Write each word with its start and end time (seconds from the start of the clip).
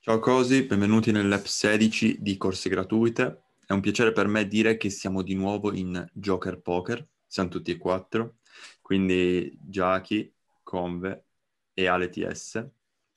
Ciao 0.00 0.20
Cosi, 0.20 0.62
benvenuti 0.62 1.12
nell'app 1.12 1.44
16 1.44 2.16
di 2.20 2.38
Corse 2.38 2.70
Gratuite. 2.70 3.42
È 3.66 3.74
un 3.74 3.80
piacere 3.80 4.12
per 4.12 4.26
me 4.26 4.48
dire 4.48 4.78
che 4.78 4.88
siamo 4.88 5.20
di 5.22 5.34
nuovo 5.34 5.74
in 5.74 6.02
Joker 6.14 6.60
Poker, 6.60 7.06
siamo 7.26 7.50
tutti 7.50 7.70
e 7.70 7.76
quattro, 7.76 8.36
quindi 8.80 9.54
Jackie, 9.60 10.32
Conve 10.62 11.26
e 11.74 11.86
Ale 11.86 12.08
TS 12.08 12.66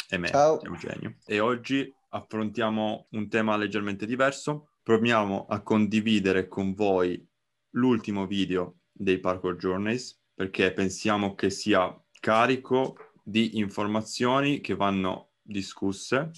e 0.09 0.17
me, 0.17 0.27
Ciao. 0.27 0.61
Eugenio. 0.63 1.15
E 1.25 1.39
oggi 1.39 1.93
affrontiamo 2.09 3.07
un 3.11 3.29
tema 3.29 3.55
leggermente 3.55 4.05
diverso. 4.05 4.71
Proviamo 4.83 5.45
a 5.47 5.61
condividere 5.61 6.49
con 6.49 6.73
voi 6.73 7.25
l'ultimo 7.71 8.27
video 8.27 8.79
dei 8.91 9.19
Parkour 9.19 9.55
Journeys 9.55 10.19
perché 10.33 10.73
pensiamo 10.73 11.35
che 11.35 11.49
sia 11.49 11.97
carico 12.19 12.97
di 13.23 13.57
informazioni 13.59 14.59
che 14.59 14.75
vanno 14.75 15.30
discusse 15.51 16.31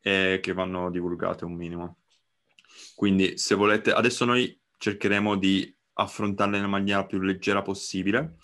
e 0.00 0.40
che 0.42 0.52
vanno 0.52 0.90
divulgate 0.90 1.44
un 1.44 1.54
minimo. 1.54 1.98
Quindi 2.94 3.36
se 3.38 3.54
volete, 3.54 3.92
adesso 3.92 4.24
noi 4.24 4.58
cercheremo 4.78 5.36
di 5.36 5.74
affrontarle 5.94 6.56
nella 6.56 6.68
maniera 6.68 7.04
più 7.04 7.20
leggera 7.20 7.62
possibile, 7.62 8.36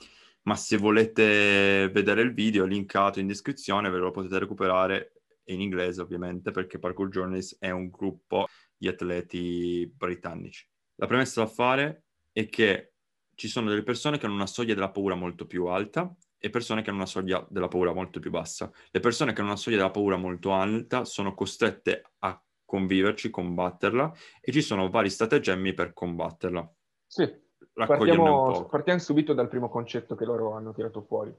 ma 0.42 0.54
se 0.54 0.76
volete 0.76 1.90
vedere 1.92 2.22
il 2.22 2.32
video 2.32 2.64
linkato 2.64 3.20
in 3.20 3.26
descrizione 3.26 3.90
ve 3.90 3.98
lo 3.98 4.10
potete 4.10 4.38
recuperare 4.38 5.12
in 5.48 5.60
inglese 5.60 6.00
ovviamente 6.00 6.50
perché 6.50 6.78
Parkour 6.78 7.08
Journeys 7.08 7.56
è 7.58 7.70
un 7.70 7.88
gruppo 7.88 8.46
di 8.76 8.88
atleti 8.88 9.90
britannici. 9.94 10.66
La 10.96 11.06
premessa 11.06 11.42
da 11.42 11.48
fare 11.48 12.04
è 12.32 12.48
che 12.48 12.92
ci 13.34 13.48
sono 13.48 13.68
delle 13.68 13.82
persone 13.82 14.18
che 14.18 14.26
hanno 14.26 14.34
una 14.34 14.46
soglia 14.46 14.74
della 14.74 14.90
paura 14.90 15.14
molto 15.14 15.46
più 15.46 15.66
alta 15.66 16.14
e 16.38 16.50
persone 16.50 16.82
che 16.82 16.90
hanno 16.90 16.98
una 16.98 17.06
soglia 17.06 17.44
della 17.48 17.68
paura 17.68 17.92
molto 17.92 18.20
più 18.20 18.30
bassa. 18.30 18.70
Le 18.90 19.00
persone 19.00 19.32
che 19.32 19.40
hanno 19.40 19.50
una 19.50 19.58
soglia 19.58 19.76
della 19.76 19.90
paura 19.90 20.16
molto 20.16 20.52
alta 20.52 21.04
sono 21.04 21.34
costrette 21.34 22.02
a 22.18 22.40
conviverci, 22.64 23.30
combatterla 23.30 24.12
e 24.40 24.52
ci 24.52 24.60
sono 24.60 24.90
vari 24.90 25.10
stratagemmi 25.10 25.72
per 25.72 25.92
combatterla. 25.92 26.72
Sì, 27.06 27.26
partiamo, 27.72 28.66
partiamo 28.66 29.00
subito 29.00 29.32
dal 29.32 29.48
primo 29.48 29.68
concetto 29.68 30.14
che 30.14 30.24
loro 30.24 30.52
hanno 30.52 30.72
tirato 30.72 31.02
fuori, 31.02 31.34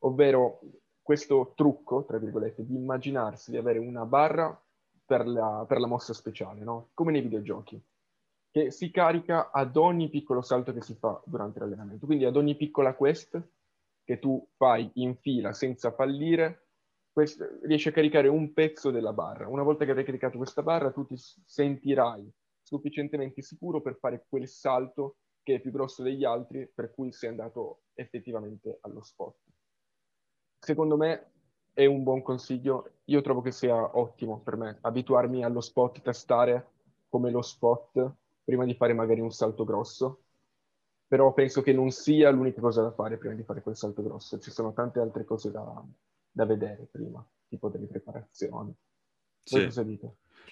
ovvero 0.00 0.60
questo 1.00 1.52
trucco, 1.54 2.04
tra 2.04 2.18
virgolette, 2.18 2.64
di 2.64 2.74
immaginarsi 2.74 3.50
di 3.50 3.56
avere 3.56 3.78
una 3.78 4.04
barra 4.04 4.58
per 5.04 5.26
la, 5.26 5.64
per 5.66 5.78
la 5.78 5.86
mossa 5.86 6.12
speciale, 6.14 6.62
no? 6.64 6.90
Come 6.94 7.12
nei 7.12 7.20
videogiochi, 7.20 7.80
che 8.50 8.70
si 8.70 8.90
carica 8.90 9.50
ad 9.50 9.76
ogni 9.76 10.08
piccolo 10.08 10.40
salto 10.40 10.72
che 10.72 10.80
si 10.80 10.94
fa 10.94 11.20
durante 11.24 11.58
l'allenamento. 11.58 12.06
Quindi 12.06 12.24
ad 12.24 12.36
ogni 12.36 12.54
piccola 12.56 12.94
quest 12.94 13.40
che 14.04 14.18
tu 14.18 14.46
fai 14.56 14.90
in 14.94 15.16
fila 15.16 15.52
senza 15.52 15.92
fallire, 15.92 16.68
quest- 17.12 17.60
riesci 17.62 17.88
a 17.88 17.92
caricare 17.92 18.28
un 18.28 18.52
pezzo 18.52 18.90
della 18.90 19.12
barra. 19.12 19.48
Una 19.48 19.62
volta 19.62 19.84
che 19.84 19.90
avrai 19.90 20.04
caricato 20.04 20.36
questa 20.36 20.62
barra, 20.62 20.92
tu 20.92 21.06
ti 21.06 21.16
sentirai 21.16 22.30
sufficientemente 22.62 23.42
sicuro 23.42 23.80
per 23.80 23.96
fare 23.98 24.24
quel 24.28 24.48
salto 24.48 25.16
che 25.42 25.56
è 25.56 25.60
più 25.60 25.70
grosso 25.70 26.02
degli 26.02 26.24
altri, 26.24 26.68
per 26.74 26.92
cui 26.94 27.12
sei 27.12 27.30
andato 27.30 27.82
effettivamente 27.94 28.78
allo 28.82 29.02
spot. 29.02 29.36
Secondo 30.58 30.96
me 30.96 31.30
è 31.72 31.84
un 31.86 32.02
buon 32.02 32.22
consiglio. 32.22 33.00
Io 33.04 33.20
trovo 33.20 33.40
che 33.42 33.52
sia 33.52 33.96
ottimo 33.98 34.40
per 34.40 34.56
me 34.56 34.78
abituarmi 34.80 35.44
allo 35.44 35.60
spot, 35.60 36.00
testare 36.00 36.70
come 37.08 37.30
lo 37.30 37.42
spot 37.42 38.14
prima 38.42 38.64
di 38.64 38.74
fare 38.74 38.94
magari 38.94 39.20
un 39.20 39.30
salto 39.30 39.64
grosso. 39.64 40.23
Però 41.14 41.32
penso 41.32 41.62
che 41.62 41.72
non 41.72 41.92
sia 41.92 42.28
l'unica 42.30 42.60
cosa 42.60 42.82
da 42.82 42.90
fare 42.90 43.18
prima 43.18 43.34
di 43.34 43.44
fare 43.44 43.62
quel 43.62 43.76
salto 43.76 44.02
grosso. 44.02 44.40
Ci 44.40 44.50
sono 44.50 44.72
tante 44.72 44.98
altre 44.98 45.24
cose 45.24 45.52
da, 45.52 45.80
da 46.28 46.44
vedere 46.44 46.88
prima, 46.90 47.24
tipo 47.46 47.68
delle 47.68 47.86
preparazioni. 47.86 48.74
Sì. 49.44 49.70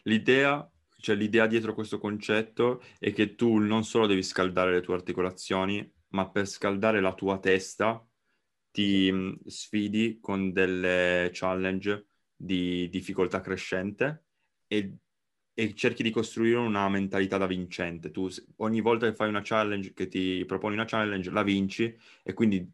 L'idea, 0.05 0.71
cioè 1.01 1.17
l'idea 1.17 1.49
dietro 1.49 1.75
questo 1.75 1.99
concetto 1.99 2.81
è 3.01 3.13
che 3.13 3.35
tu 3.35 3.57
non 3.57 3.83
solo 3.83 4.07
devi 4.07 4.23
scaldare 4.23 4.71
le 4.71 4.83
tue 4.83 4.95
articolazioni, 4.95 5.93
ma 6.11 6.31
per 6.31 6.47
scaldare 6.47 7.01
la 7.01 7.15
tua 7.15 7.41
testa 7.41 8.01
ti 8.71 9.11
mh, 9.11 9.41
sfidi 9.47 10.21
con 10.21 10.53
delle 10.53 11.31
challenge 11.33 12.07
di 12.37 12.89
difficoltà 12.89 13.41
crescente 13.41 14.27
e, 14.69 14.95
e 15.55 15.75
cerchi 15.75 16.03
di 16.03 16.11
costruire 16.11 16.57
una 16.57 16.89
mentalità 16.89 17.37
da 17.37 17.47
vincente. 17.47 18.11
Tu 18.11 18.29
ogni 18.57 18.81
volta 18.81 19.07
che 19.09 19.15
fai 19.15 19.29
una 19.29 19.43
challenge, 19.43 19.93
che 19.93 20.09
ti 20.09 20.45
proponi 20.47 20.75
una 20.75 20.85
challenge, 20.85 21.31
la 21.31 21.43
vinci 21.43 21.95
e 22.23 22.33
quindi 22.33 22.67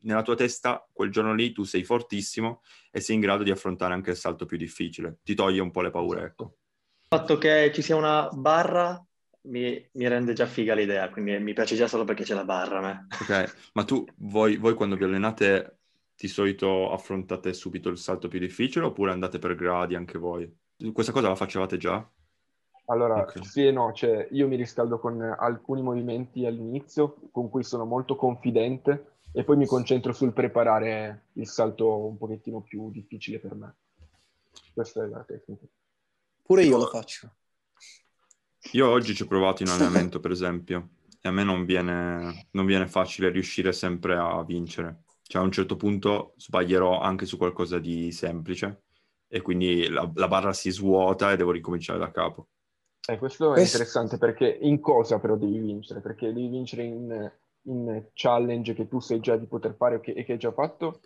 nella 0.00 0.22
tua 0.22 0.34
testa 0.34 0.86
quel 0.92 1.10
giorno 1.10 1.34
lì 1.34 1.52
tu 1.52 1.64
sei 1.64 1.84
fortissimo 1.84 2.62
e 2.90 3.00
sei 3.00 3.14
in 3.16 3.20
grado 3.20 3.42
di 3.42 3.50
affrontare 3.50 3.94
anche 3.94 4.10
il 4.10 4.16
salto 4.16 4.46
più 4.46 4.56
difficile. 4.56 5.18
Ti 5.22 5.34
toglie 5.34 5.60
un 5.60 5.70
po' 5.70 5.82
le 5.82 5.90
paure, 5.90 6.24
ecco. 6.24 6.56
Il 7.02 7.18
fatto 7.18 7.38
che 7.38 7.70
ci 7.72 7.82
sia 7.82 7.96
una 7.96 8.28
barra 8.30 9.02
mi, 9.42 9.88
mi 9.92 10.08
rende 10.08 10.32
già 10.32 10.46
figa 10.46 10.74
l'idea, 10.74 11.08
quindi 11.10 11.38
mi 11.38 11.52
piace 11.52 11.76
già 11.76 11.86
solo 11.86 12.04
perché 12.04 12.24
c'è 12.24 12.34
la 12.34 12.44
barra 12.44 12.78
a 12.78 12.82
me. 12.82 13.06
Ok, 13.20 13.70
ma 13.74 13.84
tu, 13.84 14.04
voi, 14.16 14.56
voi 14.56 14.74
quando 14.74 14.96
vi 14.96 15.04
allenate, 15.04 15.78
di 16.16 16.28
solito 16.28 16.92
affrontate 16.92 17.52
subito 17.52 17.88
il 17.88 17.98
salto 17.98 18.28
più 18.28 18.38
difficile 18.38 18.86
oppure 18.86 19.10
andate 19.12 19.38
per 19.38 19.54
gradi 19.54 19.94
anche 19.94 20.18
voi? 20.18 20.50
Questa 20.92 21.12
cosa 21.12 21.28
la 21.28 21.36
facevate 21.36 21.76
già? 21.76 22.08
Allora, 22.86 23.22
Ok. 23.22 23.40
sì 23.46 23.66
e 23.66 23.72
no, 23.72 23.92
cioè 23.92 24.28
io 24.32 24.46
mi 24.46 24.56
riscaldo 24.56 24.98
con 24.98 25.20
alcuni 25.22 25.80
movimenti 25.80 26.44
all'inizio 26.44 27.16
con 27.30 27.48
cui 27.48 27.62
sono 27.62 27.84
molto 27.84 28.14
confidente 28.16 29.12
e 29.32 29.42
poi 29.42 29.56
mi 29.56 29.66
concentro 29.66 30.12
sul 30.12 30.32
preparare 30.32 31.28
il 31.34 31.46
salto 31.46 32.06
un 32.06 32.18
pochettino 32.18 32.60
più 32.60 32.90
difficile 32.90 33.38
per 33.38 33.54
me. 33.54 33.74
Questa 34.72 35.02
è 35.02 35.06
la 35.06 35.24
tecnica. 35.24 35.66
Pure 36.42 36.62
io 36.62 36.76
lo 36.76 36.86
faccio. 36.86 37.30
Io 38.72 38.88
oggi 38.88 39.14
ci 39.14 39.22
ho 39.22 39.26
provato 39.26 39.62
in 39.62 39.68
allenamento, 39.70 40.20
per 40.20 40.30
esempio, 40.30 40.90
e 41.20 41.28
a 41.28 41.32
me 41.32 41.44
non 41.44 41.64
viene, 41.64 42.48
non 42.50 42.66
viene 42.66 42.86
facile 42.86 43.30
riuscire 43.30 43.72
sempre 43.72 44.16
a 44.16 44.42
vincere. 44.44 45.04
Cioè, 45.22 45.40
a 45.40 45.44
un 45.44 45.52
certo 45.52 45.76
punto 45.76 46.34
sbaglierò 46.36 47.00
anche 47.00 47.24
su 47.24 47.38
qualcosa 47.38 47.78
di 47.78 48.12
semplice 48.12 48.82
e 49.26 49.40
quindi 49.40 49.88
la, 49.88 50.10
la 50.14 50.28
barra 50.28 50.52
si 50.52 50.70
svuota 50.70 51.32
e 51.32 51.36
devo 51.36 51.50
ricominciare 51.50 51.98
da 51.98 52.10
capo. 52.10 52.48
Eh, 53.06 53.18
questo 53.18 53.50
è 53.50 53.52
Questo- 53.52 53.76
interessante 53.76 54.18
perché 54.18 54.58
in 54.62 54.80
cosa 54.80 55.18
però 55.18 55.36
devi 55.36 55.58
vincere? 55.58 56.00
Perché 56.00 56.32
devi 56.32 56.48
vincere 56.48 56.84
in, 56.84 57.32
in 57.62 58.08
challenge 58.14 58.72
che 58.74 58.88
tu 58.88 59.00
sai 59.00 59.20
già 59.20 59.36
di 59.36 59.46
poter 59.46 59.74
fare 59.74 59.96
o 59.96 60.00
che- 60.00 60.12
e 60.12 60.24
che 60.24 60.32
hai 60.32 60.38
già 60.38 60.52
fatto 60.52 61.00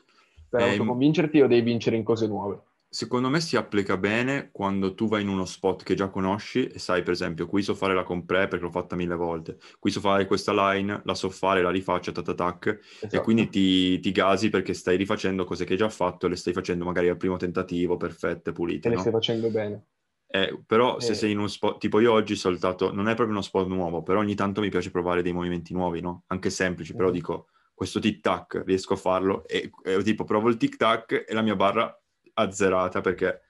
per 0.48 0.60
Ehm, 0.60 0.68
autoconvincerti 0.70 1.40
o 1.40 1.46
devi 1.46 1.62
vincere 1.62 1.96
in 1.96 2.04
cose 2.04 2.26
nuove? 2.26 2.62
Secondo 2.90 3.28
me 3.28 3.40
si 3.40 3.56
applica 3.56 3.96
bene 3.98 4.50
quando 4.50 4.94
tu 4.94 5.08
vai 5.08 5.20
in 5.22 5.28
uno 5.28 5.44
spot 5.44 5.82
che 5.82 5.94
già 5.94 6.08
conosci 6.08 6.66
e 6.68 6.78
sai, 6.78 7.02
per 7.02 7.12
esempio, 7.12 7.46
qui 7.46 7.62
so 7.62 7.74
fare 7.74 7.94
la 7.94 8.02
compre 8.02 8.48
perché 8.48 8.64
l'ho 8.64 8.70
fatta 8.70 8.96
mille 8.96 9.14
volte, 9.14 9.58
qui 9.78 9.90
so 9.90 10.00
fare 10.00 10.24
questa 10.26 10.52
line, 10.54 11.02
la 11.04 11.14
so 11.14 11.28
fare, 11.28 11.60
la 11.62 11.70
rifaccio, 11.70 12.12
tatatac, 12.12 12.66
e 13.10 13.20
Esatto. 13.20 13.20
quindi 13.20 13.48
ti, 13.50 14.00
ti 14.00 14.10
gasi 14.10 14.48
perché 14.48 14.72
stai 14.72 14.96
rifacendo 14.96 15.44
cose 15.44 15.64
che 15.66 15.72
hai 15.72 15.78
già 15.78 15.90
fatto 15.90 16.24
e 16.26 16.28
le 16.30 16.36
stai 16.36 16.54
facendo 16.54 16.84
magari 16.86 17.08
al 17.10 17.18
primo 17.18 17.36
tentativo, 17.36 17.96
perfette, 17.98 18.50
E 18.50 18.52
pulite, 18.52 18.88
le 18.88 18.96
no? 18.96 19.00
stai 19.00 19.12
facendo 19.12 19.50
bene. 19.50 19.86
Eh, 20.30 20.62
però 20.66 21.00
se 21.00 21.12
Eh. 21.12 21.14
sei 21.14 21.30
in 21.32 21.38
uno 21.38 21.48
spot, 21.48 21.78
tipo 21.78 22.00
io 22.00 22.12
oggi 22.12 22.34
ho 22.34 22.36
saltato, 22.36 22.92
non 22.92 23.08
è 23.08 23.14
proprio 23.14 23.34
uno 23.34 23.42
spot 23.42 23.66
nuovo, 23.66 24.02
però 24.02 24.20
ogni 24.20 24.34
tanto 24.34 24.60
mi 24.60 24.68
piace 24.68 24.90
provare 24.90 25.22
dei 25.22 25.32
movimenti 25.32 25.72
nuovi, 25.72 26.00
no? 26.00 26.24
Anche 26.26 26.50
semplici, 26.50 26.94
però 26.94 27.08
Mhm. 27.08 27.14
dico, 27.14 27.48
questo 27.74 27.98
tic-tac 28.00 28.62
riesco 28.66 28.94
a 28.94 28.96
farlo 28.96 29.46
e, 29.46 29.70
e 29.84 30.02
tipo 30.02 30.24
provo 30.24 30.48
il 30.48 30.56
tic-tac 30.56 31.24
e 31.26 31.32
la 31.32 31.42
mia 31.42 31.56
barra 31.56 31.98
azzerata 32.34 33.00
perché 33.00 33.42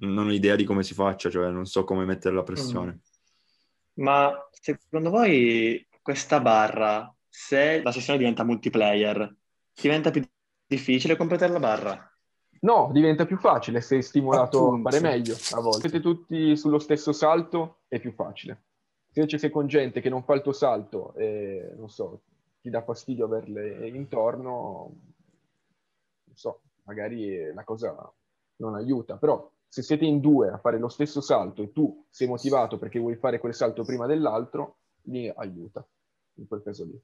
non 0.00 0.26
ho 0.26 0.32
idea 0.32 0.56
di 0.56 0.64
come 0.64 0.82
si 0.82 0.94
faccia, 0.94 1.30
cioè 1.30 1.50
non 1.50 1.66
so 1.66 1.84
come 1.84 2.04
mettere 2.04 2.34
la 2.34 2.42
pressione. 2.42 3.00
Ma 3.94 4.32
secondo 4.50 5.10
voi 5.10 5.86
questa 6.02 6.40
barra, 6.40 7.14
se 7.28 7.80
la 7.82 7.92
sessione 7.92 8.18
diventa 8.18 8.44
multiplayer, 8.44 9.36
diventa 9.72 10.10
più 10.10 10.22
difficile 10.66 11.16
completare 11.16 11.52
la 11.52 11.60
barra? 11.60 12.13
No, 12.64 12.88
diventa 12.92 13.26
più 13.26 13.36
facile, 13.36 13.80
sei 13.82 14.02
stimolato 14.02 14.68
Appunto. 14.68 14.88
a 14.88 14.90
fare 14.90 15.02
meglio 15.02 15.34
a 15.52 15.60
volte. 15.60 15.80
Siete 15.88 16.00
tutti 16.00 16.56
sullo 16.56 16.78
stesso 16.78 17.12
salto, 17.12 17.80
è 17.88 18.00
più 18.00 18.12
facile. 18.12 18.62
Se 19.10 19.20
invece 19.20 19.38
sei 19.38 19.50
con 19.50 19.66
gente 19.66 20.00
che 20.00 20.08
non 20.08 20.22
fa 20.24 20.34
il 20.34 20.40
tuo 20.42 20.52
salto 20.52 21.14
e, 21.14 21.72
non 21.76 21.90
so, 21.90 22.22
ti 22.62 22.70
dà 22.70 22.82
fastidio 22.82 23.26
averle 23.26 23.86
intorno, 23.88 24.92
non 26.24 26.36
so, 26.36 26.62
magari 26.84 27.52
la 27.52 27.64
cosa 27.64 27.94
non 28.56 28.74
aiuta. 28.74 29.16
Però 29.18 29.48
se 29.68 29.82
siete 29.82 30.06
in 30.06 30.20
due 30.20 30.48
a 30.48 30.56
fare 30.58 30.78
lo 30.78 30.88
stesso 30.88 31.20
salto 31.20 31.62
e 31.62 31.70
tu 31.72 32.06
sei 32.08 32.26
motivato 32.28 32.78
perché 32.78 32.98
vuoi 32.98 33.16
fare 33.16 33.38
quel 33.40 33.54
salto 33.54 33.84
prima 33.84 34.06
dell'altro, 34.06 34.78
lì 35.02 35.28
aiuta, 35.28 35.86
in 36.36 36.46
quel 36.48 36.62
caso 36.62 36.84
lì. 36.84 36.98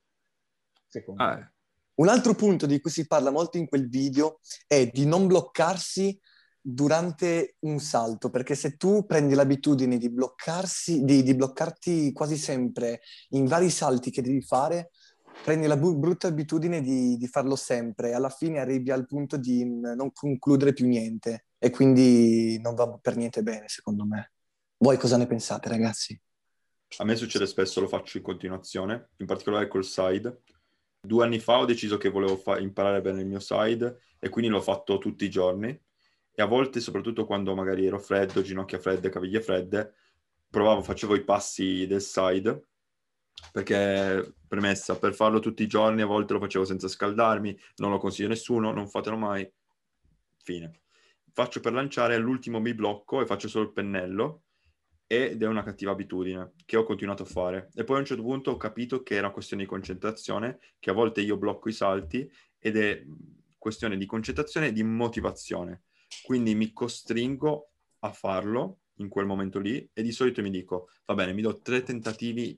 Secondo 0.87 1.23
Ah, 1.23 1.35
me. 1.37 1.53
Un 2.01 2.09
altro 2.09 2.35
punto 2.35 2.65
di 2.65 2.81
cui 2.81 2.91
si 2.91 3.07
parla 3.07 3.31
molto 3.31 3.59
in 3.59 3.69
quel 3.69 3.87
video 3.87 4.41
è 4.67 4.87
di 4.87 5.05
non 5.05 5.27
bloccarsi 5.27 6.19
durante 6.59 7.57
un 7.61 7.79
salto, 7.79 8.31
perché 8.31 8.55
se 8.55 8.77
tu 8.79 9.05
prendi 9.05 9.35
l'abitudine 9.35 9.99
di 9.99 10.11
bloccarsi, 10.11 11.05
di, 11.05 11.23
di 11.23 11.35
bloccarti 11.35 12.11
quasi 12.13 12.39
sempre 12.39 13.03
in 13.31 13.45
vari 13.45 13.69
salti 13.69 14.11
che 14.11 14.23
devi 14.23 14.41
fare, 14.41 14.93
prendi 15.45 15.67
la 15.67 15.77
bu- 15.77 15.99
brutta 15.99 16.27
abitudine 16.29 16.81
di, 16.81 17.19
di 17.19 17.27
farlo 17.27 17.55
sempre, 17.55 18.15
alla 18.15 18.31
fine 18.31 18.61
arrivi 18.61 18.91
al 18.91 19.05
punto 19.05 19.37
di 19.37 19.63
non 19.67 20.11
concludere 20.11 20.73
più 20.73 20.87
niente 20.87 21.49
e 21.59 21.69
quindi 21.69 22.59
non 22.63 22.75
va 22.77 22.99
per 22.99 23.17
niente 23.17 23.43
bene, 23.43 23.69
secondo 23.69 24.07
me. 24.07 24.33
Voi 24.79 24.97
cosa 24.97 25.19
ne 25.19 25.27
pensate, 25.27 25.69
ragazzi? 25.69 26.19
A 26.97 27.05
me 27.05 27.15
succede 27.15 27.47
spesso, 27.47 27.79
lo 27.79 27.89
faccio 27.89 28.17
in 28.17 28.23
continuazione, 28.23 29.11
in 29.19 29.27
particolare 29.27 29.69
col 29.69 29.85
side. 29.85 30.41
Due 31.01 31.25
anni 31.25 31.39
fa 31.39 31.59
ho 31.59 31.65
deciso 31.65 31.97
che 31.97 32.11
volevo 32.11 32.37
fa- 32.37 32.59
imparare 32.59 33.01
bene 33.01 33.21
il 33.21 33.27
mio 33.27 33.41
side 33.41 34.01
e 34.19 34.29
quindi 34.29 34.51
l'ho 34.51 34.61
fatto 34.61 34.99
tutti 34.99 35.25
i 35.25 35.31
giorni. 35.31 35.69
E 36.33 36.43
a 36.43 36.47
volte, 36.47 36.81
soprattutto 36.81 37.27
quando 37.27 37.55
magari 37.55 37.87
ero 37.87 37.99
freddo, 37.99 38.43
ginocchia 38.43 38.79
fredde, 38.79 39.09
caviglie 39.09 39.41
fredde, 39.41 39.95
provavo, 40.49 40.83
facevo 40.83 41.15
i 41.15 41.25
passi 41.25 41.87
del 41.87 42.01
side 42.03 42.65
perché 43.53 44.35
premessa, 44.47 44.99
per 44.99 45.15
farlo 45.15 45.41
tutti 45.41 45.63
i 45.63 45.67
giorni 45.67 46.03
a 46.03 46.07
volte 46.07 46.35
lo 46.35 46.41
facevo 46.41 46.65
senza 46.65 46.89
scaldarmi, 46.89 47.59
non 47.77 47.91
lo 47.91 47.99
consiglio 47.99 48.27
a 48.29 48.31
nessuno, 48.31 48.73
non 48.73 48.89
fatelo 48.89 49.17
mai, 49.17 49.51
fine. 50.43 50.83
Faccio 51.33 51.61
per 51.61 51.73
lanciare, 51.73 52.15
all'ultimo 52.15 52.61
mi 52.61 52.75
blocco 52.75 53.21
e 53.21 53.27
faccio 53.27 53.49
solo 53.49 53.65
il 53.65 53.73
pennello 53.73 54.43
ed 55.13 55.43
è 55.43 55.47
una 55.49 55.65
cattiva 55.65 55.91
abitudine 55.91 56.53
che 56.65 56.77
ho 56.77 56.85
continuato 56.85 57.25
a 57.25 57.27
fare. 57.27 57.71
E 57.75 57.83
poi 57.83 57.97
a 57.97 57.99
un 57.99 58.05
certo 58.05 58.23
punto 58.23 58.53
ho 58.53 58.57
capito 58.57 59.03
che 59.03 59.15
era 59.15 59.25
una 59.25 59.33
questione 59.33 59.65
di 59.65 59.69
concentrazione, 59.69 60.61
che 60.79 60.91
a 60.91 60.93
volte 60.93 61.21
io 61.21 61.37
blocco 61.37 61.69
i 61.69 61.73
salti 61.73 62.31
ed 62.61 62.77
è 62.77 63.05
questione 63.59 63.97
di 63.97 64.07
concentrazione 64.07 64.69
e 64.69 64.73
di 64.73 64.85
motivazione. 64.85 65.83
Quindi 66.23 66.55
mi 66.55 66.73
costringo 66.73 67.73
a 67.99 68.13
farlo 68.13 68.83
in 68.99 69.09
quel 69.09 69.27
momento 69.27 69.59
lì 69.59 69.91
e 69.93 70.01
di 70.01 70.13
solito 70.13 70.43
mi 70.43 70.51
dico, 70.51 70.91
va 71.07 71.15
bene, 71.15 71.33
mi 71.33 71.43
do 71.43 71.61
tre 71.61 71.83
tentativi 71.83 72.57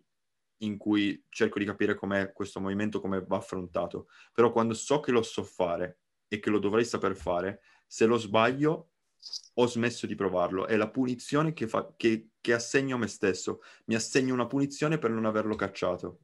in 0.58 0.76
cui 0.76 1.24
cerco 1.30 1.58
di 1.58 1.64
capire 1.64 1.94
com'è 1.94 2.32
questo 2.32 2.60
movimento, 2.60 3.00
come 3.00 3.24
va 3.26 3.38
affrontato. 3.38 4.08
Però 4.30 4.52
quando 4.52 4.74
so 4.74 5.00
che 5.00 5.10
lo 5.10 5.22
so 5.22 5.42
fare 5.42 6.00
e 6.28 6.38
che 6.38 6.50
lo 6.50 6.58
dovrei 6.58 6.84
saper 6.84 7.16
fare, 7.16 7.62
se 7.86 8.04
lo 8.04 8.18
sbaglio 8.18 8.90
ho 9.54 9.66
smesso 9.66 10.06
di 10.06 10.14
provarlo. 10.14 10.66
È 10.66 10.76
la 10.76 10.90
punizione 10.90 11.52
che, 11.52 11.66
fa, 11.66 11.94
che, 11.96 12.31
che 12.42 12.52
assegno 12.52 12.96
a 12.96 12.98
me 12.98 13.06
stesso. 13.06 13.62
Mi 13.86 13.94
assegno 13.94 14.34
una 14.34 14.46
punizione 14.46 14.98
per 14.98 15.10
non 15.10 15.24
averlo 15.24 15.56
cacciato. 15.56 16.20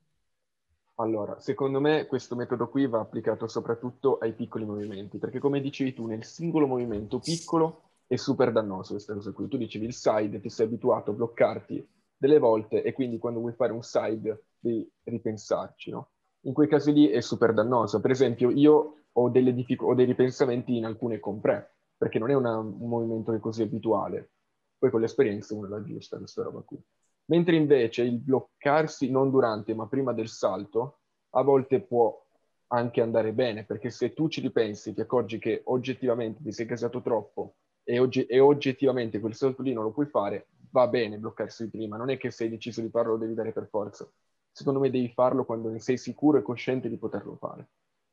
Allora, 0.97 1.39
secondo 1.41 1.81
me 1.81 2.07
questo 2.07 2.35
metodo 2.35 2.69
qui 2.69 2.87
va 2.89 2.99
applicato 3.01 3.47
soprattutto 3.47 4.19
ai 4.19 4.35
piccoli 4.35 4.65
movimenti, 4.65 5.19
perché 5.19 5.39
come 5.39 5.61
dicevi 5.61 5.95
tu, 5.95 6.07
nel 6.07 6.25
singolo 6.25 6.67
movimento 6.67 7.21
piccolo 7.21 7.83
è 8.07 8.17
super 8.17 8.51
dannoso 8.53 8.93
questa 8.95 9.15
cosa 9.15 9.31
qui. 9.33 9.47
Tu 9.49 9.57
dicevi 9.57 9.87
il 9.87 9.95
side, 9.95 10.41
ti 10.41 10.51
sei 10.51 10.67
abituato 10.67 11.13
a 11.13 11.15
bloccarti 11.15 11.87
delle 12.17 12.39
volte 12.39 12.83
e 12.83 12.93
quindi 12.93 13.19
quando 13.19 13.39
vuoi 13.41 13.53
fare 13.53 13.73
un 13.73 13.83
side 13.83 14.47
devi 14.59 14.91
ripensarci, 15.05 15.91
no? 15.91 16.11
In 16.43 16.53
quei 16.53 16.67
casi 16.69 16.93
lì 16.93 17.09
è 17.09 17.21
super 17.21 17.55
dannoso. 17.55 18.01
Per 18.01 18.11
esempio, 18.11 18.51
io 18.51 19.03
ho, 19.13 19.29
diffic- 19.31 19.83
ho 19.83 19.95
dei 19.95 20.05
ripensamenti 20.07 20.77
in 20.77 20.85
alcune 20.85 21.21
compre, 21.21 21.77
perché 21.97 22.19
non 22.19 22.31
è 22.31 22.35
una, 22.35 22.57
un 22.59 22.89
movimento 22.89 23.31
che 23.31 23.37
è 23.39 23.41
così 23.41 23.63
abituale. 23.63 24.31
Poi 24.79 24.91
con 24.91 25.01
l'esperienza 25.01 25.55
uno 25.55 25.69
la 25.69 25.77
aggiusta 25.77 26.19
questa 26.19 26.43
roba 26.43 26.61
qui. 26.61 26.81
Mentre 27.27 27.57
invece 27.57 28.03
il 28.03 28.19
bloccarsi 28.19 29.11
non 29.11 29.31
durante, 29.31 29.75
ma 29.75 29.87
prima 29.87 30.13
del 30.13 30.29
salto, 30.29 31.01
a 31.31 31.43
volte 31.43 31.81
può 31.81 32.25
anche 32.69 33.01
andare 33.01 33.33
bene, 33.33 33.65
perché 33.65 33.91
se 33.91 34.13
tu 34.13 34.29
ci 34.29 34.41
ripensi, 34.41 34.95
ti 34.95 35.01
accorgi 35.01 35.39
che 35.39 35.63
oggettivamente 35.65 36.43
ti 36.43 36.53
sei 36.53 36.67
casato 36.67 37.01
troppo 37.03 37.57
e, 37.83 37.99
ogge- 37.99 38.27
e 38.27 38.41
oggettivamente 38.41 39.21
quel 39.21 39.35
salto 39.35 39.63
lì 39.63 39.73
non 39.73 39.85
lo 39.85 39.91
puoi 39.91 40.07
fare, 40.07 40.49
va 40.71 40.87
bene 40.87 41.19
bloccarsi 41.19 41.69
prima, 41.71 41.97
non 41.97 42.11
è 42.11 42.19
che 42.19 42.31
se 42.31 42.45
hai 42.45 42.51
deciso 42.51 42.81
di 42.81 42.91
farlo 42.91 43.13
lo 43.13 43.19
devi 43.19 43.35
dare 43.35 43.53
per 43.53 43.69
forza. 43.69 44.09
Secondo 44.51 44.81
me 44.81 44.91
devi 44.91 45.09
farlo 45.09 45.45
quando 45.45 45.71
ne 45.71 45.81
sei 45.81 45.97
sicuro 45.97 46.39
e 46.39 46.43
cosciente 46.43 46.89
di 46.89 46.97
poterlo 46.99 47.37
fare. 47.37 47.69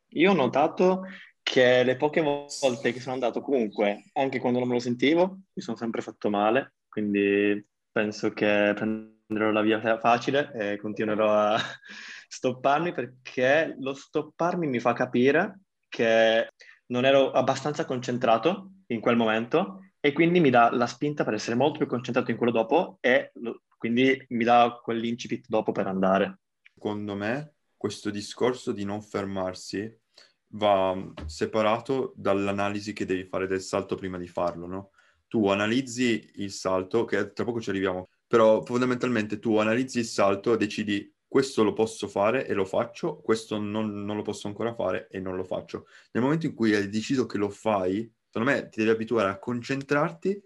Io 0.09 0.31
ho 0.31 0.35
notato 0.35 1.03
che 1.45 1.83
le 1.83 1.95
poche 1.95 2.21
volte 2.23 2.91
che 2.91 2.99
sono 2.99 3.13
andato 3.13 3.39
comunque, 3.39 4.05
anche 4.13 4.39
quando 4.39 4.57
non 4.57 4.67
me 4.67 4.73
lo 4.73 4.79
sentivo, 4.79 5.41
mi 5.53 5.61
sono 5.61 5.77
sempre 5.77 6.01
fatto 6.01 6.31
male, 6.31 6.73
quindi 6.89 7.63
penso 7.91 8.31
che 8.31 8.73
prenderò 8.75 9.51
la 9.51 9.61
via 9.61 9.99
facile 9.99 10.51
e 10.55 10.77
continuerò 10.77 11.31
a 11.31 11.55
stopparmi 12.27 12.93
perché 12.93 13.75
lo 13.79 13.93
stopparmi 13.93 14.65
mi 14.65 14.79
fa 14.79 14.93
capire 14.93 15.59
che 15.87 16.49
non 16.87 17.05
ero 17.05 17.29
abbastanza 17.29 17.85
concentrato 17.85 18.71
in 18.87 18.99
quel 18.99 19.15
momento 19.15 19.91
e 19.99 20.13
quindi 20.13 20.39
mi 20.39 20.49
dà 20.49 20.71
la 20.71 20.87
spinta 20.87 21.23
per 21.23 21.35
essere 21.35 21.55
molto 21.55 21.77
più 21.77 21.85
concentrato 21.85 22.31
in 22.31 22.37
quello 22.37 22.51
dopo 22.51 22.97
e 23.01 23.29
lo, 23.35 23.61
quindi 23.77 24.25
mi 24.29 24.43
dà 24.43 24.79
quell'incipit 24.81 25.45
dopo 25.47 25.71
per 25.71 25.85
andare. 25.85 26.39
Secondo 26.73 27.13
me 27.13 27.53
questo 27.77 28.09
discorso 28.09 28.71
di 28.71 28.83
non 28.83 29.03
fermarsi 29.03 30.04
va 30.49 31.13
separato 31.25 32.13
dall'analisi 32.15 32.93
che 32.93 33.05
devi 33.05 33.23
fare 33.25 33.47
del 33.47 33.61
salto 33.61 33.95
prima 33.95 34.17
di 34.17 34.27
farlo, 34.27 34.67
no? 34.67 34.91
Tu 35.27 35.47
analizzi 35.47 36.31
il 36.35 36.51
salto, 36.51 37.05
che 37.05 37.33
tra 37.33 37.43
poco 37.43 37.59
ci 37.59 37.69
arriviamo, 37.69 38.09
però 38.27 38.63
fondamentalmente 38.63 39.39
tu 39.39 39.57
analizzi 39.57 39.99
il 39.99 40.05
salto, 40.05 40.55
decidi 40.55 41.13
questo 41.27 41.63
lo 41.63 41.73
posso 41.73 42.07
fare 42.07 42.47
e 42.47 42.53
lo 42.53 42.63
faccio, 42.63 43.17
questo 43.17 43.59
non, 43.59 44.05
non 44.05 44.15
lo 44.15 44.21
posso 44.21 44.47
ancora 44.47 44.73
fare 44.73 45.07
e 45.09 45.19
non 45.19 45.35
lo 45.35 45.43
faccio. 45.43 45.87
Nel 46.11 46.23
momento 46.23 46.45
in 46.45 46.53
cui 46.53 46.73
hai 46.73 46.87
deciso 46.89 47.25
che 47.25 47.37
lo 47.37 47.49
fai, 47.49 48.09
secondo 48.29 48.51
me 48.51 48.69
ti 48.69 48.79
devi 48.79 48.91
abituare 48.91 49.29
a 49.29 49.37
concentrarti 49.37 50.41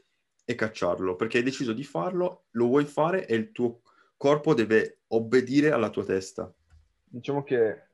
e 0.45 0.55
cacciarlo, 0.55 1.15
perché 1.15 1.37
hai 1.37 1.43
deciso 1.43 1.73
di 1.73 1.83
farlo, 1.83 2.45
lo 2.51 2.65
vuoi 2.65 2.85
fare 2.85 3.27
e 3.27 3.35
il 3.35 3.51
tuo 3.51 3.81
corpo 4.17 4.55
deve 4.55 5.01
obbedire 5.09 5.71
alla 5.71 5.91
tua 5.91 6.03
testa. 6.03 6.51
Diciamo 7.03 7.43
che 7.43 7.88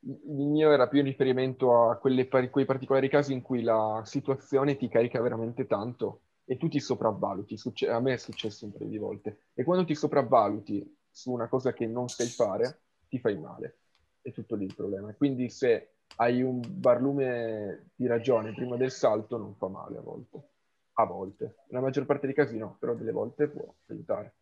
il 0.00 0.46
mio 0.46 0.70
era 0.70 0.86
più 0.88 1.00
in 1.00 1.06
riferimento 1.06 1.88
a 1.88 1.96
quelle, 1.96 2.28
quei 2.28 2.64
particolari 2.64 3.08
casi 3.08 3.32
in 3.32 3.42
cui 3.42 3.62
la 3.62 4.02
situazione 4.04 4.76
ti 4.76 4.88
carica 4.88 5.20
veramente 5.20 5.66
tanto 5.66 6.20
e 6.44 6.56
tu 6.56 6.68
ti 6.68 6.80
sopravvaluti. 6.80 7.56
Succe- 7.56 7.88
a 7.88 8.00
me 8.00 8.14
è 8.14 8.16
successo 8.16 8.64
un 8.64 8.72
paio 8.72 8.88
di 8.88 8.98
volte. 8.98 9.38
E 9.54 9.64
quando 9.64 9.84
ti 9.84 9.94
sopravvaluti 9.94 10.96
su 11.10 11.32
una 11.32 11.48
cosa 11.48 11.72
che 11.72 11.86
non 11.86 12.08
sai 12.08 12.28
fare, 12.28 12.80
ti 13.08 13.18
fai 13.18 13.36
male. 13.38 13.78
È 14.22 14.32
tutto 14.32 14.54
lì 14.54 14.64
il 14.64 14.74
problema. 14.74 15.12
Quindi 15.14 15.50
se 15.50 15.94
hai 16.16 16.42
un 16.42 16.60
barlume 16.66 17.90
di 17.94 18.06
ragione 18.06 18.54
prima 18.54 18.76
del 18.76 18.90
salto 18.90 19.36
non 19.36 19.54
fa 19.56 19.68
male 19.68 19.98
a 19.98 20.00
volte. 20.00 20.42
A 20.94 21.04
volte. 21.04 21.56
Nella 21.68 21.82
maggior 21.82 22.06
parte 22.06 22.26
dei 22.26 22.34
casi 22.34 22.56
no, 22.56 22.76
però 22.78 22.94
delle 22.94 23.12
volte 23.12 23.48
può 23.48 23.72
aiutare. 23.86 24.34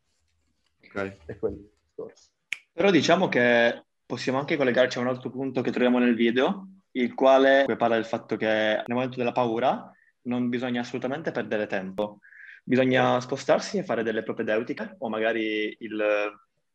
Ok. 0.84 1.16
È 1.24 1.36
quello 1.38 1.56
il 1.56 1.70
discorso. 1.82 2.30
Però 2.72 2.90
diciamo 2.90 3.28
che 3.28 3.85
possiamo 4.06 4.38
anche 4.38 4.56
collegarci 4.56 4.98
a 4.98 5.00
un 5.02 5.08
altro 5.08 5.30
punto 5.30 5.60
che 5.60 5.70
troviamo 5.70 5.98
nel 5.98 6.14
video, 6.14 6.68
il 6.92 7.12
quale 7.14 7.64
parla 7.76 7.96
del 7.96 8.04
fatto 8.04 8.36
che 8.36 8.46
nel 8.46 8.84
momento 8.88 9.16
della 9.16 9.32
paura 9.32 9.90
non 10.22 10.48
bisogna 10.48 10.80
assolutamente 10.80 11.32
perdere 11.32 11.66
tempo. 11.66 12.20
Bisogna 12.64 13.20
spostarsi 13.20 13.78
e 13.78 13.84
fare 13.84 14.02
delle 14.02 14.22
propedeutiche 14.22 14.96
o 14.98 15.08
magari 15.08 15.76
il, 15.78 16.04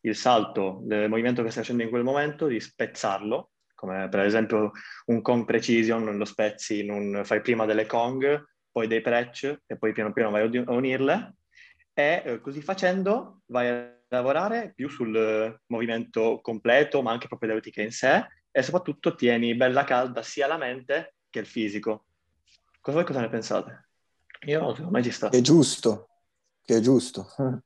il 0.01 0.15
salto 0.15 0.81
del 0.83 1.09
movimento 1.09 1.41
che 1.43 1.49
stai 1.49 1.63
facendo 1.63 1.83
in 1.83 1.89
quel 1.89 2.03
momento, 2.03 2.47
di 2.47 2.59
spezzarlo 2.59 3.51
come 3.81 4.09
per 4.09 4.19
esempio 4.19 4.71
un 5.07 5.23
Kong 5.23 5.43
Precision, 5.43 6.15
lo 6.15 6.25
spezzi, 6.25 6.87
un, 6.87 7.21
fai 7.23 7.41
prima 7.41 7.65
delle 7.65 7.87
Kong, 7.87 8.45
poi 8.71 8.85
dei 8.85 9.01
Prec 9.01 9.63
e 9.65 9.75
poi 9.75 9.91
piano 9.91 10.13
piano 10.13 10.29
vai 10.29 10.43
a 10.43 10.71
unirle 10.71 11.35
e 11.91 12.21
eh, 12.23 12.41
così 12.41 12.61
facendo 12.61 13.41
vai 13.47 13.67
a 13.69 14.00
lavorare 14.11 14.73
più 14.75 14.89
sul 14.89 15.59
movimento 15.67 16.39
completo 16.41 17.01
ma 17.01 17.11
anche 17.11 17.27
propedeutiche 17.27 17.81
in 17.81 17.91
sé 17.91 18.27
e 18.51 18.61
soprattutto 18.61 19.15
tieni 19.15 19.55
bella 19.55 19.83
calda 19.83 20.21
sia 20.21 20.47
la 20.47 20.57
mente 20.57 21.15
che 21.29 21.39
il 21.39 21.45
fisico. 21.45 22.05
Cosa, 22.81 22.97
voi 22.97 23.05
cosa 23.05 23.21
ne 23.21 23.29
pensate? 23.29 23.89
Io 24.47 24.73
secondo 24.75 24.91
me 24.91 25.03
ci 25.03 25.11
sta. 25.11 25.29
È 25.29 25.39
giusto, 25.39 26.09
che 26.61 26.77
è 26.77 26.79
giusto. 26.79 27.27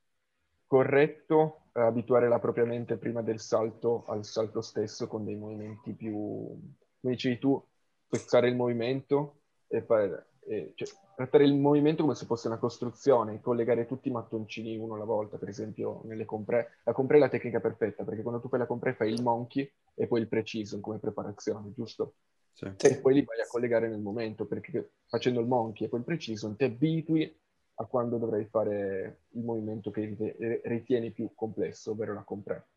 Corretto 0.66 1.62
abituare 1.72 2.28
la 2.28 2.38
propria 2.38 2.64
mente 2.64 2.96
prima 2.96 3.22
del 3.22 3.40
salto 3.40 4.04
al 4.06 4.24
salto 4.24 4.60
stesso 4.60 5.08
con 5.08 5.24
dei 5.24 5.36
movimenti 5.36 5.92
più, 5.94 6.12
come 6.12 7.12
dicevi 7.14 7.38
tu, 7.38 7.62
spezzare 8.06 8.48
il 8.48 8.56
movimento 8.56 9.40
e 9.66 9.82
fare, 9.82 10.26
e, 10.46 10.72
cioè, 10.74 10.88
trattare 11.14 11.44
il 11.44 11.54
movimento 11.54 12.02
come 12.02 12.14
se 12.14 12.26
fosse 12.26 12.46
una 12.46 12.58
costruzione, 12.58 13.40
collegare 13.40 13.86
tutti 13.86 14.08
i 14.08 14.12
mattoncini 14.12 14.76
uno 14.76 14.94
alla 14.94 15.04
volta, 15.04 15.36
per 15.36 15.48
esempio 15.48 16.02
nelle 16.04 16.24
compre. 16.24 16.78
La 16.84 16.92
compre 16.92 17.16
è 17.16 17.20
la 17.20 17.28
tecnica 17.28 17.60
perfetta, 17.60 18.04
perché 18.04 18.22
quando 18.22 18.40
tu 18.40 18.48
fai 18.48 18.58
la 18.58 18.66
compre 18.66 18.94
fai 18.94 19.12
il 19.12 19.22
monkey 19.22 19.70
e 19.94 20.06
poi 20.06 20.20
il 20.20 20.28
precision 20.28 20.80
come 20.80 20.98
preparazione, 20.98 21.72
giusto? 21.74 22.14
Sì. 22.52 22.72
E 22.76 22.98
poi 23.00 23.14
li 23.14 23.24
vai 23.24 23.40
a 23.40 23.46
collegare 23.46 23.88
nel 23.88 24.00
momento, 24.00 24.46
perché 24.46 24.92
facendo 25.06 25.40
il 25.40 25.46
monkey 25.46 25.86
e 25.86 25.90
poi 25.90 25.98
il 25.98 26.04
precision 26.06 26.56
ti 26.56 26.64
abitui 26.64 27.38
a 27.74 27.84
quando 27.84 28.16
dovrai 28.16 28.46
fare 28.46 29.20
il 29.30 29.42
movimento 29.42 29.90
che 29.90 30.60
ritieni 30.64 31.10
più 31.10 31.30
complesso, 31.34 31.90
ovvero 31.90 32.14
la 32.14 32.22
compre. 32.22 32.68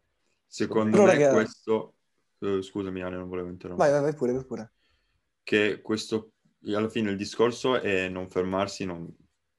Secondo 0.45 0.91
Però, 0.91 1.05
me 1.05 1.11
raga... 1.13 1.31
questo... 1.31 1.93
Uh, 2.39 2.61
scusami 2.61 3.01
Ale, 3.01 3.17
non 3.17 3.27
volevo 3.27 3.49
interrompere. 3.49 3.89
Vai, 3.89 3.99
vai, 3.99 4.09
vai 4.09 4.17
pure, 4.17 4.31
vai 4.31 4.45
pure. 4.45 4.71
Che 5.43 5.81
questo, 5.81 6.31
alla 6.65 6.89
fine 6.89 7.11
il 7.11 7.17
discorso 7.17 7.79
è 7.79 8.09
non 8.09 8.29
fermarsi, 8.29 8.85
non, 8.85 9.07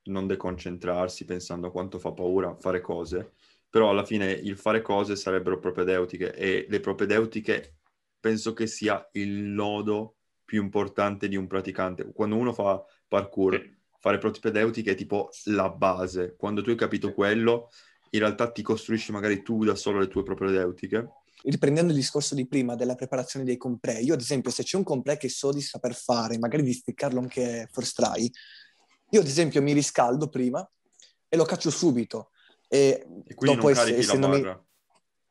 non 0.05 0.27
deconcentrarsi 0.27 1.25
pensando 1.25 1.69
a 1.69 1.71
quanto 1.71 1.99
fa 1.99 2.13
paura 2.13 2.57
fare 2.57 2.81
cose, 2.81 3.33
però 3.69 3.91
alla 3.91 4.05
fine 4.05 4.31
il 4.33 4.57
fare 4.57 4.83
cose 4.83 5.17
sarebbero 5.17 5.59
propedeutiche 5.59 6.35
e 6.35 6.67
le 6.69 6.81
propedeutiche 6.81 7.77
penso 8.19 8.53
che 8.53 8.67
sia 8.67 9.09
il 9.13 9.55
lodo 9.55 10.17
più 10.45 10.63
importante 10.63 11.29
di 11.29 11.37
un 11.37 11.47
praticante. 11.47 12.13
Quando 12.13 12.37
uno 12.37 12.53
fa 12.53 12.83
parkour, 13.07 13.79
fare 13.99 14.19
propedeutiche 14.19 14.93
è 14.93 14.95
tipo 14.95 15.31
la 15.45 15.71
base. 15.71 16.35
Quando 16.37 16.63
tu 16.63 16.71
hai 16.71 16.77
capito 16.77 17.13
quello, 17.13 17.71
in 18.11 18.21
realtà 18.21 18.51
ti 18.51 18.63
costruisci 18.63 19.13
magari 19.13 19.43
tu 19.43 19.65
da 19.65 19.75
solo 19.75 20.01
le 20.01 20.09
tue 20.09 20.23
propedeutiche. 20.25 21.09
Riprendendo 21.45 21.93
il 21.93 21.99
discorso 21.99 22.35
di 22.35 22.47
prima 22.47 22.75
della 22.75 22.95
preparazione 22.95 23.45
dei 23.45 23.57
compré, 23.57 24.01
io 24.01 24.15
ad 24.15 24.21
esempio 24.21 24.51
se 24.51 24.63
c'è 24.63 24.77
un 24.77 24.83
compré 24.85 25.17
che 25.17 25.29
so 25.29 25.51
di 25.53 25.61
saper 25.61 25.95
fare, 25.95 26.39
magari 26.39 26.63
di 26.63 26.73
spiccarlo 26.73 27.19
anche 27.21 27.69
first 27.73 27.95
try, 27.95 28.31
io 29.11 29.21
ad 29.21 29.27
esempio 29.27 29.63
mi 29.63 29.73
riscaldo 29.73 30.29
prima 30.29 30.69
e 31.29 31.37
lo 31.37 31.45
caccio 31.45 31.71
subito. 31.71 32.31
E 32.69 33.07
E 33.27 33.35
quindi 33.35 33.57
dopo 33.57 33.67
non 33.69 33.75
carichi 33.75 33.97
la 33.97 34.01
essendomi- 34.01 34.41
barra. 34.41 34.65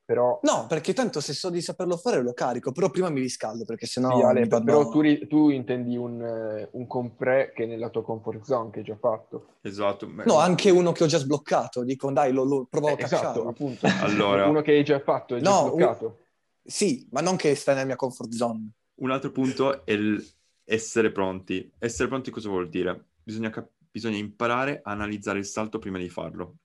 Però, 0.10 0.40
No, 0.42 0.66
perché 0.66 0.94
tanto 0.94 1.22
se 1.22 1.34
so 1.34 1.52
di 1.52 1.62
saperlo 1.62 1.96
fare 1.96 2.24
lo 2.24 2.34
carico, 2.34 2.72
però 2.72 2.90
prima 2.90 3.10
mi 3.12 3.20
riscaldo 3.20 3.64
perché 3.64 3.86
sennò 3.86 4.18
sì, 4.18 4.24
Ale, 4.24 4.48
però 4.48 4.90
tu, 4.90 5.02
ri- 5.02 5.28
tu 5.28 5.50
intendi 5.50 5.96
un, 5.98 6.20
eh, 6.20 6.68
un 6.72 6.88
compré 6.88 7.52
che 7.54 7.66
è 7.66 7.68
nella 7.68 7.90
tua 7.90 8.02
comfort 8.04 8.42
zone, 8.42 8.72
che 8.72 8.80
hai 8.80 8.86
già 8.86 8.98
fatto. 8.98 9.58
Esatto. 9.62 10.08
Beh, 10.08 10.24
No, 10.26 10.40
anche 10.40 10.72
uno 10.72 10.94
che 10.94 11.04
ho 11.04 11.06
già 11.06 11.20
sbloccato, 11.20 11.84
dico 11.84 12.12
dai, 12.12 12.32
lo, 12.32 12.44
lo 12.44 12.66
provo 12.68 12.88
a 12.88 12.92
Eh, 12.94 12.96
cacciare. 12.96 13.22
esatto, 13.22 13.48
appunto. 13.50 13.86
Allora- 14.02 14.48
Uno 14.48 14.64
che 14.64 14.72
hai 14.72 14.84
già 14.84 15.00
fatto, 15.00 15.36
è 15.36 15.42
già 15.42 15.48
No, 15.48 15.76
un-. 15.76 16.14
Sì, 16.64 17.08
ma 17.12 17.22
non 17.22 17.36
che 17.36 17.54
sta 17.54 17.74
nella 17.74 17.86
mia 17.86 17.96
comfort 17.96 18.32
zone. 18.34 18.68
Un 18.96 19.12
altro 19.12 19.30
punto 19.30 19.86
è 19.86 19.96
essere 20.64 21.12
pronti. 21.12 21.72
Essere 21.78 22.08
pronti 22.10 22.32
cosa 22.32 22.50
vuol 22.50 22.68
dire? 22.68 23.10
Bisogna, 23.22 23.52
cap- 23.52 23.70
bisogna 23.92 24.18
imparare 24.18 24.80
a 24.84 24.90
analizzare 24.90 25.38
il 25.38 25.46
salto 25.46 25.78
prima 25.78 26.00
di 26.00 26.10
farlo. 26.10 26.56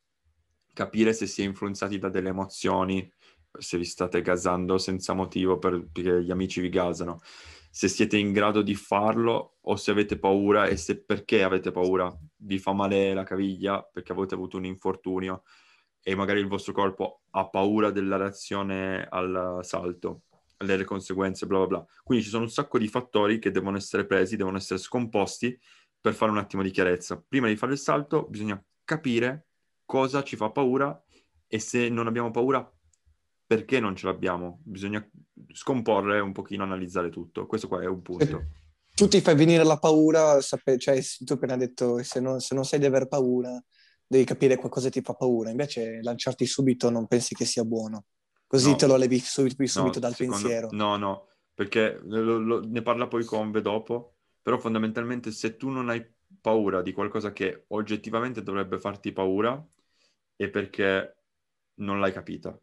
Capire 0.73 1.13
se 1.13 1.27
si 1.27 1.43
è 1.43 1.45
influenzati 1.45 1.99
da 1.99 2.09
delle 2.09 2.31
emozioni, 2.31 3.09
se 3.59 3.79
vi 3.79 3.85
state 3.85 4.23
gasando 4.23 4.79
senza 4.79 5.13
motivo 5.15 5.59
per- 5.59 5.87
perché 5.91 6.23
gli 6.23 6.31
amici 6.31 6.61
vi 6.61 6.69
gasano, 6.69 7.21
se 7.71 7.89
siete 7.89 8.17
in 8.17 8.33
grado 8.33 8.63
di 8.63 8.75
farlo 8.75 9.57
o 9.63 9.77
se 9.77 9.91
avete 9.91 10.19
paura 10.19 10.67
e 10.67 10.77
se 10.77 11.03
perché 11.03 11.43
avete 11.43 11.73
paura. 11.73 12.13
Vi 12.37 12.59
fa 12.59 12.73
male 12.73 13.15
la 13.15 13.25
caviglia 13.25 13.83
perché 13.83 14.13
avete 14.13 14.35
avuto 14.35 14.57
un 14.57 14.65
infortunio 14.65 15.43
e 16.01 16.15
magari 16.15 16.41
il 16.41 16.47
vostro 16.47 16.73
corpo 16.73 17.23
ha 17.31 17.49
paura 17.49 17.91
della 17.91 18.17
reazione 18.17 19.07
al 19.09 19.61
salto, 19.63 20.23
delle 20.57 20.85
conseguenze, 20.85 21.47
bla 21.47 21.59
bla 21.59 21.67
bla. 21.67 21.87
Quindi 22.05 22.25
ci 22.25 22.31
sono 22.31 22.45
un 22.45 22.51
sacco 22.51 22.79
di 22.79 22.89
fattori 22.89 23.39
che 23.39 23.51
devono 23.51 23.77
essere 23.77 24.07
presi, 24.07 24.37
devono 24.37 24.59
essere 24.59 24.79
scomposti 24.79 25.59
per 26.01 26.15
fare 26.15 26.31
un 26.31 26.39
attimo 26.39 26.63
di 26.63 26.71
chiarezza. 26.71 27.23
Prima 27.27 27.49
di 27.49 27.57
fare 27.57 27.73
il 27.73 27.79
salto 27.79 28.27
bisogna 28.29 28.63
capire 28.85 29.49
cosa 29.85 30.23
ci 30.23 30.37
fa 30.37 30.51
paura 30.51 31.03
e 31.47 31.59
se 31.59 31.89
non 31.89 32.07
abbiamo 32.07 32.31
paura 32.31 32.71
perché 33.47 33.81
non 33.81 33.95
ce 33.97 34.07
l'abbiamo. 34.07 34.61
Bisogna 34.65 35.07
scomporre 35.53 36.21
un 36.21 36.33
pochino, 36.33 36.63
analizzare 36.63 37.11
tutto. 37.11 37.47
Questo 37.47 37.69
qua 37.69 37.83
è 37.83 37.87
un 37.87 38.03
punto. 38.03 38.45
Tu 38.95 39.09
ti 39.09 39.21
fai 39.21 39.35
venire 39.35 39.65
la 39.65 39.79
paura, 39.79 40.41
sape- 40.41 40.79
cioè 40.79 41.01
tu 41.25 41.33
appena 41.33 41.57
detto 41.57 42.03
se 42.03 42.21
non, 42.21 42.41
se 42.41 42.55
non 42.55 42.65
sai 42.65 42.79
di 42.79 42.87
aver 42.87 43.09
paura, 43.09 43.61
devi 44.07 44.25
capire 44.25 44.57
cosa 44.57 44.89
ti 44.89 45.01
fa 45.01 45.15
paura, 45.15 45.51
invece 45.51 46.01
lanciarti 46.01 46.47
subito 46.47 46.91
non 46.91 47.07
pensi 47.09 47.35
che 47.35 47.45
sia 47.45 47.65
buono, 47.65 48.05
così 48.47 48.71
No. 48.71 48.77
te 48.77 48.87
lo 48.87 48.97
levi 48.97 49.19
subito, 49.19 49.67
subito 49.67 49.95
No, 49.95 50.01
dal 50.01 50.15
secondo- 50.15 50.41
pensiero. 50.41 50.69
No, 50.71 50.97
no, 50.97 51.27
perché 51.53 51.99
lo- 52.05 52.39
lo- 52.39 52.61
ne 52.65 52.83
parla 52.83 53.09
poi 53.09 53.25
Conve 53.25 53.61
dopo, 53.63 54.15
però 54.41 54.59
fondamentalmente 54.59 55.33
se 55.33 55.57
tu 55.57 55.71
non 55.71 55.89
hai 55.89 56.05
paura 56.41 56.81
di 56.81 56.93
qualcosa 56.93 57.33
che 57.33 57.65
oggettivamente 57.69 58.45
dovrebbe 58.45 58.79
farti 58.79 59.11
paura 59.13 59.61
è 60.37 60.49
perché 60.49 61.17
non 61.81 61.99
l'hai 61.99 62.13
capita. 62.13 62.57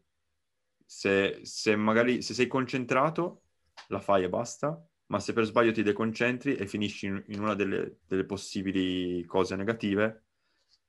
Se, 0.92 1.40
se 1.42 1.74
magari 1.76 2.20
se 2.22 2.34
sei 2.34 2.46
concentrato 2.46 3.44
la 3.88 3.98
fai 4.00 4.24
e 4.24 4.28
basta, 4.28 4.84
ma 5.06 5.20
se 5.20 5.32
per 5.32 5.44
sbaglio 5.44 5.72
ti 5.72 5.82
deconcentri 5.82 6.54
e 6.54 6.66
finisci 6.66 7.06
in, 7.06 7.22
in 7.28 7.40
una 7.40 7.54
delle, 7.54 8.00
delle 8.06 8.24
possibili 8.24 9.24
cose 9.24 9.56
negative, 9.56 10.24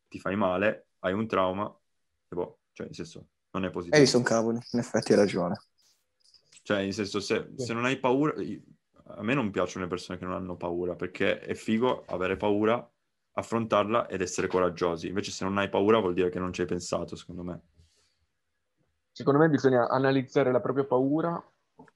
ti 0.09 0.19
fai 0.19 0.35
male, 0.35 0.87
hai 0.99 1.13
un 1.13 1.25
trauma 1.27 1.65
e 2.27 2.35
boh, 2.35 2.59
cioè 2.73 2.87
nel 2.87 2.95
senso 2.95 3.27
non 3.51 3.65
è 3.65 3.69
positivo. 3.69 3.95
E 3.95 3.99
lì 4.01 4.05
sono 4.05 4.23
cavoli, 4.25 4.59
in 4.71 4.79
effetti 4.79 5.13
hai 5.13 5.19
ragione. 5.19 5.55
Cioè, 6.63 6.81
nel 6.83 6.93
senso, 6.93 7.19
se, 7.19 7.51
Sì. 7.55 7.63
se 7.65 7.73
non 7.73 7.85
hai 7.85 7.99
paura, 7.99 8.33
a 9.15 9.23
me 9.23 9.33
non 9.33 9.51
piacciono 9.51 9.83
le 9.83 9.89
persone 9.89 10.17
che 10.17 10.25
non 10.25 10.33
hanno 10.33 10.55
paura, 10.55 10.95
perché 10.95 11.39
è 11.39 11.53
figo 11.55 12.05
avere 12.07 12.37
paura, 12.37 12.89
affrontarla 13.33 14.07
ed 14.07 14.21
essere 14.21 14.47
coraggiosi. 14.47 15.07
Invece 15.07 15.31
se 15.31 15.43
non 15.43 15.57
hai 15.57 15.69
paura 15.69 15.99
vuol 15.99 16.13
dire 16.13 16.29
che 16.29 16.39
non 16.39 16.53
ci 16.53 16.61
hai 16.61 16.67
pensato, 16.67 17.15
secondo 17.15 17.43
me. 17.43 17.61
Secondo 19.13 19.39
me 19.39 19.47
bisogna 19.47 19.87
analizzare 19.87 20.51
la 20.51 20.59
propria 20.59 20.85
paura 20.85 21.41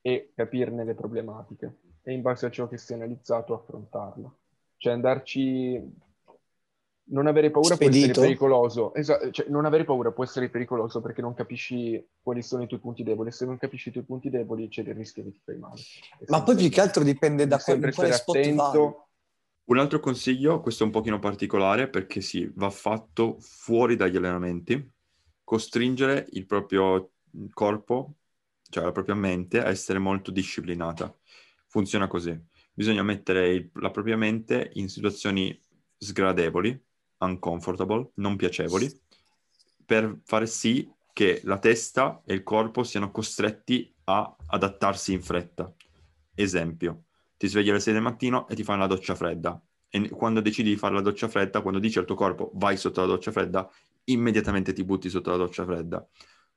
e 0.02 0.32
capirne 0.36 0.86
le 0.86 0.94
problematiche 0.94 1.78
e 2.04 2.14
in 2.14 2.22
base 2.22 2.46
a 2.46 2.52
ciò 2.52 2.68
che 2.68 2.78
si 2.78 2.94
è 2.94 2.96
analizzato 2.96 3.54
affrontarla. 3.54 4.34
Cioè 4.78 4.94
andarci... 4.94 6.06
Non 7.10 7.26
avere 7.26 7.52
paura 7.52 7.78
può 7.78 7.86
Spedito? 7.86 8.10
essere 8.10 8.26
pericoloso. 8.28 8.94
Esa- 8.94 9.32
cioè, 9.32 9.48
non 9.48 9.64
avere 9.64 9.86
paura 9.86 10.12
può 10.12 10.26
essere 10.26 10.50
pericoloso 10.50 11.00
perché 11.00 11.22
non 11.22 11.34
capisci 11.34 12.06
quali 12.22 12.42
sono 12.42 12.64
i 12.64 12.68
tuoi 12.68 12.82
punti 12.82 13.02
deboli. 13.02 13.32
Se 13.32 13.46
non 13.46 13.58
capisci 13.58 13.88
i 13.88 13.92
tuoi 13.94 14.04
punti 14.04 14.30
deboli 14.30 14.68
c'è 14.68 14.82
il 14.82 14.94
rischio 14.94 15.24
che 15.24 15.32
ti 15.32 15.42
fai 15.42 15.58
male. 15.58 15.80
È 16.20 16.26
Ma 16.28 16.44
poi 16.44 16.58
più 16.58 16.70
che 16.70 16.82
altro 16.82 17.04
dipende 17.04 17.48
da 17.48 17.62
in 17.66 17.92
quale 17.94 18.12
spot 18.12 18.36
attento. 18.36 19.08
Un 19.70 19.78
altro 19.80 20.02
consiglio, 20.02 20.60
questo 20.60 20.84
è 20.84 20.86
un 20.86 20.92
pochino 20.92 21.18
particolare 21.18 21.88
perché 21.88 22.20
sì, 22.20 22.52
va 22.56 22.70
fatto 22.70 23.38
fuori 23.40 23.96
dagli 23.96 24.18
allenamenti, 24.18 24.92
costringere 25.48 26.28
il 26.32 26.46
proprio 26.46 27.14
corpo, 27.54 28.16
cioè 28.70 28.84
la 28.84 28.92
propria 28.92 29.16
mente, 29.16 29.64
a 29.64 29.70
essere 29.70 29.98
molto 29.98 30.30
disciplinata. 30.30 31.16
Funziona 31.68 32.08
così. 32.08 32.38
Bisogna 32.74 33.02
mettere 33.02 33.54
il- 33.54 33.70
la 33.76 33.90
propria 33.90 34.18
mente 34.18 34.72
in 34.74 34.90
situazioni 34.90 35.58
sgradevoli, 35.98 36.78
uncomfortable, 37.20 38.12
non 38.16 38.36
piacevoli, 38.36 38.92
per 39.86 40.20
fare 40.26 40.48
sì 40.48 40.86
che 41.14 41.40
la 41.46 41.60
testa 41.60 42.22
e 42.26 42.34
il 42.34 42.44
corpo 42.44 42.84
siano 42.84 43.10
costretti 43.10 43.96
a 44.04 44.36
adattarsi 44.48 45.14
in 45.14 45.22
fretta. 45.22 45.74
Esempio, 46.36 47.06
ti 47.38 47.48
svegli 47.48 47.70
alle 47.70 47.80
6 47.80 47.94
del 47.94 48.02
mattino 48.02 48.50
e 48.50 48.56
ti 48.56 48.66
fai 48.66 48.76
una 48.76 48.88
doccia 48.88 49.16
fredda. 49.16 49.62
E 49.88 50.10
quando 50.10 50.42
decidi 50.42 50.72
di 50.72 50.76
fare 50.76 50.94
la 50.94 51.02
doccia 51.02 51.30
fredda, 51.30 51.62
quando 51.62 51.80
dici 51.80 52.00
al 52.00 52.06
tuo 52.06 52.16
corpo 52.16 52.52
vai 52.56 52.76
sotto 52.76 53.00
la 53.00 53.08
doccia 53.08 53.32
fredda, 53.32 53.72
immediatamente 54.08 54.74
ti 54.74 54.84
butti 54.84 55.10
sotto 55.10 55.30
la 55.32 55.38
doccia 55.38 55.66
fredda. 55.66 56.06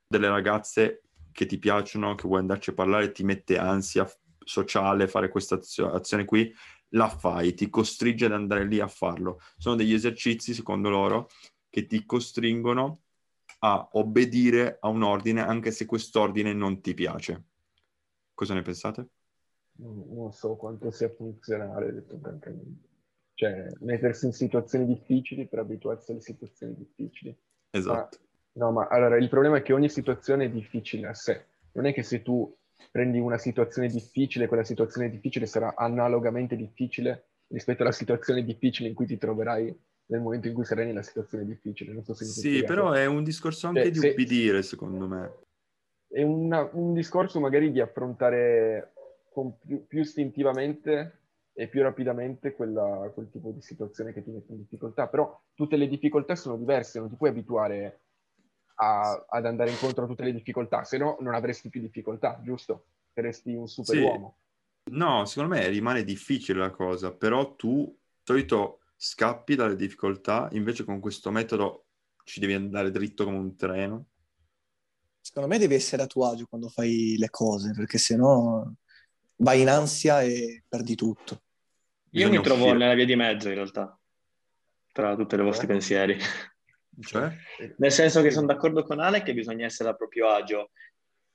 Delle 0.05 0.27
ragazze 0.29 1.03
che 1.31 1.45
ti 1.45 1.57
piacciono, 1.57 2.15
che 2.15 2.27
vuoi 2.27 2.39
andarci 2.39 2.71
a 2.71 2.73
parlare, 2.73 3.11
ti 3.11 3.23
mette 3.23 3.57
ansia 3.57 4.09
sociale 4.43 5.07
fare 5.07 5.29
questa 5.29 5.55
azio- 5.55 5.91
azione 5.91 6.25
qui, 6.25 6.53
la 6.89 7.07
fai, 7.09 7.53
ti 7.53 7.69
costringe 7.69 8.25
ad 8.25 8.33
andare 8.33 8.65
lì 8.65 8.79
a 8.79 8.87
farlo. 8.87 9.39
Sono 9.57 9.75
degli 9.75 9.93
esercizi, 9.93 10.53
secondo 10.53 10.89
loro, 10.89 11.29
che 11.69 11.85
ti 11.85 12.05
costringono 12.05 13.03
a 13.59 13.87
obbedire 13.93 14.77
a 14.81 14.89
un 14.89 15.03
ordine 15.03 15.41
anche 15.41 15.71
se 15.71 15.85
quest'ordine 15.85 16.53
non 16.53 16.81
ti 16.81 16.93
piace. 16.93 17.45
Cosa 18.33 18.53
ne 18.53 18.61
pensate? 18.61 19.07
Non 19.79 20.31
so 20.31 20.55
quanto 20.55 20.91
sia 20.91 21.09
funzionale, 21.09 21.91
detto 21.91 22.17
francamente. 22.17 22.87
Cioè, 23.41 23.69
mettersi 23.79 24.27
in 24.27 24.33
situazioni 24.33 24.85
difficili 24.85 25.47
per 25.47 25.57
abituarsi 25.57 26.11
alle 26.11 26.21
situazioni 26.21 26.75
difficili. 26.75 27.35
Esatto. 27.71 28.19
No, 28.51 28.71
ma 28.71 28.85
allora 28.87 29.17
il 29.17 29.29
problema 29.29 29.57
è 29.57 29.61
che 29.63 29.73
ogni 29.73 29.89
situazione 29.89 30.45
è 30.45 30.49
difficile 30.51 31.07
a 31.07 31.15
sé. 31.15 31.45
Non 31.71 31.87
è 31.87 31.93
che 31.93 32.03
se 32.03 32.21
tu 32.21 32.55
prendi 32.91 33.17
una 33.17 33.39
situazione 33.39 33.87
difficile, 33.87 34.45
quella 34.45 34.63
situazione 34.63 35.09
difficile 35.09 35.47
sarà 35.47 35.73
analogamente 35.75 36.55
difficile 36.55 37.29
rispetto 37.47 37.81
alla 37.81 37.91
situazione 37.91 38.43
difficile 38.43 38.89
in 38.89 38.93
cui 38.93 39.07
ti 39.07 39.17
troverai 39.17 39.75
nel 40.05 40.21
momento 40.21 40.47
in 40.47 40.53
cui 40.53 40.63
sarai 40.65 40.85
nella 40.85 41.01
situazione 41.01 41.43
difficile. 41.43 41.93
Non 41.93 42.03
so 42.03 42.13
Sì, 42.13 42.63
però 42.63 42.91
è 42.91 43.07
un 43.07 43.23
discorso 43.23 43.65
anche 43.65 43.85
Cioè, 43.85 43.91
di 43.91 43.97
se- 43.97 44.09
ubbidire, 44.09 44.61
secondo 44.61 45.07
me. 45.07 45.31
è 46.07 46.21
una- 46.21 46.69
un 46.73 46.93
discorso 46.93 47.39
magari 47.39 47.71
di 47.71 47.79
affrontare 47.79 48.91
più, 49.65 49.87
più 49.87 49.99
istintivamente 50.01 51.20
e 51.53 51.67
più 51.67 51.81
rapidamente 51.81 52.53
quella- 52.53 53.09
quel 53.13 53.29
tipo 53.31 53.51
di 53.51 53.61
situazione 53.61 54.13
che 54.13 54.23
ti 54.23 54.31
mette 54.31 54.51
in 54.53 54.59
difficoltà. 54.59 55.07
Però 55.07 55.39
tutte 55.53 55.75
le 55.77 55.87
difficoltà 55.87 56.35
sono 56.35 56.57
diverse, 56.57 56.99
non 56.99 57.09
ti 57.09 57.15
puoi 57.15 57.29
abituare 57.29 58.01
a- 58.75 59.25
ad 59.29 59.45
andare 59.45 59.69
incontro 59.71 60.03
a 60.05 60.07
tutte 60.07 60.23
le 60.23 60.33
difficoltà, 60.33 60.83
se 60.83 60.97
no 60.97 61.17
non 61.19 61.33
avresti 61.35 61.69
più 61.69 61.81
difficoltà, 61.81 62.39
giusto? 62.43 62.85
Saresti 63.13 63.53
un 63.53 63.67
superuomo. 63.67 64.37
No, 64.91 65.25
secondo 65.25 65.55
me 65.55 65.67
rimane 65.69 66.03
difficile 66.03 66.59
la 66.59 66.69
cosa, 66.71 67.11
però 67.13 67.55
tu 67.55 67.85
di 67.85 68.21
solito 68.23 68.81
scappi 68.95 69.55
dalle 69.55 69.75
difficoltà, 69.75 70.49
invece 70.51 70.83
con 70.83 70.99
questo 70.99 71.31
metodo 71.31 71.85
ci 72.23 72.39
devi 72.39 72.53
andare 72.53 72.91
dritto 72.91 73.23
come 73.25 73.37
un 73.37 73.55
treno. 73.55 74.07
Secondo 75.19 75.47
me 75.49 75.57
devi 75.59 75.75
essere 75.75 76.01
a 76.03 76.07
tuo 76.07 76.25
agio 76.29 76.47
quando 76.47 76.67
fai 76.69 77.15
le 77.17 77.29
cose, 77.29 77.73
perché 77.73 77.97
sennò 77.97 78.65
vai 79.41 79.61
in 79.61 79.69
ansia 79.69 80.21
e 80.21 80.63
perdi 80.67 80.95
tutto. 80.95 81.33
Io 82.13 82.27
Bisogna 82.27 82.37
mi 82.39 82.43
trovo 82.43 82.59
uscire. 82.61 82.77
nella 82.77 82.93
via 82.93 83.05
di 83.05 83.15
mezzo 83.15 83.47
in 83.49 83.55
realtà, 83.55 83.99
tra 84.91 85.15
tutti 85.15 85.35
i 85.35 85.39
vostri 85.39 85.65
Eh? 85.65 85.69
pensieri. 85.69 86.17
Cioè? 86.99 87.31
Nel 87.77 87.91
senso 87.91 88.21
che 88.21 88.31
sono 88.31 88.47
d'accordo 88.47 88.83
con 88.83 88.99
Ale 88.99 89.23
che 89.23 89.33
bisogna 89.33 89.65
essere 89.65 89.89
a 89.89 89.95
proprio 89.95 90.29
agio, 90.29 90.71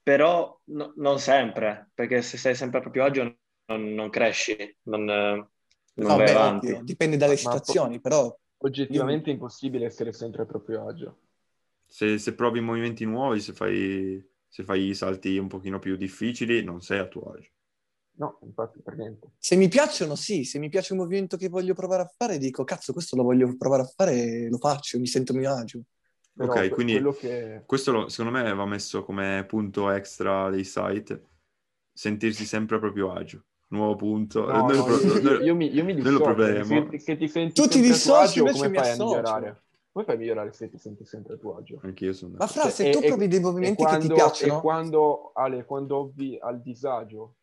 però 0.03 0.59
no- 0.65 0.93
non 0.97 1.19
sempre, 1.19 1.91
perché 1.95 2.23
se 2.23 2.37
sei 2.37 2.55
sempre 2.55 2.79
a 2.79 2.83
proprio 2.83 3.05
agio 3.05 3.39
non, 3.67 3.95
non 3.95 4.11
cresci, 4.11 4.55
non, 4.83 5.05
non 5.05 5.49
No, 5.95 6.17
vai 6.17 6.27
beh, 6.27 6.33
avanti. 6.33 6.67
ovvio, 6.67 6.85
dipende 6.85 7.17
dalle 7.17 7.33
Ma- 7.33 7.39
situazioni, 7.39 8.01
però 8.01 8.35
Oggettivamente 8.59 9.31
è 9.31 9.33
impossibile 9.33 9.87
essere 9.87 10.13
sempre 10.13 10.43
a 10.43 10.47
proprio 10.47 10.87
agio. 10.87 11.19
Se, 11.87 12.19
se 12.19 12.35
provi 12.35 12.61
movimenti 12.61 13.05
nuovi, 13.05 13.41
se 13.41 13.53
fai, 13.53 14.23
se 14.49 14.65
fai 14.65 14.89
i 14.89 14.95
salti 14.95 15.37
un 15.39 15.49
pochino 15.49 15.79
più 15.79 15.97
difficili, 15.97 16.63
non 16.65 16.81
sei 16.81 16.99
a 16.99 17.07
tuo 17.07 17.33
agio. 17.33 17.51
No, 18.19 18.39
infatti 18.43 18.81
per 18.81 18.97
niente. 18.97 19.33
se 19.39 19.57
mi 19.57 19.69
piacciono, 19.69 20.15
sì, 20.15 20.45
se 20.45 20.59
mi 20.59 20.69
piace 20.71 20.95
un 20.95 21.01
movimento 21.01 21.37
che 21.37 21.49
voglio 21.49 21.75
provare 21.75 22.03
a 22.03 22.11
fare, 22.17 22.39
dico, 22.39 22.65
cazzo, 22.65 22.93
questo 22.93 23.15
lo 23.15 23.23
voglio 23.23 23.55
provare 23.59 23.83
a 23.83 23.93
fare, 23.95 24.49
lo 24.49 24.57
faccio, 24.57 24.99
mi 24.99 25.07
sento 25.07 25.33
a 25.33 25.37
mio 25.37 25.53
agio. 25.53 25.83
Però 26.33 26.53
Ok, 26.53 26.61
que- 26.61 26.69
quindi- 26.71 27.03
che... 27.19 27.63
Questo 27.67 27.93
lo- 27.93 28.09
secondo 28.09 28.39
me 28.39 28.55
va 28.55 28.65
messo 28.67 29.05
come 29.05 29.45
punto 29.47 29.91
extra 29.91 30.49
dei 30.51 30.65
site, 30.65 31.25
sentirsi 31.93 32.45
sempre 32.47 32.77
a 32.77 32.79
proprio 32.79 33.13
agio. 33.13 33.45
Nuovo 33.69 33.97
punto. 33.97 34.47
No, 34.47 34.63
Noi 34.67 34.77
no, 34.77 34.85
pro- 34.85 35.01
io, 35.01 35.21
noi- 35.21 35.45
io 35.45 35.55
mi, 35.55 35.75
io 35.75 35.85
mi 35.85 35.95
dissocio. 35.95 36.23
proveremo. 36.23 36.89
Se, 36.91 36.99
se 37.01 37.17
ti 37.17 37.29
senti 37.29 37.61
Tu 37.61 37.69
ti 37.69 37.79
a 37.79 37.83
dissoci, 37.83 38.39
agio, 38.39 38.39
invece 38.41 38.63
come 38.63 38.75
fai 38.75 38.89
a 38.89 38.93
associo. 38.93 39.05
migliorare? 39.05 39.63
Come 39.93 40.05
fai 40.05 40.15
a 40.15 40.19
migliorare 40.19 40.53
se 40.53 40.69
ti 40.71 40.79
senti 40.79 41.05
sempre 41.05 41.35
a 41.35 41.37
tuo 41.37 41.57
agio? 41.57 41.81
Anche 41.83 42.05
io 42.05 42.13
sono 42.13 42.35
Ma 42.37 42.47
fra, 42.47 42.63
Cioè, 42.63 42.71
se 42.71 42.89
e- 42.89 42.93
tu 42.93 43.01
provi 43.01 43.29
dei 43.29 43.41
movimenti 43.41 43.77
che 43.77 43.85
ti 43.85 43.91
quando, 43.91 44.15
piacciono, 44.15 44.59
e 44.59 44.61
quando, 44.61 45.33
Ale, 45.35 45.65
quando 45.65 45.97
ovvi 45.97 46.39
al 46.41 46.61
disagio 46.63 47.35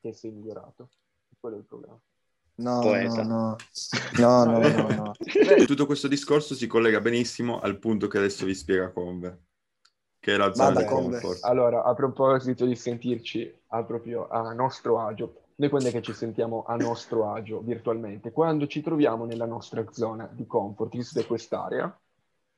che 0.00 0.12
sei 0.12 0.30
migliorato, 0.30 0.90
quello 1.38 1.56
è 1.56 1.58
il 1.58 1.64
problema. 1.64 1.98
no, 2.56 2.80
Poeta. 2.80 3.22
no, 3.22 3.56
no, 4.18 4.44
no, 4.44 4.58
no, 4.58 4.68
no, 4.68 4.88
no. 4.88 5.12
E 5.18 5.66
tutto 5.66 5.86
questo 5.86 6.08
discorso 6.08 6.54
si 6.54 6.66
collega 6.66 7.00
benissimo 7.00 7.60
al 7.60 7.78
punto 7.78 8.08
che 8.08 8.18
adesso 8.18 8.44
vi 8.44 8.54
spiega 8.54 8.90
Conve, 8.90 9.42
che 10.18 10.34
è 10.34 10.36
la 10.36 10.52
zona 10.54 10.80
di 10.80 10.86
comfort. 10.86 11.44
Allora, 11.44 11.84
a 11.84 11.94
proposito 11.94 12.64
di 12.66 12.74
sentirci 12.74 13.52
a 13.68 13.84
proprio 13.84 14.28
a 14.28 14.52
nostro 14.52 15.00
agio, 15.00 15.42
noi 15.56 15.68
quando 15.70 15.88
è 15.88 15.92
che 15.92 16.02
ci 16.02 16.12
sentiamo 16.12 16.64
a 16.66 16.76
nostro 16.76 17.32
agio 17.32 17.60
virtualmente? 17.60 18.30
Quando 18.30 18.66
ci 18.66 18.80
troviamo 18.80 19.24
nella 19.24 19.46
nostra 19.46 19.84
zona 19.90 20.28
di 20.32 20.46
comfort, 20.46 20.90
che 20.90 21.20
è 21.20 21.26
quest'area, 21.26 22.00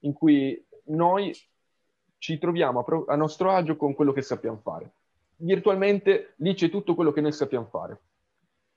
in 0.01 0.13
cui 0.13 0.63
noi 0.85 1.35
ci 2.19 2.39
troviamo 2.39 2.81
a, 2.81 2.83
pro- 2.85 3.07
a 3.07 3.17
nostro 3.17 3.51
agio 3.51 3.77
con 3.77 3.95
quello 3.95 4.13
che 4.13 4.23
sappiamo 4.23 4.59
fare. 4.63 4.93
Virtualmente 5.43 6.35
lì 6.37 6.55
c'è 6.55 6.69
tutto 6.69 6.95
quello 6.95 7.13
che 7.13 7.21
noi 7.21 7.33
sappiamo 7.33 7.67
fare. 7.67 7.99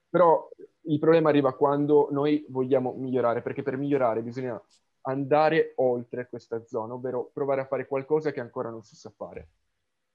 Però 0.09 0.47
il 0.81 0.99
problema 0.99 1.29
arriva 1.29 1.53
quando 1.53 2.07
noi 2.11 2.45
vogliamo 2.49 2.93
migliorare, 2.93 3.41
perché 3.41 3.63
per 3.63 3.77
migliorare 3.77 4.21
bisogna 4.21 4.61
andare 5.01 5.73
oltre 5.77 6.27
questa 6.29 6.63
zona, 6.65 6.93
ovvero 6.93 7.29
provare 7.33 7.61
a 7.61 7.65
fare 7.65 7.87
qualcosa 7.87 8.31
che 8.31 8.39
ancora 8.39 8.69
non 8.69 8.83
si 8.83 8.95
sa 8.95 9.11
fare. 9.15 9.47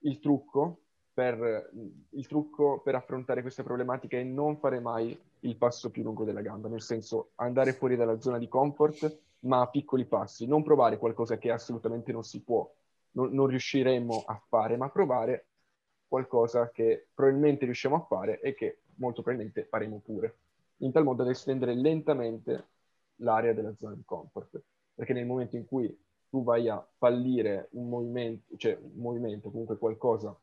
Il 0.01 0.21
trucco 0.21 0.79
per, 1.13 1.71
il 2.11 2.27
trucco 2.29 2.81
per 2.81 2.95
affrontare 2.95 3.43
questa 3.43 3.65
problematica 3.65 4.17
è 4.17 4.23
non 4.23 4.57
fare 4.59 4.79
mai 4.79 5.19
il 5.41 5.57
passo 5.57 5.91
più 5.91 6.03
lungo 6.03 6.25
della 6.25 6.43
gamba, 6.43 6.69
nel 6.69 6.81
senso 6.81 7.31
andare 7.37 7.73
fuori 7.73 7.97
dalla 7.97 8.21
zona 8.21 8.39
di 8.39 8.49
comfort, 8.49 9.19
ma 9.41 9.61
a 9.61 9.69
piccoli 9.69 10.05
passi, 10.05 10.47
non 10.47 10.63
provare 10.63 10.97
qualcosa 10.97 11.37
che 11.37 11.51
assolutamente 11.51 12.13
non 12.13 12.23
si 12.23 12.41
può, 12.41 12.69
non, 13.13 13.33
non 13.33 13.47
riusciremo 13.47 14.25
a 14.27 14.41
fare, 14.49 14.77
ma 14.77 14.89
provare 14.91 15.47
qualcosa 16.09 16.71
che 16.71 17.09
probabilmente 17.15 17.65
riusciamo 17.65 17.97
a 17.97 18.01
fare 18.01 18.41
e 18.41 18.55
che 18.55 18.79
molto 18.97 19.23
probabilmente 19.23 19.65
faremo 19.65 20.01
pure, 20.05 20.37
in 20.79 20.91
tal 20.91 21.05
modo 21.05 21.23
da 21.23 21.31
estendere 21.31 21.75
lentamente 21.75 22.67
l'area 23.17 23.53
della 23.53 23.75
zona 23.77 23.95
di 23.95 24.03
comfort, 24.05 24.61
perché 24.95 25.13
nel 25.13 25.27
momento 25.27 25.57
in 25.57 25.67
cui 25.67 25.97
tu 26.29 26.43
vai 26.43 26.69
a 26.69 26.85
fallire 26.97 27.69
un 27.73 27.89
movimento, 27.89 28.57
cioè 28.57 28.77
un 28.81 29.01
movimento, 29.01 29.51
comunque 29.51 29.79
qualcosa 29.79 30.37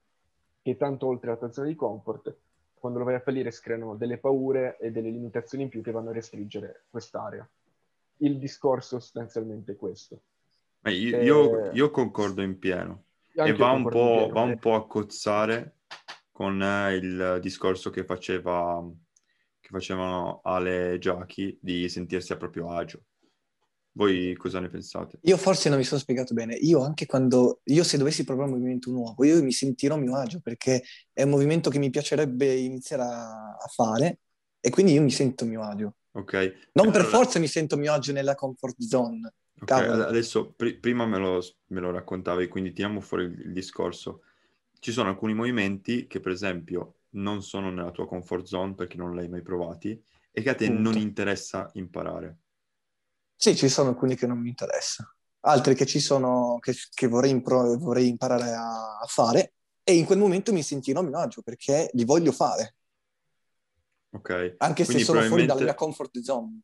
che 0.62 0.72
è 0.72 0.78
tanto 0.78 1.08
oltre 1.08 1.30
la 1.30 1.38
tua 1.38 1.52
zona 1.52 1.68
di 1.68 1.76
comfort, 1.76 2.36
quando 2.80 3.00
lo 3.00 3.06
vai 3.06 3.16
a 3.16 3.20
fallire 3.20 3.52
si 3.52 3.62
creano 3.62 3.96
delle 3.96 4.18
paure 4.18 4.78
e 4.80 4.92
delle 4.92 5.10
limitazioni 5.10 5.64
in 5.64 5.70
più 5.70 5.82
che 5.82 5.92
vanno 5.92 6.10
a 6.10 6.14
restringere 6.14 6.86
quest'area. 6.90 7.48
Il 8.18 8.38
discorso 8.38 9.00
sostanzialmente 9.00 9.74
è 9.74 9.76
questo. 9.76 10.22
Io, 10.86 11.18
Eh, 11.18 11.24
io- 11.24 11.72
io 11.74 11.92
concordo 11.92 12.42
in 12.42 12.58
pieno. 12.60 13.04
E 13.36 13.54
va 13.54 13.72
un, 13.72 13.84
concordo 13.84 14.00
in 14.00 14.06
po', 14.06 14.16
pieno, 14.16 14.34
va 14.34 14.42
un 14.42 14.52
eh. 14.52 14.58
po' 14.58 14.76
a 14.76 14.88
cozzare 14.88 15.76
con 16.32 16.62
eh, 16.62 16.96
il 16.96 17.40
discorso 17.42 17.90
che 17.90 18.04
faceva 18.06 18.84
che 19.66 19.72
facevano 19.72 20.42
Ale 20.44 20.94
e 20.94 20.98
Giachi 21.00 21.58
di 21.60 21.90
sentirsi 21.90 22.32
a 22.32 22.38
proprio 22.38 22.70
agio. 22.70 23.02
Voi 23.94 24.36
cosa 24.36 24.60
ne 24.60 24.70
pensate? 24.70 25.18
Io 25.22 25.38
forse 25.38 25.70
non 25.70 25.80
mi 25.80 25.84
sono 25.84 26.00
spiegato 26.00 26.36
bene. 26.36 26.54
Io 26.54 26.82
anche 26.82 27.08
quando, 27.08 27.62
io 27.64 27.84
se 27.84 27.98
dovessi 27.98 28.24
provare 28.26 28.52
un 28.52 28.58
movimento 28.58 28.92
nuovo, 28.92 29.24
io 29.24 29.42
mi 29.42 29.52
sentirò 29.52 29.96
a 29.96 29.98
mio 29.98 30.16
agio 30.16 30.40
perché 30.40 30.84
è 31.12 31.24
un 31.24 31.32
movimento 31.32 31.72
che 31.72 31.80
mi 31.80 31.90
piacerebbe 31.90 32.54
iniziare 32.54 33.02
a, 33.04 33.56
a 33.56 33.68
fare 33.74 34.20
e 34.60 34.70
quindi 34.70 34.94
io 34.94 35.02
mi 35.02 35.10
sento 35.10 35.46
a 35.46 35.48
mio 35.48 35.64
agio. 35.64 35.96
Ok? 36.12 36.70
Non 36.74 36.92
per 36.92 37.02
Allora- 37.02 37.18
forza 37.18 37.40
mi 37.40 37.48
sento 37.48 37.74
a 37.74 37.78
mio 37.80 37.92
agio 37.92 38.12
nella 38.12 38.36
comfort 38.36 38.80
zone. 38.82 39.34
Ok, 39.62 39.68
Cavolo. 39.68 39.94
ad- 39.94 40.02
adesso 40.10 40.52
pri- 40.52 40.78
prima 40.80 41.06
me 41.06 41.18
lo, 41.18 41.42
me 41.68 41.80
lo 41.80 41.92
raccontavi, 41.92 42.48
quindi 42.48 42.72
tiriamo 42.74 43.00
fuori 43.02 43.24
il, 43.26 43.40
il 43.40 43.54
discorso. 43.54 44.22
Ci 44.80 44.92
sono 44.92 45.10
alcuni 45.10 45.34
movimenti 45.34 46.08
che, 46.08 46.20
per 46.20 46.32
esempio, 46.32 46.96
non 47.12 47.42
sono 47.42 47.70
nella 47.72 47.92
tua 47.92 48.06
comfort 48.08 48.46
zone 48.46 48.76
perché 48.76 48.98
non 48.98 49.16
l'hai 49.16 49.30
mai 49.30 49.42
provati 49.42 50.00
e 50.32 50.42
che 50.42 50.50
a 50.50 50.56
te 50.56 50.68
Punto. 50.68 50.90
non 50.90 50.98
interessa 50.98 51.70
imparare. 51.74 52.38
Sì, 53.38 53.56
ci 53.56 53.70
sono 53.70 53.90
alcuni 53.90 54.16
che 54.16 54.28
non 54.28 54.40
mi 54.40 54.50
interessano, 54.50 55.16
altri 55.42 55.76
che 55.76 55.86
ci 55.86 56.00
sono, 56.00 56.58
che, 56.60 56.74
che 56.94 57.08
vorrei, 57.08 57.32
impro- 57.32 57.78
vorrei 57.78 58.08
imparare 58.10 58.52
a, 58.54 59.00
a 59.00 59.06
fare 59.08 59.54
e 59.84 59.96
in 59.96 60.06
quel 60.06 60.18
momento 60.20 60.52
mi 60.54 60.64
sentirò 60.64 61.00
a 61.02 61.04
mio 61.04 61.18
agio 61.20 61.42
perché 61.42 61.90
li 61.94 62.06
voglio 62.06 62.32
fare, 62.32 62.76
Ok? 64.12 64.56
anche 64.58 64.84
se 64.84 64.86
Quindi 64.86 65.04
sono 65.04 65.22
fuori 65.22 65.46
dalla 65.46 65.60
probabilmente- 65.60 65.64
mia 65.64 65.76
comfort 65.76 66.20
zone. 66.20 66.60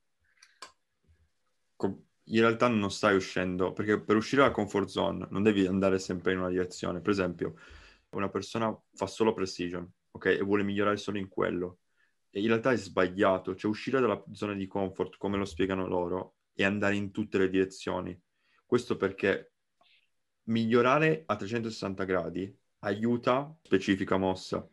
In 2.26 2.40
realtà 2.42 2.68
non 2.68 2.92
stai 2.92 3.16
uscendo, 3.16 3.74
perché 3.74 4.02
per 4.02 4.16
uscire 4.16 4.42
dalla 4.42 4.54
comfort 4.54 4.88
zone 4.88 5.28
non 5.32 5.44
devi 5.44 5.66
andare 5.66 6.00
sempre 6.00 6.34
in 6.34 6.40
una 6.40 6.50
direzione. 6.50 7.02
Per 7.02 7.12
esempio, 7.12 7.56
una 8.12 8.30
persona 8.30 8.78
fa 8.94 9.08
solo 9.08 9.34
precision, 9.34 9.90
ok? 10.12 10.26
E 10.26 10.42
vuole 10.42 10.64
migliorare 10.64 10.98
solo 10.98 11.18
in 11.18 11.28
quello. 11.28 11.80
E 12.30 12.40
in 12.42 12.48
realtà 12.48 12.72
è 12.72 12.78
sbagliato, 12.78 13.56
cioè 13.56 13.70
uscire 13.70 14.00
dalla 14.00 14.24
zona 14.32 14.54
di 14.54 14.68
comfort, 14.68 15.18
come 15.18 15.38
lo 15.38 15.46
spiegano 15.46 15.88
loro, 15.88 16.36
e 16.54 16.64
andare 16.64 16.96
in 16.96 17.12
tutte 17.12 17.38
le 17.38 17.50
direzioni. 17.50 18.18
Questo 18.66 18.96
perché 18.96 19.54
migliorare 20.44 21.24
a 21.26 21.36
360 21.36 22.04
gradi 22.04 22.58
aiuta 22.80 23.56
specifica 23.62 24.18
mossa. 24.18 24.68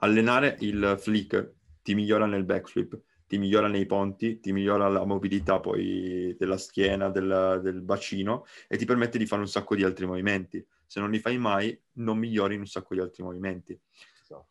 Allenare 0.00 0.56
il 0.60 0.96
flick 0.98 1.54
ti 1.82 1.94
migliora 1.94 2.26
nel 2.26 2.44
backflip, 2.44 3.00
ti 3.28 3.38
migliora 3.38 3.68
nei 3.68 3.86
ponti, 3.86 4.40
ti 4.40 4.52
migliora 4.52 4.88
la 4.88 5.04
mobilità 5.04 5.60
poi 5.60 6.34
della 6.38 6.56
schiena, 6.56 7.10
del, 7.10 7.60
del 7.62 7.82
bacino 7.82 8.46
e 8.66 8.78
ti 8.78 8.86
permette 8.86 9.18
di 9.18 9.26
fare 9.26 9.42
un 9.42 9.48
sacco 9.48 9.76
di 9.76 9.84
altri 9.84 10.06
movimenti. 10.06 10.66
Se 10.86 10.98
non 10.98 11.10
li 11.10 11.18
fai 11.18 11.36
mai, 11.36 11.78
non 11.94 12.16
migliori 12.18 12.54
in 12.54 12.60
un 12.60 12.66
sacco 12.66 12.94
di 12.94 13.00
altri 13.00 13.22
movimenti. 13.22 13.78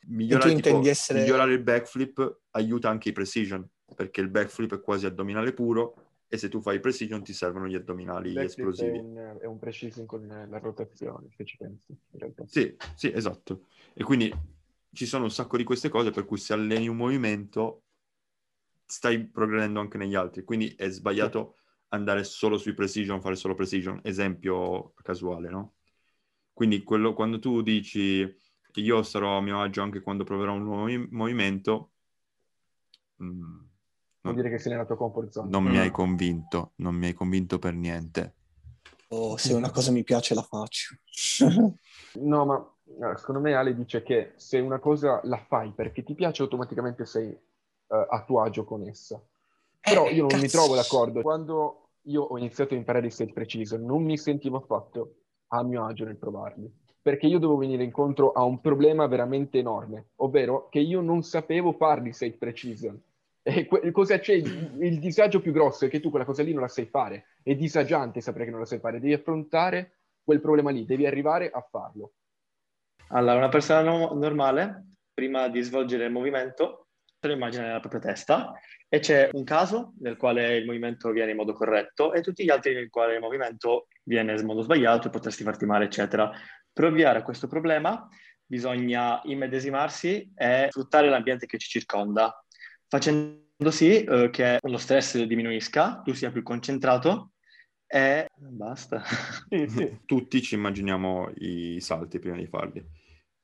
Migliorare, 0.10 0.54
tipo, 0.54 0.80
essere- 0.88 1.20
migliorare 1.20 1.54
il 1.54 1.62
backflip 1.62 2.42
aiuta 2.52 2.90
anche 2.90 3.10
i 3.10 3.14
precision, 3.14 3.68
perché 3.96 4.22
il 4.22 4.30
backflip 4.30 4.76
è 4.76 4.80
quasi 4.82 5.08
addominale 5.08 5.54
puro 5.54 5.96
e 6.28 6.38
se 6.38 6.48
tu 6.48 6.62
fai 6.62 6.80
precision 6.80 7.24
ti 7.24 7.34
servono 7.34 7.68
gli 7.68 7.76
addominali 7.76 8.32
backflip 8.34 8.48
esplosivi. 8.48 8.98
È 8.98 9.02
un, 9.02 9.38
è 9.42 9.46
un 9.46 9.58
precision 9.58 10.06
con 10.06 10.28
la 10.28 10.60
rotazione, 10.60 11.30
se 11.36 11.46
ci 11.46 11.58
pensi. 11.58 11.98
Sì, 12.46 12.76
sì, 12.94 13.12
esatto. 13.12 13.66
E 13.94 14.04
quindi 14.04 14.32
ci 14.94 15.08
sono 15.08 15.24
un 15.24 15.32
sacco 15.32 15.58
di 15.58 15.64
queste 15.64 15.90
cose 15.90 16.12
per 16.12 16.26
cui 16.26 16.38
se 16.38 16.54
alleni 16.54 16.88
un 16.88 16.98
movimento 16.98 17.82
stai 18.88 19.28
progredendo 19.28 19.80
anche 19.82 19.98
negli 20.00 20.16
altri. 20.16 20.44
Quindi 20.44 20.74
è 20.76 20.90
sbagliato 20.90 21.58
andare 21.90 22.24
solo 22.24 22.58
sui 22.58 22.74
precision, 22.74 23.22
fare 23.22 23.36
solo 23.36 23.54
precision. 23.54 24.00
Esempio 24.04 24.94
casuale, 25.04 25.50
no? 25.50 25.76
Quindi 26.54 26.84
quello, 26.84 27.14
quando 27.14 27.40
tu 27.40 27.62
dici 27.62 28.26
io 28.76 29.04
sarò 29.04 29.38
a 29.38 29.42
mio 29.42 29.62
agio 29.62 29.82
anche 29.84 30.02
quando 30.02 30.24
proverò 30.24 30.54
un 30.54 30.64
nuovo 30.64 30.82
movi- 30.82 31.08
movimento, 31.12 31.94
mm, 33.20 33.60
Vuol 34.22 34.36
non, 34.36 34.36
dire 34.36 34.50
che 34.50 34.60
sei 34.60 34.72
nella 34.74 34.86
tua 34.86 34.98
comfort 34.98 35.30
zone. 35.32 35.50
non 35.50 35.64
mi 35.64 35.78
hai 35.78 35.90
Mm. 35.90 35.94
convinto, 35.94 36.74
non 36.78 36.96
mi 36.96 37.08
hai 37.08 37.14
convinto 37.14 37.60
per 37.60 37.74
niente. 37.74 38.34
O 39.10 39.38
se 39.38 39.54
una 39.54 39.72
cosa 39.72 39.92
mi 39.92 40.04
piace 40.04 40.34
la 40.34 40.42
faccio. 40.44 40.96
No, 42.20 42.46
ma 42.46 43.16
secondo 43.16 43.40
me 43.42 43.54
Ale 43.54 43.76
dice 43.76 44.02
che 44.02 44.34
se 44.38 44.60
una 44.60 44.80
cosa 44.80 45.20
la 45.24 45.38
fai 45.38 45.72
perché 45.72 46.04
ti 46.04 46.16
piace, 46.16 46.42
automaticamente 46.42 47.06
sei 47.06 47.38
eh, 47.88 48.06
a 48.10 48.24
tuo 48.24 48.42
agio 48.42 48.64
con 48.64 48.88
essa. 48.88 49.22
Però 49.80 50.08
Eh, 50.08 50.16
io 50.16 50.28
non 50.28 50.40
mi 50.40 50.48
trovo 50.48 50.76
d'accordo. 50.76 51.22
Quando 51.22 51.90
io 52.04 52.24
ho 52.24 52.38
iniziato 52.38 52.74
a 52.74 52.78
imparare 52.78 53.08
i 53.08 53.12
set 53.12 53.34
precision, 53.34 53.84
non 53.86 54.04
mi 54.04 54.18
sentivo 54.18 54.58
affatto 54.58 55.16
a 55.48 55.64
mio 55.64 55.86
agio 55.86 56.06
nel 56.06 56.18
provarli. 56.18 56.70
Perché 57.02 57.28
io 57.28 57.40
dovevo 57.40 57.60
venire 57.60 57.84
incontro 57.84 58.34
a 58.34 58.44
un 58.44 58.60
problema 58.60 59.08
veramente 59.08 59.60
enorme, 59.60 60.10
ovvero 60.18 60.68
che 60.70 60.80
io 60.80 61.00
non 61.02 61.24
sapevo 61.24 61.72
farli 61.72 62.12
set 62.12 62.38
precision. 62.38 63.02
E 63.42 63.66
que- 63.66 63.92
cosa 63.92 64.20
c'è? 64.20 64.34
Il, 64.34 64.76
il 64.82 65.00
disagio 65.00 65.40
più 65.40 65.54
grosso 65.54 65.86
è 65.86 65.90
che 65.90 66.02
tu 66.02 66.10
quella 66.10 66.26
cosa 66.26 66.44
lì 66.44 66.52
non 66.52 66.64
la 66.64 66.68
sai 66.68 66.86
fare. 66.86 67.28
È 67.42 67.56
disagiante 67.56 68.20
sapere 68.20 68.44
che 68.44 68.52
non 68.52 68.60
la 68.60 68.66
sai 68.66 68.80
fare. 68.80 69.00
Devi 69.00 69.14
affrontare 69.14 70.00
quel 70.22 70.42
problema 70.42 70.70
lì, 70.72 70.86
devi 70.86 71.06
arrivare 71.06 71.50
a 71.50 71.62
farlo. 71.62 72.12
Allora, 73.12 73.38
una 73.38 73.48
persona 73.48 73.82
no- 73.84 74.14
normale, 74.14 74.96
prima 75.14 75.48
di 75.48 75.62
svolgere 75.62 76.06
il 76.06 76.12
movimento, 76.12 76.87
immagina 77.22 77.64
nella 77.64 77.80
propria 77.80 78.02
testa 78.02 78.54
e 78.88 79.00
c'è 79.00 79.30
un 79.34 79.44
caso 79.44 79.94
nel 80.00 80.16
quale 80.16 80.56
il 80.56 80.66
movimento 80.66 81.12
viene 81.12 81.32
in 81.32 81.38
modo 81.38 81.54
corretto 81.54 82.14
e 82.14 82.22
tutti 82.22 82.44
gli 82.44 82.50
altri 82.50 82.74
nel 82.74 82.90
quale 82.90 83.16
il 83.16 83.20
movimento 83.20 83.88
viene 84.04 84.34
in 84.40 84.46
modo 84.46 84.62
sbagliato 84.62 85.08
e 85.08 85.12
potresti 85.12 85.44
farti 85.44 85.66
male, 85.66 85.86
eccetera. 85.86 86.32
Per 86.72 86.86
ovviare 86.86 87.20
a 87.20 87.24
questo 87.24 87.48
problema 87.48 88.08
bisogna 88.46 89.20
immedesimarsi 89.26 90.32
e 90.36 90.68
sfruttare 90.70 91.10
l'ambiente 91.10 91.48
che 91.48 91.58
ci 91.58 91.68
circonda, 91.68 92.34
facendo 92.88 93.72
sì 93.72 94.04
eh, 94.04 94.30
che 94.30 94.60
lo 94.62 94.78
stress 94.78 95.22
diminuisca, 95.24 96.02
tu 96.04 96.14
sia 96.14 96.32
più 96.32 96.44
concentrato 96.44 97.32
e 97.88 98.28
basta. 98.36 99.02
Sì, 99.50 99.68
sì. 99.68 100.00
Tutti 100.06 100.42
ci 100.42 100.56
immaginiamo 100.56 101.32
i 101.38 101.80
salti 101.80 102.20
prima 102.20 102.36
di 102.36 102.48
farli. 102.48 102.86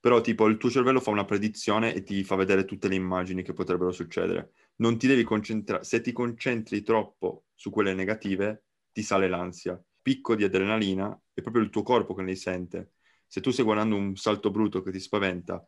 Però 0.04 0.20
tipo 0.20 0.48
il 0.48 0.58
tuo 0.58 0.70
cervello 0.70 1.00
fa 1.00 1.12
una 1.12 1.24
predizione 1.24 1.94
e 1.94 2.04
ti 2.04 2.26
fa 2.26 2.36
vedere 2.36 2.66
tutte 2.66 2.90
le 2.90 2.96
immagini 2.96 3.42
che 3.42 3.54
potrebbero 3.54 3.94
succedere. 3.94 4.52
Non 4.76 4.98
ti 4.98 5.08
devi 5.08 5.24
concentrare, 5.24 5.86
se 5.86 6.02
ti 6.02 6.12
concentri 6.12 6.82
troppo 6.82 7.46
su 7.56 7.70
quelle 7.70 7.94
negative, 7.94 8.66
ti 8.92 9.02
sale 9.02 9.30
l'ansia. 9.30 9.82
Picco 10.02 10.36
di 10.36 10.44
adrenalina 10.44 11.18
è 11.34 11.40
proprio 11.40 11.64
il 11.64 11.70
tuo 11.70 11.84
corpo 11.84 12.14
che 12.14 12.22
ne 12.22 12.36
sente. 12.36 12.96
Se 13.26 13.40
tu 13.40 13.52
stai 13.52 13.64
guardando 13.64 13.96
un 13.96 14.18
salto 14.18 14.52
brutto 14.52 14.82
che 14.82 14.92
ti 14.92 15.00
spaventa, 15.00 15.66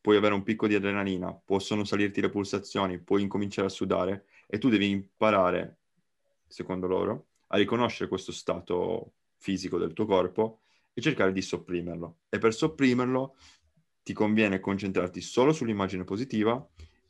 puoi 0.00 0.16
avere 0.16 0.32
un 0.32 0.44
picco 0.44 0.66
di 0.66 0.76
adrenalina, 0.76 1.38
possono 1.44 1.84
salirti 1.84 2.22
le 2.22 2.30
pulsazioni, 2.30 3.02
puoi 3.02 3.20
incominciare 3.20 3.66
a 3.66 3.70
sudare 3.70 4.24
e 4.46 4.56
tu 4.56 4.70
devi 4.70 4.88
imparare, 4.88 5.80
secondo 6.46 6.86
loro, 6.86 7.26
a 7.48 7.58
riconoscere 7.58 8.08
questo 8.08 8.32
stato 8.32 9.12
fisico 9.36 9.76
del 9.76 9.92
tuo 9.92 10.06
corpo 10.06 10.60
e 10.94 11.02
cercare 11.02 11.32
di 11.32 11.42
sopprimerlo. 11.42 12.20
E 12.30 12.38
per 12.38 12.54
sopprimerlo 12.54 13.36
ti 14.04 14.12
conviene 14.12 14.60
concentrarti 14.60 15.20
solo 15.20 15.52
sull'immagine 15.52 16.04
positiva 16.04 16.64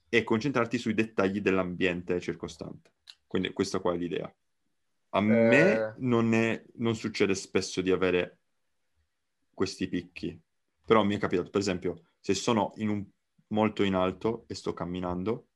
e 0.09 0.24
concentrarti 0.24 0.78
sui 0.78 0.94
dettagli 0.94 1.40
dell'ambiente 1.42 2.20
circostante. 2.20 2.92
Quindi 3.26 3.52
questa 3.52 3.80
qua 3.80 3.92
è 3.92 3.96
l'idea. 3.98 4.33
A 5.11 5.20
me 5.20 5.72
Eh. 5.72 5.92
non, 5.98 6.33
è- 6.33 6.64
non 6.76 6.94
succede 6.96 7.35
spesso 7.35 7.83
di 7.83 7.90
avere 7.90 8.38
questi 9.52 9.88
picchi, 9.88 10.40
però 10.85 11.04
mi 11.04 11.16
è 11.16 11.18
capitato, 11.18 11.50
per 11.50 11.61
esempio, 11.61 12.07
se 12.20 12.35
sono 12.35 12.72
in 12.76 12.88
un- 12.88 13.04
molto 13.48 13.83
in 13.83 13.94
alto 13.94 14.44
e 14.48 14.54
sto 14.54 14.72
camminando, 14.72 15.48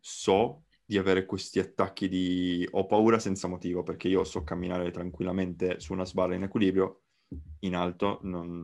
so 0.00 0.64
di 0.84 0.98
avere 0.98 1.24
questi 1.26 1.58
attacchi 1.58 2.08
di... 2.08 2.66
ho 2.72 2.86
paura 2.86 3.18
senza 3.18 3.46
motivo, 3.48 3.82
perché 3.82 4.08
io 4.08 4.24
so 4.24 4.42
camminare 4.42 4.90
tranquillamente 4.90 5.80
su 5.80 5.92
una 5.92 6.04
sbarra 6.06 6.34
in 6.34 6.44
equilibrio, 6.44 7.02
in 7.60 7.74
alto 7.74 8.20
non, 8.22 8.60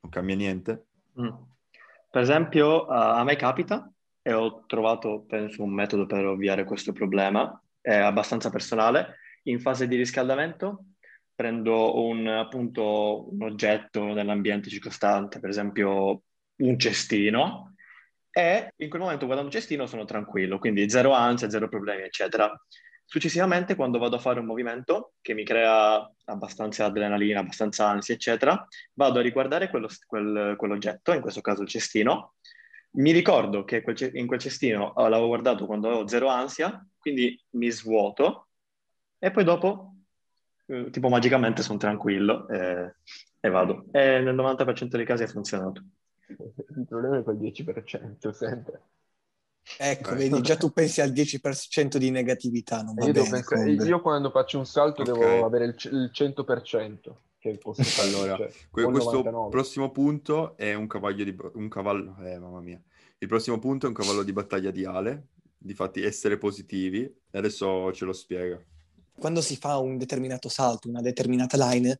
non 0.00 0.10
cambia 0.10 0.34
niente. 0.36 0.86
Mm. 1.20 1.28
Per 2.10 2.20
esempio, 2.22 2.86
a 2.86 3.18
a 3.18 3.24
me 3.24 3.36
capita 3.36 3.90
e 4.20 4.32
ho 4.32 4.64
trovato, 4.66 5.24
penso, 5.26 5.62
un 5.62 5.72
metodo 5.72 6.06
per 6.06 6.24
ovviare 6.26 6.64
questo 6.64 6.92
problema, 6.92 7.60
è 7.80 7.96
abbastanza 7.96 8.50
personale. 8.50 9.16
In 9.44 9.60
fase 9.60 9.88
di 9.88 9.96
riscaldamento 9.96 10.84
prendo 11.34 12.04
un, 12.04 12.26
appunto, 12.28 13.32
un 13.32 13.42
oggetto 13.42 14.12
nell'ambiente 14.12 14.70
circostante, 14.70 15.40
per 15.40 15.50
esempio 15.50 16.22
un 16.56 16.78
cestino, 16.78 17.74
e 18.30 18.72
in 18.76 18.88
quel 18.88 19.02
momento 19.02 19.26
guardando 19.26 19.50
il 19.50 19.56
cestino 19.56 19.86
sono 19.86 20.04
tranquillo, 20.04 20.58
quindi 20.58 20.88
zero 20.88 21.12
ansia, 21.12 21.50
zero 21.50 21.68
problemi, 21.68 22.02
eccetera. 22.02 22.50
Successivamente, 23.12 23.74
quando 23.74 23.98
vado 23.98 24.16
a 24.16 24.18
fare 24.18 24.40
un 24.40 24.46
movimento 24.46 25.12
che 25.20 25.34
mi 25.34 25.44
crea 25.44 26.10
abbastanza 26.24 26.86
adrenalina, 26.86 27.40
abbastanza 27.40 27.86
ansia, 27.86 28.14
eccetera, 28.14 28.66
vado 28.94 29.18
a 29.18 29.22
riguardare 29.22 29.68
quello- 29.68 29.90
quel- 30.06 30.54
quell'oggetto, 30.56 31.12
in 31.12 31.20
questo 31.20 31.42
caso 31.42 31.60
il 31.60 31.68
cestino. 31.68 32.36
Mi 32.92 33.10
ricordo 33.10 33.64
che 33.64 33.82
quel 33.82 33.96
in 34.14 34.26
quel 34.26 34.38
cestino 34.38 34.96
eh, 34.96 35.10
l'avevo 35.10 35.26
guardato 35.26 35.66
quando 35.66 35.88
avevo 35.88 36.08
zero 36.08 36.28
ansia, 36.28 36.82
quindi 36.98 37.38
mi 37.50 37.68
svuoto 37.68 38.48
e 39.18 39.30
poi 39.30 39.44
dopo, 39.44 39.94
eh, 40.68 40.88
tipo 40.88 41.10
magicamente, 41.10 41.60
sono 41.60 41.76
tranquillo 41.76 42.48
e, 42.48 42.94
e 43.40 43.48
vado. 43.50 43.88
E 43.92 44.20
nel 44.20 44.34
90% 44.34 44.96
dei 44.96 45.04
casi 45.04 45.24
ha 45.24 45.26
funzionato. 45.26 45.84
Il 46.28 46.86
problema 46.88 47.18
è 47.18 47.22
quel 47.22 47.36
10%, 47.36 48.32
sempre. 48.32 48.80
Ecco, 49.78 50.14
vedi, 50.14 50.40
già 50.40 50.56
tu 50.56 50.70
pensi 50.74 51.00
al 51.00 51.12
10% 51.12 51.96
di 51.96 52.10
negatività, 52.10 52.82
non 52.82 52.94
va 52.94 53.06
Io, 53.06 53.12
bene. 53.12 53.28
pensare- 53.30 53.70
io 53.72 54.00
quando 54.00 54.30
faccio 54.30 54.58
un 54.58 54.66
salto 54.66 55.02
Ok. 55.02 55.12
devo 55.12 55.44
avere 55.44 55.66
il, 55.66 55.76
il 55.92 56.10
100%, 56.12 57.12
che 57.38 57.58
posso 57.58 57.82
fare. 57.82 58.08
Allora, 58.08 58.36
cioè, 58.36 58.52
Que- 58.70 58.84
questo 58.84 59.10
99. 59.12 59.48
prossimo 59.50 59.90
punto 59.90 60.56
è 60.56 60.74
un 60.74 60.86
cavallo 60.86 61.24
di 61.24 61.36
un 61.54 61.68
cavallo, 61.68 62.16
eh, 62.24 62.38
mamma 62.38 62.60
mia. 62.60 62.80
Il 63.18 63.28
prossimo 63.28 63.58
punto 63.58 63.86
è 63.86 63.88
un 63.88 63.94
cavallo 63.94 64.24
di 64.24 64.32
battaglia 64.32 64.70
di 64.70 64.84
Ale, 64.84 65.28
difatti 65.56 66.02
essere 66.02 66.38
positivi, 66.38 67.02
e 67.02 67.38
adesso 67.38 67.92
ce 67.92 68.04
lo 68.04 68.12
spiega. 68.12 68.60
Quando 69.14 69.40
si 69.40 69.56
fa 69.56 69.78
un 69.78 69.96
determinato 69.96 70.48
salto, 70.48 70.88
una 70.88 71.00
determinata 71.02 71.56
line, 71.56 71.96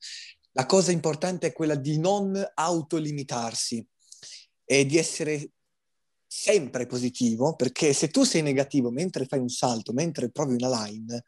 la 0.52 0.66
cosa 0.66 0.90
importante 0.90 1.46
è 1.46 1.52
quella 1.52 1.76
di 1.76 1.98
non 1.98 2.34
autolimitarsi 2.54 3.86
e 4.64 4.84
di 4.84 4.98
essere 4.98 5.50
sempre 6.34 6.86
positivo, 6.86 7.54
perché 7.54 7.92
se 7.92 8.08
tu 8.08 8.24
sei 8.24 8.40
negativo 8.40 8.90
mentre 8.90 9.26
fai 9.26 9.38
un 9.38 9.50
salto, 9.50 9.92
mentre 9.92 10.30
provi 10.30 10.54
una 10.54 10.86
line, 10.86 11.22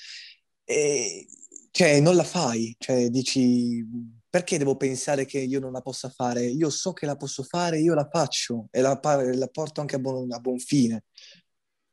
eh, 0.64 1.27
cioè 1.71 2.01
non 2.01 2.17
la 2.17 2.25
fai, 2.25 2.75
cioè 2.79 3.11
dici 3.11 3.85
perché 4.31 4.57
devo 4.57 4.77
pensare 4.77 5.27
che 5.27 5.38
io 5.38 5.61
non 5.61 5.73
la 5.73 5.83
possa 5.83 6.09
fare? 6.09 6.45
Io 6.47 6.71
so 6.71 6.93
che 6.95 7.05
la 7.07 7.17
posso 7.17 7.43
fare, 7.43 7.81
io 7.81 7.95
la 7.95 8.09
faccio 8.11 8.69
e 8.71 8.81
la, 8.81 8.99
la 9.03 9.49
porto 9.49 9.81
anche 9.81 9.97
a 9.97 9.99
buon, 9.99 10.33
a 10.33 10.38
buon 10.40 10.59
fine. 10.59 11.05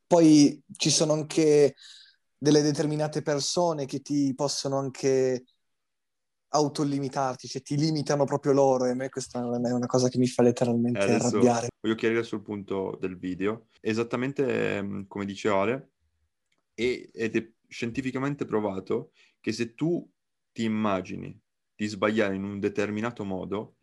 Poi 0.07 0.61
ci 0.77 0.89
sono 0.89 1.13
anche 1.13 1.75
delle 2.37 2.61
determinate 2.61 3.21
persone 3.21 3.85
che 3.85 3.99
ti 3.99 4.33
possono 4.33 4.77
anche 4.77 5.43
autolimitarti, 6.53 7.47
cioè 7.47 7.61
ti 7.61 7.77
limitano 7.77 8.25
proprio 8.25 8.51
loro 8.53 8.85
e 8.85 8.91
a 8.91 8.93
me 8.93 9.09
questa 9.09 9.39
è 9.39 9.71
una 9.71 9.85
cosa 9.85 10.09
che 10.09 10.17
mi 10.17 10.27
fa 10.27 10.43
letteralmente 10.43 10.99
Eh, 11.05 11.13
arrabbiare. 11.13 11.67
voglio 11.79 11.95
chiarire 11.95 12.23
sul 12.23 12.41
punto 12.41 12.97
del 12.99 13.17
video. 13.17 13.67
Esattamente 13.79 14.77
ehm, 14.77 15.07
come 15.07 15.25
dice 15.25 15.47
Ale, 15.49 15.91
ed 16.73 17.35
è 17.35 17.51
scientificamente 17.67 18.45
provato 18.45 19.11
che 19.39 19.51
se 19.51 19.75
tu 19.75 20.09
ti 20.51 20.63
immagini 20.63 21.39
di 21.73 21.87
sbagliare 21.87 22.35
in 22.35 22.43
un 22.43 22.59
determinato 22.59 23.23
modo, 23.23 23.77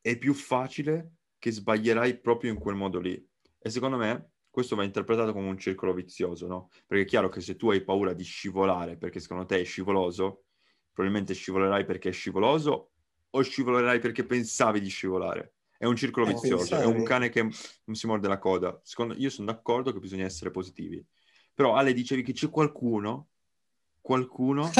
è 0.00 0.16
più 0.16 0.34
facile 0.34 1.14
che 1.38 1.50
sbaglierai 1.50 2.20
proprio 2.20 2.52
in 2.52 2.58
quel 2.58 2.76
modo 2.76 3.00
lì. 3.00 3.28
E 3.58 3.70
secondo 3.70 3.96
me 3.96 4.32
questo 4.48 4.76
va 4.76 4.84
interpretato 4.84 5.32
come 5.32 5.48
un 5.48 5.58
circolo 5.58 5.92
vizioso, 5.92 6.46
no? 6.46 6.68
Perché 6.86 7.04
è 7.04 7.06
chiaro 7.06 7.28
che 7.28 7.40
se 7.40 7.56
tu 7.56 7.70
hai 7.70 7.82
paura 7.82 8.12
di 8.12 8.24
scivolare 8.24 8.96
perché 8.96 9.20
secondo 9.20 9.44
te 9.46 9.60
è 9.60 9.64
scivoloso, 9.64 10.44
probabilmente 10.92 11.34
scivolerai 11.34 11.84
perché 11.84 12.10
è 12.10 12.12
scivoloso 12.12 12.90
o 13.30 13.42
scivolerai 13.42 13.98
perché 14.00 14.24
pensavi 14.24 14.80
di 14.80 14.88
scivolare. 14.88 15.54
È 15.78 15.86
un 15.86 15.96
circolo 15.96 16.26
Eh, 16.26 16.34
vizioso, 16.34 16.76
è 16.76 16.84
un 16.84 17.02
cane 17.02 17.30
che 17.30 17.42
non 17.42 17.94
si 17.96 18.06
morde 18.06 18.28
la 18.28 18.38
coda. 18.38 18.78
Secondo, 18.82 19.14
io 19.14 19.30
sono 19.30 19.50
d'accordo 19.50 19.92
che 19.92 19.98
bisogna 19.98 20.24
essere 20.24 20.50
positivi. 20.50 21.02
Però 21.54 21.74
Ale 21.74 21.92
dicevi 21.94 22.22
che 22.22 22.32
c'è 22.32 22.50
qualcuno, 22.50 23.28
qualcuno 24.00 24.70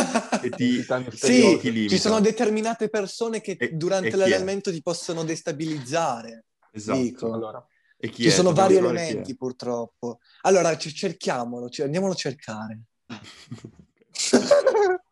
che 0.40 0.50
ti, 0.50 0.84
Sì, 1.10 1.58
ti 1.58 1.88
ci 1.88 1.98
sono 1.98 2.20
determinate 2.20 2.88
persone 2.90 3.40
che 3.40 3.52
E- 3.52 3.64
e 3.66 3.72
durante 3.72 4.08
è? 4.10 4.16
l'allenamento 4.16 4.70
ti 4.70 4.82
possono 4.82 5.24
destabilizzare. 5.24 6.44
Esatto. 6.72 7.32
Allora, 7.32 7.64
E 7.96 8.08
chi 8.10 8.22
Ci 8.22 8.28
è? 8.28 8.32
sono 8.32 8.52
vari 8.52 8.76
elementi 8.76 9.36
purtroppo. 9.36 10.20
Allora, 10.42 10.74
c- 10.76 10.92
cerchiamolo, 10.92 11.68
c- 11.68 11.80
andiamolo 11.80 12.12
a 12.12 12.16
cercare. 12.16 12.80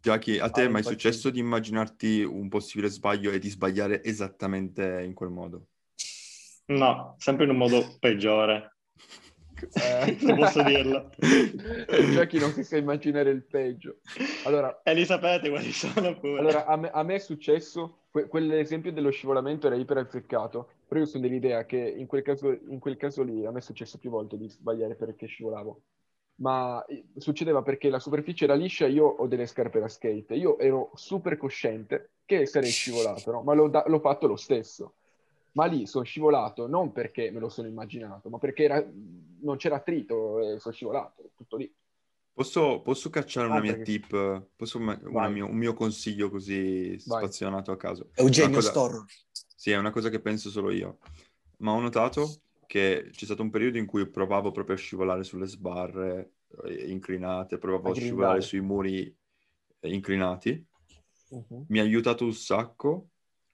Giacchi, 0.00 0.38
a 0.38 0.48
te 0.50 0.62
Ah, 0.62 0.64
è 0.64 0.68
mai 0.68 0.82
successo 0.82 1.30
di 1.30 1.38
immaginarti 1.38 2.22
un 2.22 2.48
possibile 2.48 2.88
sbaglio 2.88 3.30
e 3.30 3.38
di 3.38 3.48
sbagliare 3.48 4.02
esattamente 4.02 5.02
in 5.04 5.14
quel 5.14 5.30
modo? 5.30 5.66
No, 6.66 7.14
sempre 7.18 7.44
in 7.44 7.50
un 7.50 7.56
modo 7.56 7.96
peggiore. 7.98 8.76
Eh. 9.60 10.16
Se 10.20 10.34
posso 10.34 10.62
dirlo. 10.62 11.10
Già 12.12 12.26
chi 12.26 12.38
non 12.38 12.52
si 12.52 12.62
sa 12.62 12.76
immaginare 12.76 13.30
il 13.30 13.44
peggio. 13.44 13.98
Allora, 14.44 14.80
E 14.84 14.94
li 14.94 15.04
sapete 15.04 15.48
quali 15.48 15.72
sono 15.72 16.18
pure. 16.18 16.38
allora 16.38 16.66
a, 16.66 16.76
me, 16.76 16.90
a 16.90 17.02
me 17.02 17.16
è 17.16 17.18
successo, 17.18 18.02
que- 18.10 18.28
quell'esempio 18.28 18.92
dello 18.92 19.10
scivolamento 19.10 19.66
era 19.66 19.76
iper 19.76 19.98
azzeccato, 19.98 20.68
però 20.86 21.00
io 21.00 21.06
sono 21.06 21.22
dell'idea 21.22 21.64
che 21.64 21.76
in 21.76 22.06
quel 22.06 22.22
caso, 22.22 22.50
in 22.68 22.78
quel 22.78 22.96
caso 22.96 23.22
lì 23.22 23.44
a 23.44 23.50
me 23.50 23.58
è 23.58 23.62
successo 23.62 23.98
più 23.98 24.10
volte 24.10 24.36
di 24.36 24.48
sbagliare 24.48 24.94
perché 24.94 25.26
scivolavo. 25.26 25.82
Ma 26.40 26.84
eh, 26.86 27.04
succedeva 27.16 27.62
perché 27.62 27.88
la 27.88 27.98
superficie 27.98 28.44
era 28.44 28.54
liscia 28.54 28.86
e 28.86 28.90
io 28.90 29.06
ho 29.06 29.26
delle 29.26 29.46
scarpe 29.46 29.80
da 29.80 29.88
skate. 29.88 30.34
Io 30.34 30.58
ero 30.58 30.90
super 30.94 31.36
cosciente 31.36 32.10
che 32.24 32.46
sarei 32.46 32.70
scivolato, 32.70 33.32
no? 33.32 33.42
Ma 33.42 33.54
l'ho, 33.54 33.68
da- 33.68 33.84
l'ho 33.86 33.98
fatto 33.98 34.26
lo 34.28 34.36
stesso. 34.36 34.94
Ma 35.52 35.64
lì 35.64 35.86
sono 35.86 36.04
scivolato 36.04 36.68
non 36.68 36.92
perché 36.92 37.30
me 37.32 37.40
lo 37.40 37.48
sono 37.48 37.66
immaginato, 37.66 38.28
ma 38.28 38.38
perché 38.38 38.62
era- 38.64 38.84
non 39.40 39.56
c'era 39.56 39.76
attrito 39.76 40.38
e 40.38 40.58
sono 40.60 40.74
scivolato, 40.74 41.30
tutto 41.34 41.56
lì. 41.56 41.72
Posso, 42.32 42.80
posso 42.82 43.10
cacciare 43.10 43.48
una 43.48 43.56
Ah, 43.56 43.60
mia 43.60 43.74
perché- 43.74 43.98
tip, 43.98 44.42
posso 44.54 44.78
una 44.78 45.28
mio- 45.28 45.46
un 45.48 45.56
mio 45.56 45.74
consiglio 45.74 46.30
così 46.30 46.90
Vai. 47.06 47.18
spazionato 47.22 47.72
a 47.72 47.76
caso? 47.76 48.10
Eugenio 48.14 48.50
Una 48.50 48.56
cosa- 48.58 48.70
Storro. 48.70 49.06
Sì, 49.56 49.72
è 49.72 49.76
una 49.76 49.90
cosa 49.90 50.08
che 50.08 50.20
penso 50.20 50.50
solo 50.50 50.70
io. 50.70 50.98
Ma 51.58 51.72
ho 51.72 51.80
notato 51.80 52.30
che 52.68 53.08
c'è 53.10 53.24
stato 53.24 53.42
un 53.42 53.48
periodo 53.48 53.78
in 53.78 53.86
cui 53.86 54.06
provavo 54.06 54.52
proprio 54.52 54.76
a 54.76 54.78
scivolare 54.78 55.24
sulle 55.24 55.46
sbarre 55.46 56.34
eh, 56.66 56.90
inclinate, 56.90 57.56
provavo 57.56 57.88
A 57.88 57.92
a 57.92 57.94
scivolare 57.94 58.42
sui 58.42 58.60
muri 58.60 59.16
eh, 59.80 59.92
inclinati. 59.92 60.62
Mhm. 61.30 61.64
Mi 61.68 61.78
ha 61.78 61.82
aiutato 61.82 62.24
un 62.24 62.34
sacco 62.34 63.08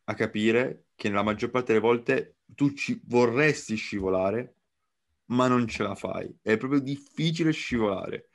a 0.05 0.14
capire 0.14 0.87
che 0.96 1.09
nella 1.09 1.22
maggior 1.22 1.50
parte 1.50 1.72
delle 1.72 1.85
volte 1.85 2.38
tu 2.44 2.72
ci 2.72 3.00
vorresti 3.07 3.77
scivolare, 3.77 4.57
ma 5.27 5.46
non 5.46 5.68
ce 5.68 5.85
la 5.85 5.94
fai. 5.94 6.37
È 6.42 6.57
proprio 6.57 6.81
difficile 6.81 7.53
scivolare. 7.53 8.31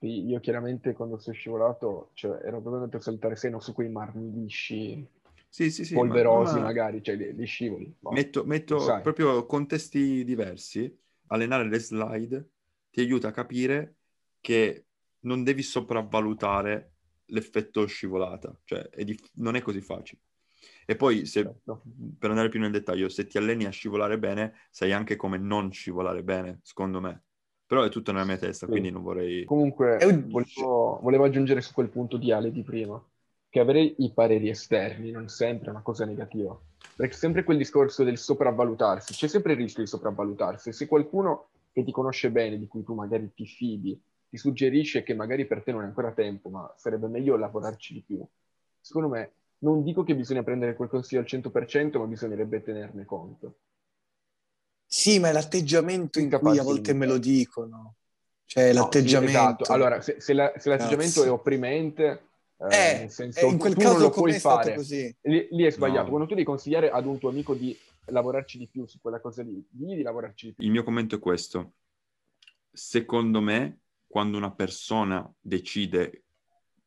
Io 0.00 0.38
chiaramente 0.40 0.92
quando 0.92 1.18
sono 1.18 1.34
scivolato, 1.34 2.10
cioè, 2.12 2.40
ero 2.44 2.60
proprio 2.60 2.76
andato 2.76 2.98
a 2.98 3.00
saltare 3.00 3.36
seno 3.36 3.58
su 3.58 3.72
quei 3.72 3.88
marmi 3.88 4.30
lisci, 4.30 5.06
Sì, 5.52 5.70
sì, 5.70 5.84
sì. 5.84 5.94
polverosi 5.94 6.54
ma- 6.54 6.62
magari, 6.62 7.02
cioè 7.02 7.16
li, 7.16 7.34
li 7.34 7.44
scivoli. 7.44 7.92
Boh. 7.98 8.12
Metto, 8.12 8.44
metto 8.44 8.76
proprio 9.02 9.44
contesti 9.46 10.24
diversi, 10.24 10.96
allenare 11.26 11.68
le 11.68 11.78
slide 11.80 12.48
ti 12.90 13.00
aiuta 13.00 13.28
a 13.28 13.32
capire 13.32 13.96
che 14.40 14.86
non 15.20 15.42
devi 15.42 15.62
sopravvalutare 15.62 16.92
l'effetto 17.26 17.84
scivolata, 17.86 18.56
cioè 18.64 18.88
è 18.90 19.04
dif- 19.04 19.30
non 19.34 19.56
è 19.56 19.60
così 19.60 19.80
facile. 19.80 20.20
E 20.86 20.94
poi, 20.96 21.26
se, 21.26 21.42
Certo. 21.42 21.82
per 22.18 22.30
andare 22.30 22.48
più 22.48 22.60
nel 22.60 22.70
dettaglio, 22.70 23.08
se 23.08 23.26
ti 23.26 23.38
alleni 23.38 23.64
a 23.64 23.70
scivolare 23.70 24.18
bene, 24.18 24.54
sai 24.70 24.92
anche 24.92 25.16
come 25.16 25.38
non 25.38 25.72
scivolare 25.72 26.22
bene, 26.22 26.60
secondo 26.62 27.00
me. 27.00 27.24
Però 27.66 27.82
è 27.82 27.88
tutto 27.88 28.12
nella 28.12 28.24
mia 28.24 28.36
testa, 28.36 28.66
Sì. 28.66 28.72
quindi 28.72 28.90
non 28.90 29.02
vorrei... 29.02 29.44
Comunque, 29.44 29.98
un- 30.04 30.28
volevo, 30.28 30.98
volevo 31.00 31.24
aggiungere 31.24 31.60
su 31.60 31.72
quel 31.72 31.88
punto 31.88 32.16
di 32.16 32.32
Ale 32.32 32.50
di 32.50 32.62
prima, 32.62 33.00
che 33.50 33.60
avere 33.60 33.80
i 33.82 34.12
pareri 34.14 34.48
esterni 34.48 35.10
non 35.10 35.28
sempre 35.28 35.68
è 35.68 35.70
una 35.70 35.82
cosa 35.82 36.06
negativa. 36.06 36.58
Perché 36.96 37.16
sempre 37.16 37.44
quel 37.44 37.58
discorso 37.58 38.04
del 38.04 38.16
sopravvalutarsi, 38.18 39.12
c'è 39.14 39.28
sempre 39.28 39.52
il 39.52 39.58
rischio 39.58 39.82
di 39.82 39.88
sopravvalutarsi. 39.88 40.72
Se 40.72 40.86
qualcuno 40.86 41.48
che 41.72 41.84
ti 41.84 41.92
conosce 41.92 42.30
bene, 42.30 42.58
di 42.58 42.66
cui 42.68 42.82
tu 42.82 42.94
magari 42.94 43.32
ti 43.34 43.46
fidi, 43.46 44.00
ti 44.28 44.36
suggerisce 44.38 45.02
che 45.02 45.14
magari 45.14 45.46
per 45.46 45.62
te 45.62 45.72
non 45.72 45.82
è 45.82 45.86
ancora 45.86 46.12
tempo, 46.12 46.48
ma 46.48 46.72
sarebbe 46.76 47.08
meglio 47.08 47.36
lavorarci 47.36 47.92
di 47.94 48.02
più, 48.02 48.24
secondo 48.80 49.08
me 49.08 49.32
non 49.58 49.82
dico 49.82 50.04
che 50.04 50.14
bisogna 50.14 50.42
prendere 50.42 50.74
quel 50.74 50.88
consiglio 50.88 51.20
al 51.20 51.26
100%, 51.26 51.98
ma 51.98 52.06
bisognerebbe 52.06 52.62
tenerne 52.62 53.04
conto. 53.04 53.54
Sì, 54.86 55.18
ma 55.20 55.28
è 55.28 55.32
l'atteggiamento 55.32 56.18
in 56.18 56.30
cui 56.30 56.58
a 56.58 56.62
volte 56.62 56.92
me 56.94 57.06
lo 57.06 57.18
dicono. 57.18 57.94
Cioè, 58.44 58.72
No, 58.72 58.80
l'atteggiamento. 58.80 59.30
sì, 59.32 59.38
esatto. 59.38 59.72
Allora, 59.72 60.00
se, 60.00 60.20
se 60.20 60.32
la- 60.32 60.52
se 60.56 60.68
l'atteggiamento 60.68 61.20
Cazzo. 61.20 61.24
è 61.24 61.30
opprimente, 61.30 62.22
eh, 62.68 62.76
Eh, 62.76 62.98
nel 62.98 63.10
senso, 63.10 63.46
in 63.46 63.58
quel 63.58 63.74
tu 63.74 63.80
caso 63.80 63.92
non 63.94 64.02
lo 64.02 64.10
puoi 64.10 64.32
è 64.32 64.38
stato 64.38 64.62
fare. 64.62 64.74
così. 64.74 65.16
Lì, 65.22 65.48
lì 65.50 65.64
è 65.64 65.70
sbagliato. 65.70 66.04
No. 66.04 66.08
Quando 66.10 66.26
tu 66.26 66.34
devi 66.34 66.46
consigliare 66.46 66.90
ad 66.90 67.06
un 67.06 67.18
tuo 67.18 67.30
amico 67.30 67.54
di 67.54 67.76
lavorarci 68.06 68.58
di 68.58 68.66
più 68.68 68.86
su 68.86 69.00
quella 69.00 69.20
cosa 69.20 69.42
lì, 69.42 69.64
digli 69.70 69.96
di 69.96 70.02
lavorarci 70.02 70.46
di 70.46 70.52
più. 70.54 70.64
Il 70.64 70.70
mio 70.70 70.82
commento 70.82 71.16
è 71.16 71.18
questo. 71.18 71.72
Secondo 72.72 73.40
me, 73.40 73.80
quando 74.06 74.36
una 74.36 74.52
persona 74.52 75.32
decide 75.40 76.24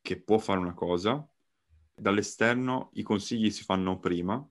che 0.00 0.20
può 0.20 0.38
fare 0.38 0.58
una 0.58 0.74
cosa, 0.74 1.26
dall'esterno 1.94 2.90
i 2.94 3.02
consigli 3.02 3.50
si 3.50 3.64
fanno 3.64 3.98
prima, 3.98 4.46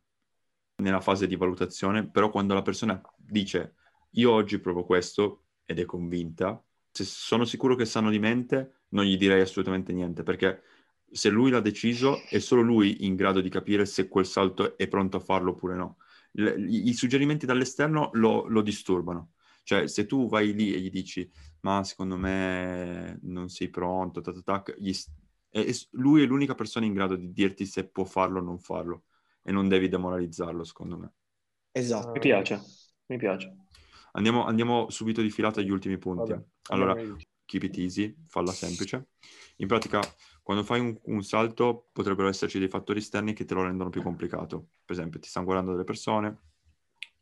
nella 0.78 1.02
fase 1.02 1.28
di 1.28 1.36
valutazione, 1.36 2.10
però 2.10 2.30
quando 2.30 2.54
la 2.54 2.62
persona 2.62 3.00
dice 3.16 3.76
io 4.12 4.32
oggi 4.32 4.60
provo 4.60 4.84
questo 4.84 5.44
ed 5.66 5.80
è 5.80 5.86
convinta, 5.86 6.62
se 6.92 7.04
sono 7.04 7.46
sicuro 7.46 7.76
che 7.76 7.86
sanno 7.86 8.10
di 8.10 8.20
mente, 8.20 8.82
non 8.90 9.06
gli 9.06 9.18
direi 9.18 9.42
assolutamente 9.42 9.94
niente, 9.94 10.24
perché 10.24 10.62
se 11.14 11.30
lui 11.30 11.52
l'ha 11.52 11.60
deciso 11.62 12.22
è 12.30 12.40
solo 12.40 12.62
lui 12.62 13.06
in 13.06 13.16
grado 13.16 13.42
di 13.42 13.50
capire 13.50 13.86
se 13.86 14.08
quel 14.08 14.26
salto 14.26 14.78
è 14.78 14.88
pronto 14.88 15.18
a 15.18 15.20
farlo 15.20 15.52
oppure 15.52 15.76
no. 15.76 15.98
Le- 16.32 16.56
I, 16.60 16.94
suggerimenti 16.94 17.46
dall'esterno 17.46 18.10
lo, 18.14 18.48
lo 18.48 18.62
disturbano. 18.62 19.34
Cioè, 19.64 19.88
se 19.88 20.06
tu 20.06 20.28
vai 20.28 20.54
lì 20.54 20.74
e 20.74 20.80
gli 20.80 20.90
dici, 20.90 21.30
ma 21.62 21.84
secondo 21.84 22.18
me 22.18 23.18
non 23.24 23.50
sei 23.50 23.70
pronto, 23.70 24.20
ta, 24.20 24.34
ta, 24.34 24.42
ta, 24.42 24.64
gli 24.78 24.92
s- 24.92 25.10
e- 25.50 25.68
e 25.68 25.74
s- 25.74 25.88
lui 25.92 26.24
è 26.24 26.26
l'unica 26.26 26.56
persona 26.56 26.86
in 26.86 26.94
grado 26.94 27.16
di 27.16 27.32
dirti 27.32 27.66
se 27.66 27.88
può 27.88 28.04
farlo 28.04 28.40
o 28.40 28.44
non 28.44 28.60
farlo 28.60 29.04
e 29.42 29.52
non 29.52 29.68
devi 29.70 29.88
demoralizzarlo, 29.88 30.64
secondo 30.64 30.98
me. 30.98 31.14
Esatto. 31.72 32.12
Mi 32.12 32.20
piace, 32.20 32.62
mi 33.08 33.18
piace. 33.18 33.56
Andiamo, 34.14 34.46
andiamo 34.46 34.90
subito 34.90 35.22
di 35.22 35.30
filata 35.30 35.60
agli 35.60 35.72
ultimi 35.72 35.98
punti. 35.98 36.32
Vabbè, 36.32 36.44
allora. 36.70 36.96
Keep 37.46 37.64
it 37.64 37.78
easy, 37.78 38.16
falla 38.28 38.52
semplice. 38.52 39.10
In 39.58 39.68
pratica, 39.68 40.02
quando 40.42 40.64
fai 40.64 40.80
un, 40.80 40.98
un 41.04 41.24
salto, 41.24 41.90
potrebbero 41.92 42.28
esserci 42.28 42.60
dei 42.60 42.68
fattori 42.68 43.00
esterni 43.00 43.34
che 43.34 43.46
te 43.46 43.54
lo 43.54 43.64
rendono 43.64 43.90
più 43.90 44.02
complicato. 44.02 44.68
Per 44.86 44.96
esempio, 44.96 45.20
ti 45.20 45.28
stanno 45.28 45.46
guardando 45.46 45.72
delle 45.72 45.84
persone, 45.84 46.38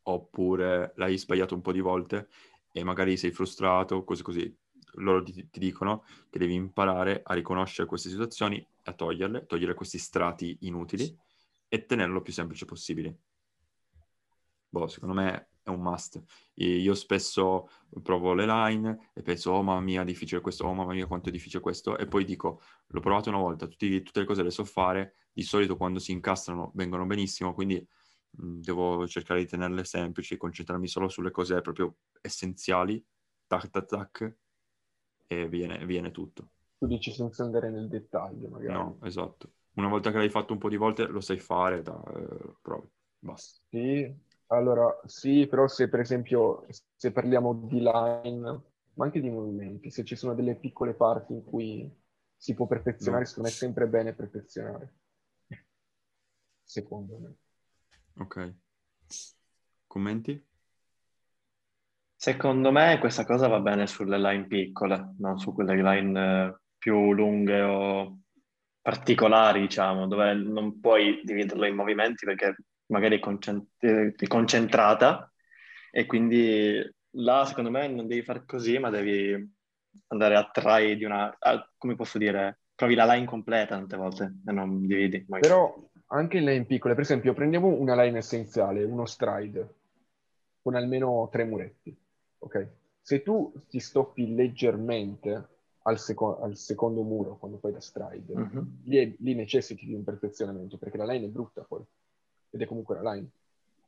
oppure 0.03 0.93
l'hai 0.95 1.17
sbagliato 1.17 1.55
un 1.55 1.61
po' 1.61 1.71
di 1.71 1.79
volte 1.79 2.29
e 2.71 2.83
magari 2.83 3.17
sei 3.17 3.31
frustrato, 3.31 4.03
cose 4.03 4.23
così. 4.23 4.57
Loro 4.95 5.23
ti, 5.23 5.49
ti 5.49 5.59
dicono 5.59 6.03
che 6.29 6.39
devi 6.39 6.53
imparare 6.53 7.21
a 7.23 7.33
riconoscere 7.33 7.87
queste 7.87 8.09
situazioni 8.09 8.57
e 8.57 8.67
a 8.83 8.93
toglierle, 8.93 9.45
togliere 9.45 9.73
questi 9.73 9.97
strati 9.97 10.57
inutili 10.61 11.17
e 11.67 11.85
tenerlo 11.85 12.21
più 12.21 12.33
semplice 12.33 12.65
possibile. 12.65 13.17
Boh, 14.67 14.87
secondo 14.87 15.13
me 15.13 15.50
è 15.63 15.69
un 15.69 15.81
must. 15.81 16.21
E 16.53 16.77
Io 16.77 16.93
spesso 16.93 17.69
provo 18.01 18.33
le 18.33 18.45
line 18.45 19.11
e 19.13 19.21
penso, 19.21 19.51
oh 19.51 19.63
mamma 19.63 19.81
mia, 19.81 20.03
difficile 20.03 20.41
questo, 20.41 20.65
oh 20.65 20.73
mamma 20.73 20.93
mia, 20.93 21.05
quanto 21.07 21.29
è 21.29 21.31
difficile 21.31 21.61
questo, 21.61 21.97
e 21.97 22.07
poi 22.07 22.23
dico, 22.25 22.61
l'ho 22.87 22.99
provato 22.99 23.29
una 23.29 23.39
volta, 23.39 23.67
tutti- 23.67 24.01
tutte 24.01 24.19
le 24.21 24.25
cose 24.25 24.43
le 24.43 24.51
so 24.51 24.63
fare, 24.65 25.15
di 25.33 25.43
solito 25.43 25.77
quando 25.77 25.99
si 25.99 26.11
incastrano 26.11 26.71
vengono 26.75 27.05
benissimo, 27.05 27.53
quindi 27.53 27.75
mh, 28.31 28.59
devo 28.61 29.07
cercare 29.07 29.39
di 29.41 29.47
tenerle 29.47 29.83
semplici, 29.83 30.37
concentrarmi 30.37 30.87
solo 30.87 31.09
sulle 31.09 31.31
cose 31.31 31.61
proprio 31.61 31.95
essenziali, 32.21 33.03
tac 33.47 33.69
tac 33.69 33.85
tac, 33.85 34.35
e 35.27 35.47
viene, 35.47 35.85
viene 35.85 36.11
tutto. 36.11 36.49
Tu 36.79 36.87
dici 36.87 37.13
senza 37.13 37.43
andare 37.43 37.69
nel 37.69 37.87
dettaglio, 37.87 38.49
magari. 38.49 38.73
No, 38.73 38.99
esatto. 39.03 39.53
Una 39.75 39.87
volta 39.87 40.11
che 40.11 40.17
l'hai 40.17 40.29
fatto 40.29 40.51
un 40.53 40.59
po' 40.59 40.67
di 40.69 40.75
volte, 40.75 41.05
lo 41.07 41.21
sai 41.21 41.39
fare, 41.39 41.81
da, 41.81 42.01
eh, 42.13 42.55
provi, 42.61 42.89
basta. 43.19 43.61
Sì, 43.71 44.13
allora 44.57 44.99
sì, 45.05 45.47
però 45.47 45.67
se 45.67 45.89
per 45.89 45.99
esempio 46.01 46.65
se 46.95 47.11
parliamo 47.11 47.53
di 47.53 47.79
line, 47.79 48.61
ma 48.93 49.05
anche 49.05 49.21
di 49.21 49.29
movimenti, 49.29 49.89
se 49.89 50.03
ci 50.03 50.15
sono 50.15 50.33
delle 50.33 50.55
piccole 50.55 50.93
parti 50.93 51.33
in 51.33 51.43
cui 51.43 51.89
si 52.35 52.53
può 52.53 52.67
perfezionare, 52.67 53.23
No. 53.23 53.27
secondo 53.27 53.49
me 53.49 53.55
è 53.55 53.57
sempre 53.57 53.87
bene 53.87 54.13
perfezionare. 54.13 54.95
Secondo 56.63 57.17
me. 57.17 57.35
Ok. 58.17 58.53
Commenti? 59.87 60.45
Secondo 62.15 62.71
me 62.71 62.97
questa 62.99 63.25
cosa 63.25 63.47
va 63.47 63.59
bene 63.59 63.87
sulle 63.87 64.19
line 64.19 64.45
piccole, 64.45 65.15
non 65.17 65.39
su 65.39 65.53
quelle 65.53 65.75
line 65.75 66.45
eh, 66.47 66.59
più 66.77 67.13
lunghe 67.13 67.61
o 67.61 68.19
particolari, 68.81 69.61
diciamo, 69.61 70.07
dove 70.07 70.33
non 70.33 70.79
puoi 70.79 71.21
dividerlo 71.23 71.65
in 71.65 71.75
movimenti 71.75 72.25
perché 72.25 72.55
magari 72.91 73.19
eh, 73.79 74.27
concentrata 74.27 75.31
e 75.91 76.05
quindi 76.05 76.79
là 77.15 77.45
secondo 77.45 77.69
me 77.71 77.87
non 77.87 78.07
devi 78.07 78.21
fare 78.21 78.45
così, 78.45 78.77
ma 78.77 78.89
devi 78.89 79.49
andare 80.07 80.35
a 80.35 80.49
try 80.51 80.95
di 80.95 81.03
una, 81.03 81.35
a- 81.39 81.69
come 81.77 81.95
posso 81.95 82.17
dire, 82.17 82.59
provi 82.75 82.95
la 82.95 83.05
line 83.13 83.25
completa 83.25 83.75
tante 83.75 83.97
volte 83.97 84.33
e 84.45 84.51
non 84.51 84.85
dividi. 84.85 85.25
magari. 85.27 85.47
Però 85.47 85.89
anche 86.07 86.37
in 86.37 86.45
line 86.45 86.65
piccole, 86.65 86.93
per 86.93 87.03
esempio, 87.03 87.33
prendiamo 87.33 87.67
una 87.67 88.01
line 88.01 88.17
essenziale, 88.19 88.83
uno 88.83 89.05
stride, 89.05 89.75
con 90.61 90.75
almeno 90.75 91.27
tre 91.31 91.43
muretti, 91.43 91.95
ok? 92.39 92.67
Se 93.01 93.23
tu 93.23 93.51
ti 93.67 93.79
stoppi 93.79 94.33
leggermente 94.33 95.47
al, 95.83 95.97
seco- 95.99 96.39
al 96.41 96.55
secondo 96.55 97.01
muro 97.01 97.37
quando 97.37 97.57
fai 97.57 97.71
la 97.71 97.81
stride, 97.81 98.33
Mhm. 98.35 98.81
lì, 98.85 98.97
è- 98.97 99.15
lì 99.19 99.33
necessiti 99.33 99.85
di 99.85 99.93
un 99.93 100.03
perfezionamento, 100.03 100.77
perché 100.77 100.97
la 100.97 101.05
line 101.05 101.25
è 101.25 101.29
brutta 101.29 101.63
poi, 101.63 101.81
ed 102.51 102.61
è 102.61 102.65
comunque 102.67 102.97
una 102.97 103.13
line. 103.13 103.27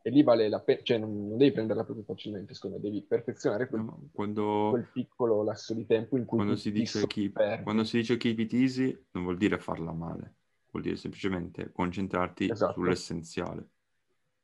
E 0.06 0.10
lì 0.10 0.22
vale 0.22 0.50
la 0.50 0.60
pena, 0.60 0.82
cioè 0.84 0.98
non, 0.98 1.30
non 1.30 1.38
devi 1.38 1.54
prenderla 1.54 1.86
proprio 1.86 2.04
facilmente, 2.04 2.54
secondo 2.54 2.76
me, 2.76 2.82
devi 2.82 3.02
perfezionare 3.02 3.68
quel, 3.70 3.84
No, 3.84 4.10
quando... 4.12 4.70
quel 4.72 4.90
piccolo 4.92 5.44
lasso 5.44 5.74
di 5.74 5.86
tempo 5.86 6.18
in 6.18 6.26
cui 6.26 6.38
quando 6.38 6.58
si 6.58 6.74
dice 6.74 7.08
keep, 7.08 7.64
quando 7.64 7.86
si 7.86 7.98
dice 7.98 8.18
keep 8.18 8.38
it 8.40 8.52
easy 8.54 9.06
non 9.12 9.24
vuol 9.24 9.38
dire 9.38 9.58
farla 9.60 9.94
male, 9.94 10.34
vuol 10.72 10.84
dire 10.84 10.98
semplicemente 10.98 11.72
concentrarti 11.72 12.50
Esatto. 12.50 12.74
sull'essenziale. 12.74 13.66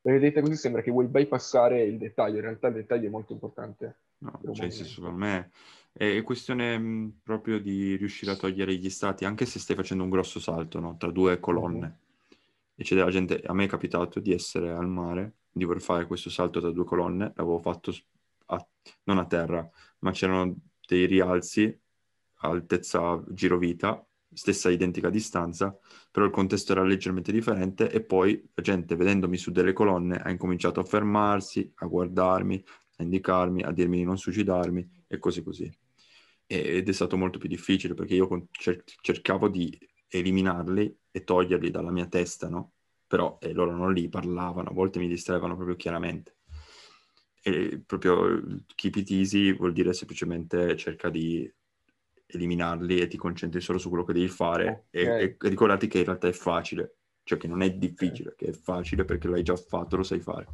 Perché 0.01 0.19
detta 0.19 0.39
così 0.39 0.55
sembra 0.55 0.81
che 0.81 0.91
vuoi 0.91 1.07
bypassare 1.07 1.83
il 1.83 1.97
dettaglio, 1.97 2.35
in 2.37 2.43
realtà 2.43 2.67
il 2.67 2.75
dettaglio 2.75 3.07
è 3.07 3.11
molto 3.11 3.33
importante. 3.33 3.97
No, 4.19 4.39
cioè, 4.53 4.69
per 5.01 5.11
me 5.11 5.51
è 5.91 6.21
questione 6.23 6.77
mh, 6.77 7.19
proprio 7.21 7.59
di 7.59 7.97
riuscire 7.97 8.31
a 8.31 8.37
togliere 8.37 8.75
gli 8.75 8.89
stati, 8.89 9.25
anche 9.25 9.45
se 9.45 9.59
stai 9.59 9.75
facendo 9.75 10.03
un 10.03 10.09
grosso 10.09 10.39
salto, 10.39 10.79
no? 10.79 10.95
Tra 10.95 11.11
due 11.11 11.37
colonne. 11.41 11.97
E 12.79 12.83
c'è 12.83 12.95
della 12.95 13.09
gente, 13.09 13.41
a 13.45 13.53
me 13.53 13.65
è 13.65 13.67
capitato 13.67 14.21
di 14.21 14.31
essere 14.31 14.71
al 14.71 14.87
mare, 14.87 15.39
di 15.51 15.65
voler 15.65 15.81
fare 15.81 16.07
questo 16.07 16.29
salto 16.29 16.61
tra 16.61 16.71
due 16.71 16.85
colonne, 16.85 17.33
l'avevo 17.35 17.59
fatto 17.59 17.93
a- 18.45 18.67
non 19.03 19.17
a 19.17 19.25
terra, 19.25 19.69
ma 19.99 20.11
c'erano 20.11 20.55
dei 20.87 21.05
rialzi 21.05 21.77
altezza 22.41 23.21
girovita, 23.27 24.01
stessa 24.31 24.69
identica 24.69 25.09
distanza, 25.09 25.77
però 26.09 26.25
il 26.25 26.31
contesto 26.31 26.71
era 26.71 26.83
leggermente 26.83 27.33
differente 27.33 27.91
e 27.91 28.01
poi 28.01 28.41
la 28.53 28.63
gente 28.63 28.95
vedendomi 28.95 29.35
su 29.35 29.51
delle 29.51 29.73
colonne 29.73 30.15
ha 30.15 30.29
incominciato 30.29 30.79
a 30.79 30.85
fermarsi, 30.85 31.69
a 31.79 31.85
guardarmi, 31.85 32.63
a 32.97 33.03
indicarmi, 33.03 33.61
a 33.63 33.73
dirmi 33.73 33.97
di 33.97 34.03
non 34.05 34.17
suicidarmi 34.17 35.03
e 35.05 35.17
così 35.17 35.43
così. 35.43 35.69
Ed 36.47 36.87
è 36.87 36.91
stato 36.93 37.17
molto 37.17 37.39
più 37.39 37.49
difficile 37.49 37.93
perché 37.93 38.15
io 38.15 38.47
cercavo 39.01 39.49
di 39.49 39.77
eliminarli 40.09 40.97
e 41.11 41.23
toglierli 41.23 41.71
dalla 41.71 41.91
mia 41.91 42.07
testa, 42.07 42.49
no? 42.49 42.73
Però 43.07 43.37
eh, 43.41 43.53
loro 43.53 43.71
non 43.71 43.93
li 43.93 44.09
parlavano, 44.09 44.69
a 44.69 44.73
volte 44.73 44.99
mi 44.99 45.07
distraevano 45.07 45.55
proprio 45.55 45.75
chiaramente. 45.75 46.35
E 47.41 47.81
proprio 47.85 48.41
keep 48.75 48.95
it 48.95 49.09
easy 49.11 49.55
vuol 49.55 49.71
dire 49.71 49.93
semplicemente 49.93 50.75
cerca 50.75 51.09
di 51.09 51.51
eliminarli 52.25 52.99
e 52.99 53.07
ti 53.07 53.17
concentri 53.17 53.61
solo 53.61 53.77
su 53.79 53.89
quello 53.89 54.03
che 54.03 54.13
devi 54.13 54.27
fare 54.27 54.85
okay. 54.87 55.21
e, 55.21 55.37
e, 55.39 55.49
ricordati 55.49 55.87
che 55.87 55.99
in 55.99 56.05
realtà 56.05 56.27
è 56.27 56.31
facile, 56.31 56.97
cioè 57.23 57.39
che 57.39 57.47
non 57.47 57.61
è 57.61 57.73
difficile, 57.73 58.31
okay. 58.31 58.51
che 58.51 58.53
è 58.53 58.59
facile 58.59 59.05
perché 59.05 59.27
l'hai 59.27 59.43
già 59.43 59.55
fatto, 59.55 59.95
lo 59.95 60.03
sai 60.03 60.19
fare. 60.19 60.47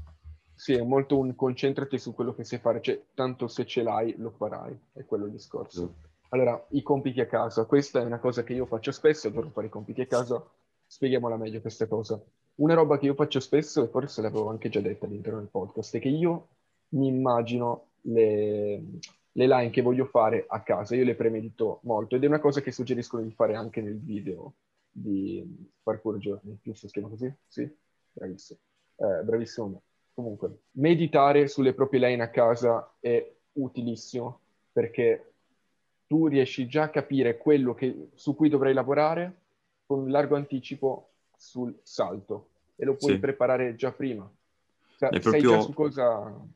Sì, 0.53 0.73
è 0.73 0.81
molto 0.83 1.17
un 1.17 1.35
concentrati 1.35 1.97
su 1.97 2.13
quello 2.13 2.33
che 2.33 2.45
sai 2.45 2.59
fare, 2.59 2.81
cioè 2.81 3.01
tanto 3.13 3.47
se 3.47 3.65
ce 3.65 3.83
l'hai 3.83 4.15
lo 4.17 4.29
farai, 4.29 4.77
è 4.93 5.03
quello 5.03 5.25
il 5.25 5.31
discorso. 5.31 5.83
Esatto. 5.83 6.13
Allora, 6.29 6.65
i 6.71 6.81
compiti 6.81 7.21
a 7.21 7.27
casa, 7.27 7.65
questa 7.65 8.01
è 8.01 8.03
una 8.03 8.19
cosa 8.19 8.43
che 8.43 8.53
io 8.53 8.65
faccio 8.65 8.91
spesso, 8.91 9.27
adoro 9.27 9.49
fare 9.49 9.67
i 9.67 9.69
compiti 9.69 10.01
a 10.01 10.07
casa, 10.07 10.43
spieghiamola 10.85 11.37
meglio 11.37 11.61
questa 11.61 11.87
cosa. 11.87 12.21
Una 12.55 12.73
roba 12.73 12.97
che 12.97 13.05
io 13.05 13.13
faccio 13.13 13.39
spesso, 13.39 13.83
e 13.83 13.87
forse 13.87 14.21
l'avevo 14.21 14.49
anche 14.49 14.69
già 14.69 14.81
detta 14.81 15.05
all'interno 15.05 15.39
del 15.39 15.49
podcast, 15.49 15.95
è 15.95 15.99
che 15.99 16.09
io 16.09 16.47
mi 16.89 17.07
immagino 17.07 17.89
le, 18.01 18.83
le 19.31 19.47
line 19.47 19.69
che 19.69 19.81
voglio 19.81 20.05
fare 20.05 20.45
a 20.47 20.61
casa, 20.61 20.95
io 20.95 21.03
le 21.03 21.15
premedito 21.15 21.79
molto 21.83 22.15
ed 22.15 22.23
è 22.23 22.27
una 22.27 22.39
cosa 22.39 22.61
che 22.61 22.71
suggeriscono 22.71 23.23
di 23.23 23.31
fare 23.31 23.55
anche 23.55 23.81
nel 23.81 23.99
video 23.99 24.53
di 24.89 25.69
Parkour 25.83 26.17
Journey, 26.17 26.57
giusto 26.61 26.87
si 26.87 26.93
chiama 26.93 27.09
così? 27.09 27.31
Sì? 27.47 27.69
Bravissimo. 28.13 28.59
Eh, 28.95 29.23
bravissimo. 29.23 29.81
Comunque, 30.13 30.59
meditare 30.71 31.47
sulle 31.47 31.73
proprie 31.73 31.99
line 31.99 32.23
a 32.23 32.29
casa 32.29 32.95
è 33.01 33.33
utilissimo 33.53 34.39
perché 34.71 35.34
tu 36.07 36.27
riesci 36.27 36.67
già 36.67 36.83
a 36.83 36.89
capire 36.89 37.37
quello 37.37 37.73
che, 37.73 38.09
su 38.13 38.35
cui 38.35 38.49
dovrai 38.49 38.73
lavorare 38.73 39.41
con 39.85 39.99
un 39.99 40.11
largo 40.11 40.35
anticipo 40.35 41.09
sul 41.35 41.77
salto 41.83 42.49
e 42.75 42.85
lo 42.85 42.95
puoi 42.95 43.13
sì. 43.13 43.19
preparare 43.19 43.75
già 43.75 43.91
prima. 43.91 44.29
Sa- 44.95 45.09
proprio... 45.09 45.31
Sai 45.31 45.41
già 45.41 45.59
su 45.61 45.73
cosa 45.73 46.47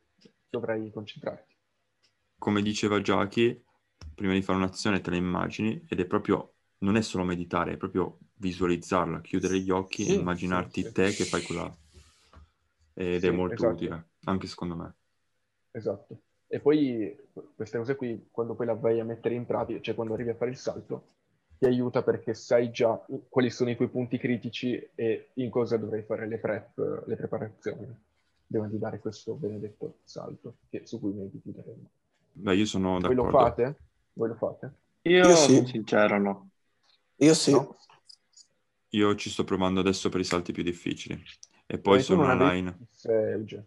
dovrai 0.49 0.91
concentrarti. 0.91 1.55
Come 2.38 2.62
diceva 2.62 2.99
Jackie, 3.01 3.63
prima 4.15 4.33
di 4.33 4.41
fare 4.41 4.57
un'azione 4.57 5.01
te 5.01 5.09
la 5.09 5.17
immagini 5.17 5.85
ed 5.88 5.99
è 5.99 6.05
proprio, 6.05 6.53
non 6.79 6.95
è 6.95 7.01
solo 7.01 7.23
meditare, 7.23 7.73
è 7.73 7.77
proprio 7.77 8.17
visualizzarla, 8.35 9.21
chiudere 9.21 9.59
gli 9.59 9.69
occhi 9.69 10.05
sì, 10.05 10.12
e 10.12 10.13
immaginarti 10.15 10.83
sì, 10.83 10.91
te 10.91 11.12
che 11.12 11.25
fai 11.25 11.41
quella... 11.41 11.75
Ed 12.93 13.23
è 13.23 13.31
molto 13.31 13.55
esatto. 13.55 13.73
utile, 13.73 14.09
anche 14.25 14.47
secondo 14.47 14.75
me. 14.75 14.93
Esatto. 15.71 16.21
E 16.51 16.59
poi 16.59 17.15
queste 17.55 17.77
cose 17.77 17.95
qui, 17.95 18.27
quando 18.31 18.55
poi 18.55 18.65
la 18.65 18.73
vai 18.73 18.99
a 18.99 19.05
mettere 19.05 19.35
in 19.35 19.45
pratica, 19.45 19.79
cioè 19.81 19.93
quando 19.93 20.15
arrivi 20.15 20.31
a 20.31 20.35
fare 20.35 20.49
il 20.49 20.57
salto, 20.57 21.03
ti 21.59 21.65
aiuta 21.65 22.01
perché 22.01 22.33
sai 22.33 22.71
già 22.71 22.99
quali 23.29 23.51
sono 23.51 23.69
i 23.69 23.75
tuoi 23.75 23.89
punti 23.89 24.17
critici 24.17 24.89
e 24.95 25.29
in 25.33 25.51
cosa 25.51 25.77
dovrai 25.77 26.01
fare 26.01 26.27
le 26.27 26.38
prep, 26.39 27.03
le 27.05 27.15
preparazioni 27.15 27.95
prima 28.47 28.67
di 28.67 28.79
dare 28.79 28.99
questo 28.99 29.35
benedetto 29.35 29.97
salto 30.03 30.55
che, 30.69 30.81
su 30.85 30.99
cui 30.99 31.12
mediteremo. 31.12 31.89
Beh, 32.31 32.55
io 32.55 32.65
sono 32.65 32.99
d'accordo. 32.99 33.21
Voi 33.21 33.31
lo 33.31 33.38
fate? 33.38 33.75
Voi 34.13 34.27
lo 34.29 34.35
fate? 34.35 34.73
Io, 35.03 35.27
io 35.27 35.35
sì. 35.35 35.65
sincero 35.67 36.19
no. 36.19 36.49
Io 37.17 37.33
sì. 37.35 37.51
No? 37.51 37.77
Io 38.89 39.15
ci 39.15 39.29
sto 39.29 39.43
provando 39.43 39.81
adesso 39.81 40.09
per 40.09 40.21
i 40.21 40.23
salti 40.23 40.51
più 40.51 40.63
difficili. 40.63 41.21
E 41.67 41.77
poi 41.77 42.01
sono 42.01 42.23
online. 42.23 42.75
Fisse, 42.89 43.65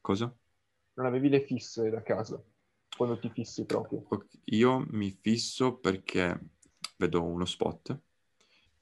Cosa? 0.00 0.34
Non 0.94 1.06
avevi 1.06 1.28
le 1.28 1.40
fisse 1.40 1.90
da 1.90 2.02
casa? 2.02 2.42
Quando 2.96 3.18
ti 3.18 3.28
fissi 3.30 3.64
proprio? 3.64 4.06
Io 4.44 4.86
mi 4.90 5.10
fisso 5.10 5.78
perché 5.78 6.50
vedo 6.96 7.22
uno 7.24 7.44
spot, 7.44 7.98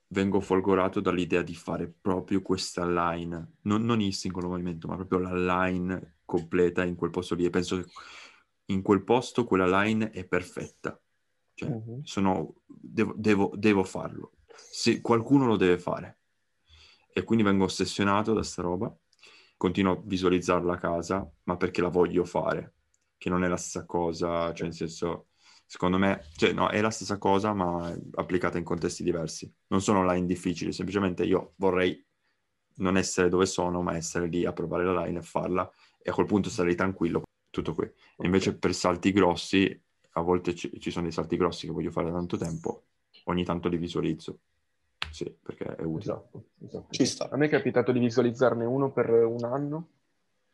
vengo 0.09 0.40
folgorato 0.40 1.01
dall'idea 1.01 1.42
di 1.42 1.55
fare 1.55 1.88
proprio 1.88 2.42
questa 2.42 2.87
line, 2.87 3.55
non, 3.62 3.83
non 3.85 4.01
il 4.03 4.12
singolo 4.12 4.48
movimento, 4.48 4.87
ma 4.87 4.96
proprio 4.96 5.20
la 5.20 5.64
line 5.64 6.18
completa 6.27 6.85
in 6.85 6.94
quel 6.94 7.11
posto 7.11 7.35
lì. 7.35 7.46
E 7.46 7.51
penso 7.51 7.81
che 7.81 7.90
in 8.66 8.83
quel 8.83 9.03
posto 9.03 9.44
quella 9.44 9.83
line 9.83 10.11
è 10.11 10.27
perfetta. 10.27 11.01
Cioè, 11.55 11.68
uh-huh. 11.68 12.01
sono, 12.03 12.55
devo, 12.66 13.14
devo, 13.16 13.53
devo 13.55 13.85
farlo. 13.85 14.33
Se 14.55 15.01
qualcuno 15.01 15.46
lo 15.46 15.57
deve 15.57 15.79
fare. 15.79 16.18
E 17.12 17.25
quindi 17.25 17.44
vengo 17.44 17.64
ossessionato 17.64 18.35
da 18.35 18.42
sta 18.42 18.62
roba. 18.62 18.94
Continuo 19.62 19.92
a 19.92 20.01
visualizzarla 20.03 20.72
a 20.72 20.77
casa, 20.77 21.33
ma 21.44 21.57
perché 21.57 21.81
la 21.81 21.88
voglio 21.88 22.25
fare. 22.25 22.75
Che 23.16 23.31
non 23.31 23.44
è 23.44 23.46
la 23.46 23.57
stessa 23.57 23.87
cosa, 23.87 24.53
cioè 24.53 24.66
nel 24.66 24.75
senso 24.75 25.29
secondo 25.64 25.98
me, 25.98 26.25
cioè 26.35 26.53
no, 26.53 26.68
è 26.68 26.81
la 26.81 26.90
stessa 26.90 27.16
cosa 27.16 27.55
ma 27.55 27.96
applicata 28.14 28.59
in 28.59 28.64
contesti 28.64 29.05
diversi. 29.05 29.48
Non 29.68 29.81
sono 29.81 30.01
online 30.01 30.27
difficili, 30.27 30.72
semplicemente 30.72 31.22
io 31.22 31.53
vorrei 31.59 32.05
non 32.79 32.96
essere 32.96 33.29
dove 33.29 33.46
sono, 33.46 33.83
ma 33.83 33.94
essere 33.94 34.27
lì 34.27 34.44
a 34.44 34.53
provare 34.53 34.85
la 34.85 35.05
line 35.05 35.20
e 35.20 35.22
farla 35.22 35.70
e 36.03 36.11
a 36.11 36.12
quel 36.12 36.27
punto 36.27 36.51
sarei 36.51 36.75
tranquillo, 36.75 37.22
tutto 37.48 37.72
qui. 37.72 37.85
E 37.85 38.25
invece 38.25 38.59
per 38.59 38.75
salti 38.75 39.12
grossi, 39.12 39.81
a 40.14 40.20
volte 40.22 40.57
ci, 40.57 40.72
ci, 40.81 40.90
sono 40.90 41.05
dei 41.05 41.12
salti 41.12 41.37
grossi 41.37 41.66
che 41.66 41.72
voglio 41.72 41.92
fare 41.92 42.11
da 42.11 42.14
tanto 42.14 42.37
tempo, 42.37 42.87
ogni 43.27 43.44
tanto 43.44 43.68
li 43.68 43.77
visualizzo. 43.77 44.40
Sì, 45.12 45.31
perché 45.42 45.64
è 45.77 45.83
utile. 45.83 46.01
Esatto, 46.01 46.44
esatto. 46.64 46.87
Ci 46.90 47.05
sta. 47.05 47.29
A 47.31 47.37
me 47.37 47.46
è 47.46 47.51
capitato 47.51 47.92
di 47.92 47.98
visualizzarne 47.98 48.64
uno 48.64 48.90
per 48.90 49.11
un 49.11 49.44
anno 49.44 49.88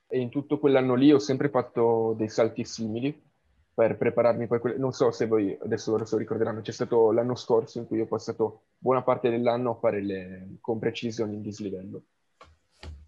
e 0.09 0.19
in 0.19 0.31
tutto 0.31 0.59
quell'anno 0.59 0.95
lì 0.95 1.13
ho 1.13 1.21
sempre 1.21 1.49
fatto 1.49 2.15
dei 2.17 2.29
salti 2.29 2.65
simili 2.65 3.27
per 3.73 3.97
prepararmi 3.97 4.49
poi, 4.49 4.77
non 4.77 4.93
so 4.93 5.13
se 5.13 5.27
voi 5.27 5.57
adesso 5.63 5.93
loro 5.93 6.05
se 6.05 6.15
lo 6.17 6.21
ricorderanno, 6.21 6.63
c'è 6.63 6.73
stato 6.73 7.13
l'anno 7.13 7.37
scorso 7.37 7.79
in 7.79 7.87
cui 7.87 8.01
ho 8.01 8.07
passato 8.07 8.63
buona 8.77 9.03
parte 9.03 9.31
dell'anno 9.31 9.71
a 9.71 9.75
fare 9.75 10.03
le 10.03 10.57
con 10.61 10.81
precisione 10.81 11.35
in 11.35 11.43
dislivello, 11.43 12.03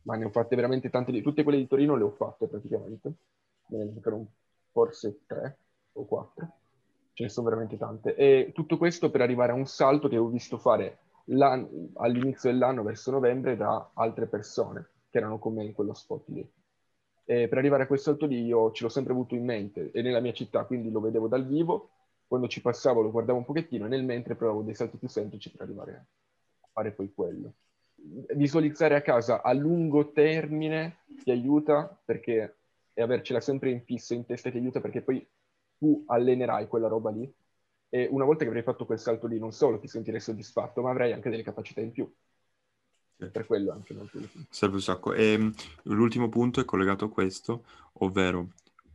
ma 0.02 0.14
ne 0.14 0.26
ho 0.26 0.30
fatte 0.30 0.54
veramente 0.54 0.88
tante, 0.88 1.20
tutte 1.22 1.42
quelle 1.42 1.58
di 1.58 1.66
Torino 1.66 1.96
le 1.96 2.04
ho 2.04 2.10
fatte 2.10 2.46
praticamente, 2.46 3.12
me 3.70 3.78
ne 3.78 3.84
mancano 3.86 4.26
forse 4.70 5.22
tre 5.26 5.58
o 5.94 6.04
quattro, 6.04 6.52
ce 7.14 7.24
ne 7.24 7.28
sono 7.28 7.48
veramente 7.48 7.76
tante, 7.76 8.14
e 8.14 8.52
tutto 8.54 8.76
questo 8.76 9.10
per 9.10 9.22
arrivare 9.22 9.50
a 9.50 9.56
un 9.56 9.66
salto 9.66 10.06
che 10.06 10.18
ho 10.18 10.28
visto 10.28 10.56
fare 10.56 10.98
all'inizio 11.26 12.50
dell'anno, 12.50 12.82
verso 12.82 13.10
novembre, 13.10 13.56
da 13.56 13.90
altre 13.94 14.26
persone 14.26 14.88
che 15.10 15.18
erano 15.18 15.38
con 15.38 15.54
me 15.54 15.64
in 15.64 15.72
quello 15.72 15.94
spot 15.94 16.28
lì. 16.28 16.48
E 17.24 17.48
per 17.48 17.58
arrivare 17.58 17.84
a 17.84 17.86
quel 17.86 17.98
salto 17.98 18.26
lì 18.26 18.44
io 18.44 18.72
ce 18.72 18.84
l'ho 18.84 18.88
sempre 18.88 19.12
avuto 19.12 19.34
in 19.34 19.44
mente 19.44 19.90
e 19.92 20.02
nella 20.02 20.20
mia 20.20 20.32
città, 20.32 20.64
quindi 20.64 20.90
lo 20.90 21.00
vedevo 21.00 21.28
dal 21.28 21.46
vivo, 21.46 21.90
quando 22.26 22.48
ci 22.48 22.60
passavo 22.60 23.02
lo 23.02 23.10
guardavo 23.10 23.38
un 23.38 23.44
pochettino 23.44 23.86
e 23.86 23.88
nel 23.88 24.04
mentre 24.04 24.34
provavo 24.34 24.62
dei 24.62 24.74
salti 24.74 24.96
più 24.96 25.08
semplici 25.08 25.50
per 25.50 25.62
arrivare 25.62 26.06
a 26.60 26.68
fare 26.72 26.92
poi 26.92 27.12
quello. 27.12 27.52
Visualizzare 28.34 28.94
a 28.94 29.02
casa 29.02 29.42
a 29.42 29.52
lungo 29.52 30.10
termine 30.12 30.98
ti 31.22 31.30
aiuta 31.30 31.96
perché 32.04 32.54
e 32.92 33.02
avercela 33.02 33.40
sempre 33.40 33.70
in 33.70 33.82
fisso 33.82 34.14
in 34.14 34.26
testa 34.26 34.50
ti 34.50 34.58
aiuta 34.58 34.80
perché 34.80 35.00
poi 35.00 35.26
tu 35.78 36.04
allenerai 36.06 36.66
quella 36.68 36.88
roba 36.88 37.10
lì 37.10 37.32
e 37.90 38.08
una 38.10 38.24
volta 38.24 38.44
che 38.44 38.48
avrai 38.48 38.62
fatto 38.62 38.86
quel 38.86 38.98
salto 38.98 39.26
lì 39.26 39.38
non 39.38 39.52
solo 39.52 39.78
ti 39.78 39.88
sentirei 39.88 40.20
soddisfatto 40.20 40.80
ma 40.80 40.90
avrai 40.90 41.12
anche 41.12 41.28
delle 41.28 41.42
capacità 41.42 41.80
in 41.80 41.90
più 41.90 42.10
per 43.28 43.46
quello 43.46 43.72
anche 43.72 43.92
molto 43.92 44.18
utile. 44.18 44.46
Serve 44.48 44.76
un 44.76 44.80
sacco. 44.80 45.12
E 45.12 45.32
ehm, 45.32 45.52
l'ultimo 45.84 46.28
punto 46.28 46.60
è 46.60 46.64
collegato 46.64 47.06
a 47.06 47.10
questo, 47.10 47.64
ovvero 47.94 48.52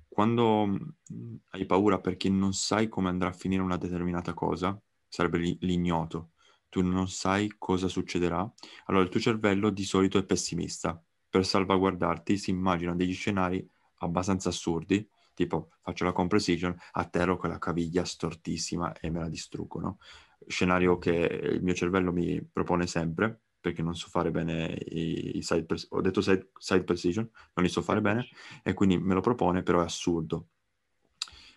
quando 0.08 0.66
mm, 0.66 1.36
hai 1.52 1.66
paura 1.66 2.00
perché 2.00 2.30
non 2.30 2.54
sai 2.54 2.88
come 2.88 3.10
andrà 3.10 3.30
a 3.30 3.34
finire 3.34 3.62
una 3.62 3.78
determinata 3.78 4.34
cosa, 4.34 4.80
sarebbe 5.08 5.58
l'ignoto, 5.60 6.32
tu 6.70 6.82
non 6.82 7.08
sai 7.08 7.54
cosa 7.58 7.88
succederà, 7.88 8.52
allora 8.86 9.04
il 9.04 9.10
tuo 9.10 9.20
cervello 9.20 9.70
di 9.70 9.84
solito 9.84 10.18
è 10.18 10.24
pessimista. 10.24 11.02
Per 11.30 11.46
salvaguardarti 11.46 12.38
si 12.38 12.50
immagina 12.50 12.96
degli 12.96 13.14
scenari 13.14 13.66
abbastanza 14.00 14.50
assurdi, 14.50 15.08
tipo 15.36 15.69
faccio 15.82 16.05
la 16.05 16.14
comprecision, 16.14 16.76
atterro 16.93 17.38
con 17.38 17.49
la 17.49 17.60
caviglia 17.60 18.03
stortissima 18.03 18.93
e 18.99 19.12
me 19.12 19.20
la 19.20 19.30
distruggono. 19.30 19.99
Scenario 20.47 20.97
che 20.97 21.12
il 21.12 21.62
mio 21.62 21.76
cervello 21.76 22.12
mi 22.12 22.43
propone 22.43 22.88
sempre 22.88 23.41
perché 23.66 23.82
non 23.82 23.95
so 23.95 24.10
fare 24.10 24.30
bene 24.30 24.78
i, 24.89 25.41
side, 25.41 25.66
pres- 25.66 25.88
ho 25.89 25.99
detto 25.99 26.22
side, 26.22 26.51
side, 26.60 26.84
precision, 26.84 27.28
non 27.55 27.66
li 27.66 27.72
so 27.72 27.82
fare 27.82 27.99
bene, 27.99 28.28
e 28.62 28.74
quindi 28.74 28.99
me 28.99 29.16
lo 29.16 29.22
propone, 29.22 29.64
però 29.64 29.82
è 29.82 29.86
assurdo. 29.86 30.49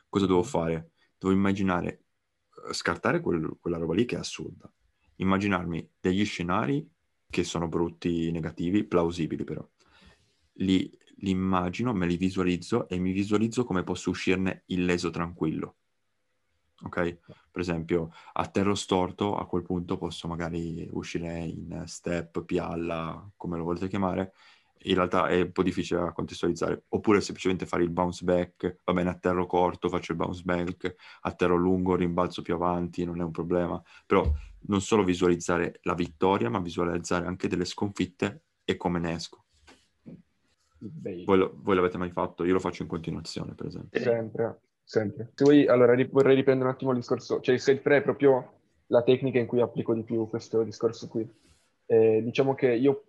Cosa 0.09 0.24
devo 0.24 0.42
fare? 0.42 0.92
Devo 1.18 1.34
immaginare, 1.34 2.05
eh, 2.66 2.72
scartare 2.72 3.20
quel, 3.20 3.59
quella 3.61 3.76
roba 3.76 3.92
lì 3.92 4.07
che 4.07 4.16
è 4.16 4.18
assurda, 4.18 4.72
immaginarmi 5.16 5.96
degli 6.00 6.24
scenari 6.24 6.90
che 7.28 7.44
sono 7.44 7.68
brutti, 7.68 8.30
negativi, 8.30 8.84
plausibili 8.84 9.44
però. 9.44 9.68
Li, 10.61 10.90
li 11.20 11.30
immagino, 11.30 11.92
me 11.92 12.06
li 12.06 12.16
visualizzo 12.16 12.88
e 12.88 12.98
mi 12.98 13.12
visualizzo 13.12 13.64
come 13.64 13.84
posso 13.84 14.10
uscirne 14.10 14.62
illeso 14.66 15.10
tranquillo. 15.10 15.76
ok? 16.82 17.18
Per 17.50 17.60
esempio, 17.60 18.12
atterro 18.34 18.74
storto, 18.74 19.36
a 19.36 19.46
quel 19.46 19.62
punto 19.62 19.96
posso 19.96 20.28
magari 20.28 20.88
uscire 20.92 21.38
in 21.40 21.82
step, 21.86 22.44
pialla, 22.44 23.28
come 23.36 23.56
lo 23.56 23.64
volete 23.64 23.88
chiamare, 23.88 24.32
in 24.82 24.94
realtà 24.94 25.26
è 25.26 25.40
un 25.40 25.50
po' 25.52 25.64
difficile 25.64 26.00
da 26.00 26.12
contestualizzare, 26.12 26.84
oppure 26.90 27.20
semplicemente 27.20 27.66
fare 27.66 27.82
il 27.82 27.90
bounce 27.90 28.24
back, 28.24 28.78
va 28.84 28.92
bene, 28.92 29.10
atterro 29.10 29.46
corto, 29.46 29.88
faccio 29.88 30.12
il 30.12 30.18
bounce 30.18 30.42
back, 30.44 30.94
atterro 31.22 31.56
lungo, 31.56 31.96
rimbalzo 31.96 32.42
più 32.42 32.54
avanti, 32.54 33.04
non 33.04 33.20
è 33.20 33.24
un 33.24 33.32
problema, 33.32 33.82
però 34.06 34.30
non 34.68 34.80
solo 34.80 35.02
visualizzare 35.02 35.80
la 35.82 35.94
vittoria, 35.94 36.48
ma 36.48 36.60
visualizzare 36.60 37.26
anche 37.26 37.48
delle 37.48 37.64
sconfitte 37.64 38.44
e 38.64 38.76
come 38.76 39.00
ne 39.00 39.14
esco. 39.14 39.47
Voi, 40.79 41.39
lo, 41.39 41.55
voi 41.57 41.74
l'avete 41.74 41.99
mai 41.99 42.11
fatto? 42.11 42.45
Io 42.45 42.53
lo 42.53 42.61
faccio 42.61 42.83
in 42.83 42.89
continuazione, 42.89 43.55
per 43.55 43.66
esempio. 43.66 44.01
Sempre, 44.01 44.61
sempre. 44.85 45.33
Se 45.35 45.45
vuoi, 45.45 45.66
allora 45.66 45.95
ri- 45.95 46.09
vorrei 46.11 46.37
riprendere 46.37 46.68
un 46.68 46.74
attimo 46.74 46.93
il 46.93 46.99
discorso, 46.99 47.41
cioè 47.41 47.55
il 47.55 47.61
self 47.61 47.83
pre 47.83 47.99
è 47.99 48.03
proprio 48.03 48.53
la 48.87 49.03
tecnica 49.03 49.39
in 49.39 49.47
cui 49.47 49.61
applico 49.61 49.95
di 49.95 50.03
più 50.03 50.29
questo 50.29 50.62
discorso 50.62 51.09
qui. 51.09 51.29
Eh, 51.87 52.22
diciamo 52.22 52.55
che 52.55 52.72
io 52.72 53.05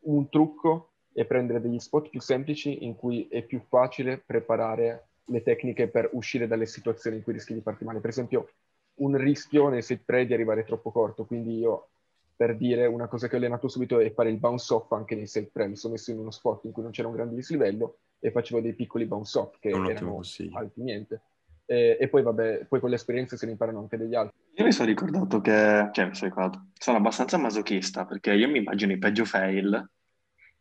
un 0.00 0.28
trucco 0.28 0.92
è 1.12 1.24
prendere 1.24 1.60
degli 1.60 1.78
spot 1.78 2.10
più 2.10 2.20
semplici 2.20 2.84
in 2.84 2.96
cui 2.96 3.26
è 3.28 3.42
più 3.42 3.60
facile 3.68 4.18
preparare 4.18 5.08
le 5.26 5.42
tecniche 5.42 5.88
per 5.88 6.10
uscire 6.12 6.46
dalle 6.46 6.66
situazioni 6.66 7.16
in 7.16 7.22
cui 7.22 7.32
rischi 7.32 7.54
di 7.54 7.60
farti 7.60 7.84
male. 7.84 8.00
Per 8.00 8.10
esempio, 8.10 8.50
un 8.96 9.16
rischio 9.16 9.68
nel 9.68 9.82
set 9.82 10.02
pre 10.04 10.26
di 10.26 10.34
arrivare 10.34 10.64
troppo 10.64 10.90
corto, 10.90 11.24
quindi 11.24 11.58
io 11.58 11.88
per 12.36 12.56
dire 12.56 12.86
una 12.86 13.08
cosa 13.08 13.28
che 13.28 13.34
ho 13.34 13.38
allenato 13.38 13.66
subito 13.66 13.98
è 13.98 14.12
fare 14.12 14.28
il 14.28 14.38
bounce 14.38 14.74
off 14.74 14.92
anche 14.92 15.14
nei 15.14 15.26
set 15.26 15.50
pre. 15.50 15.66
Mi 15.68 15.76
sono 15.76 15.94
messo 15.94 16.10
in 16.10 16.18
uno 16.18 16.30
spot 16.30 16.64
in 16.64 16.72
cui 16.72 16.82
non 16.82 16.92
c'era 16.92 17.08
un 17.08 17.14
grande 17.14 17.34
dislivello 17.34 17.98
e 18.18 18.30
facevo 18.30 18.60
dei 18.60 18.74
piccoli 18.74 19.06
bounce 19.06 19.38
off 19.38 19.58
che 19.58 19.70
erano 19.70 20.20
alti 20.52 20.82
niente. 20.82 21.22
E, 21.64 21.96
e, 21.98 22.08
poi 22.08 22.22
vabbè, 22.22 22.66
poi 22.68 22.78
con 22.78 22.90
l'esperienza 22.90 23.36
se 23.36 23.46
ne 23.46 23.52
imparano 23.52 23.80
anche 23.80 23.96
degli 23.96 24.14
altri. 24.14 24.36
Io 24.54 24.64
mi 24.64 24.72
sono 24.72 24.88
ricordato 24.88 25.40
che, 25.40 25.88
cioè 25.92 26.06
mi 26.06 26.14
sono 26.14 26.30
ricordato, 26.30 26.66
sono 26.78 26.98
abbastanza 26.98 27.38
masochista 27.38 28.04
perché 28.04 28.32
io 28.34 28.48
mi 28.48 28.58
immagino 28.58 28.92
i 28.92 28.98
peggio 28.98 29.24
fail 29.24 29.90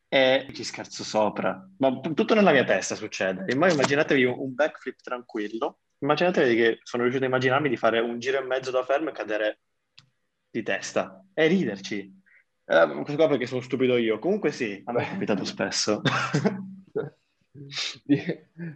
e 0.07 0.47
ci 0.53 0.63
scherzo 0.63 1.03
sopra. 1.03 1.69
Ma 1.78 1.99
tutto 1.99 2.34
nella 2.34 2.51
mia 2.51 2.63
testa 2.63 2.95
succede. 2.95 3.43
E 3.47 3.57
poi 3.57 3.71
immaginatevi 3.71 4.23
un 4.23 4.53
backflip 4.53 5.01
tranquillo. 5.01 5.80
Immaginatevi 5.99 6.55
che 6.55 6.80
sono 6.84 7.03
riuscito 7.03 7.26
a 7.26 7.28
immaginarmi 7.28 7.69
di 7.69 7.78
fare 7.78 7.99
un 7.99 8.17
giro 8.17 8.39
e 8.39 8.45
mezzo 8.45 8.71
da 8.71 8.84
fermo 8.84 9.09
e 9.09 9.13
cadere 9.13 9.59
di 10.56 10.64
testa 10.64 11.24
e 11.34 11.47
riderci. 11.47 12.22
Eh, 12.66 12.88
questo 12.93 13.16
qua 13.16 13.28
perché 13.28 13.45
sono 13.45 13.62
stupido 13.62 13.97
io. 13.97 14.20
Comunque 14.20 14.51
sì, 14.51 14.82
a 14.86 14.91
me 14.93 15.03
è 15.03 15.10
capitato 15.10 15.43
spesso. 15.43 16.01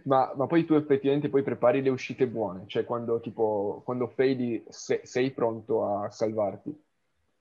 ma, 0.04 0.32
ma, 0.36 0.46
poi 0.46 0.64
tu 0.64 0.74
effettivamente 0.74 1.28
poi 1.28 1.42
prepari 1.42 1.82
le 1.82 1.90
uscite 1.90 2.26
buone, 2.26 2.64
cioè 2.66 2.84
quando 2.84 3.20
tipo 3.20 3.82
quando 3.84 4.06
faili 4.08 4.64
se, 4.68 5.00
sei 5.04 5.32
pronto 5.32 5.84
a 5.84 6.10
salvarti. 6.10 6.70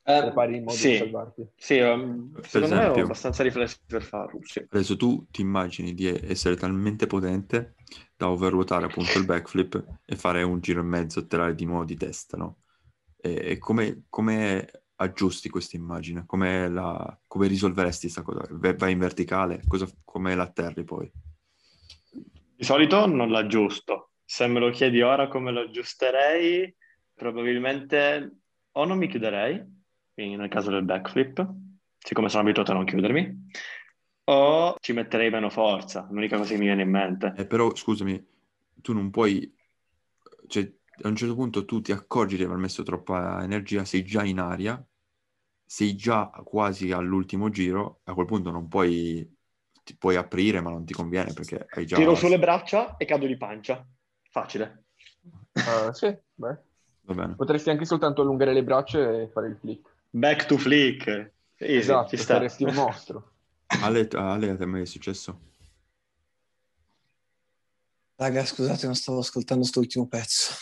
Eh, 0.02 0.22
prepari 0.22 0.56
in 0.56 0.64
modo 0.64 0.76
sì, 0.76 0.92
di 0.92 0.98
salvarti. 0.98 1.48
Sì, 1.56 1.78
um, 1.80 2.32
secondo 2.42 2.76
esempio, 2.76 2.94
me 2.96 3.02
ho 3.02 3.04
abbastanza 3.04 3.44
riflessi 3.44 3.78
per 3.86 4.02
farlo. 4.02 4.40
Sì. 4.42 4.66
Adesso 4.68 4.96
tu 4.98 5.28
ti 5.30 5.42
immagini 5.42 5.94
di 5.94 6.08
essere 6.08 6.56
talmente 6.56 7.06
potente 7.06 7.76
da 8.16 8.30
overruotare 8.30 8.86
appunto 8.86 9.18
il 9.20 9.26
backflip 9.26 10.00
e 10.06 10.16
fare 10.16 10.42
un 10.42 10.60
giro 10.62 10.80
e 10.80 10.84
mezzo, 10.84 11.20
atterrare 11.20 11.54
di 11.54 11.66
nuovo 11.66 11.84
di 11.84 11.96
testa, 11.96 12.38
no? 12.38 12.58
E, 13.22 13.57
come, 13.57 14.03
come 14.09 14.72
aggiusti 14.95 15.49
questa 15.49 15.78
immagine? 15.78 16.26
Come, 16.26 16.70
la, 16.70 17.20
come 17.28 17.47
risolveresti 17.47 18.11
questa 18.11 18.22
cosa? 18.22 18.47
Vai 18.51 18.91
in 18.91 18.99
verticale? 18.99 19.61
Cosa, 19.67 19.88
come 20.03 20.36
la 20.36 20.43
atterri 20.43 20.84
poi? 20.84 21.11
Di 22.55 22.63
solito 22.63 23.05
non 23.05 23.30
l'aggiusto. 23.30 24.11
Se 24.24 24.47
me 24.47 24.59
lo 24.59 24.70
chiedi 24.70 25.01
ora 25.01 25.28
come 25.28 25.51
lo 25.51 25.61
aggiusterei, 25.61 26.74
probabilmente 27.13 28.38
o 28.72 28.86
non 28.86 28.97
mi 28.97 29.07
chiuderei, 29.07 29.63
quindi 30.13 30.36
nel 30.36 30.49
caso 30.49 30.70
del 30.70 30.84
backflip, 30.84 31.47
siccome 31.97 32.30
sono 32.30 32.43
abituato 32.43 32.72
a 32.72 32.76
non 32.76 32.86
chiudermi, 32.86 33.49
o 34.26 34.76
ci 34.80 34.93
metterei 34.93 35.30
meno 35.30 35.49
forza, 35.49 36.07
l'unica 36.11 36.38
cosa 36.38 36.51
che 36.51 36.59
mi 36.59 36.65
viene 36.65 36.84
in 36.84 36.89
mente. 36.89 37.34
Eh, 37.36 37.45
però 37.45 37.74
scusami, 37.74 38.24
tu 38.76 38.93
non 38.93 39.09
puoi, 39.09 39.51
cioè 40.47 40.72
a 41.02 41.08
un 41.08 41.16
certo 41.16 41.36
punto 41.36 41.66
tu 41.66 41.82
ti 41.82 41.91
accorgi 41.91 42.38
di 42.38 42.43
aver 42.43 42.58
messo 42.58 42.84
troppa 42.84 43.43
energia, 43.43 43.86
sei 43.86 44.04
già 44.04 44.24
in 44.24 44.39
aria, 44.39 44.84
sei 45.66 45.95
già 45.95 46.30
quasi 46.43 46.91
all'ultimo 46.91 47.50
giro, 47.50 48.02
a 48.04 48.14
quel 48.14 48.26
punto 48.26 48.52
non 48.52 48.68
puoi, 48.68 49.38
ti 49.84 49.95
puoi 49.97 50.16
aprire 50.16 50.62
ma 50.62 50.70
non 50.70 50.86
ti 50.86 50.93
conviene 50.93 51.34
perché 51.34 51.66
hai 51.70 51.86
già... 51.86 51.95
Tiro 51.95 52.16
sulle 52.16 52.39
braccia 52.39 52.97
e 52.97 53.06
cado 53.06 53.26
di 53.26 53.38
pancia, 53.38 53.86
facile. 54.30 54.86
Uh, 55.54 55.91
sì, 55.91 56.16
beh. 56.36 56.58
Va 57.02 57.14
bene. 57.14 57.36
Potresti 57.36 57.70
anche 57.70 57.86
soltanto 57.86 58.22
allungare 58.22 58.54
le 58.54 58.64
braccia 58.64 59.00
e 59.00 59.30
fare 59.30 59.47
il 59.47 59.58
flick. 59.58 59.89
Back 60.10 60.45
to 60.45 60.58
flick. 60.58 61.08
Easy, 61.58 61.78
esatto, 61.78 62.16
ci 62.16 62.24
saresti 62.24 62.64
un 62.64 62.74
mostro. 62.74 63.32
Ale, 63.84 64.08
Ale, 64.12 64.50
a 64.50 64.56
te 64.56 64.66
mai 64.66 64.82
è 64.82 64.86
successo? 64.86 65.47
Raga, 68.16 68.43
scusate, 68.43 68.86
non 68.86 68.95
stavo 68.95 69.20
ascoltando 69.20 69.62
quest'ultimo 69.62 70.08
pezzo. 70.08 70.54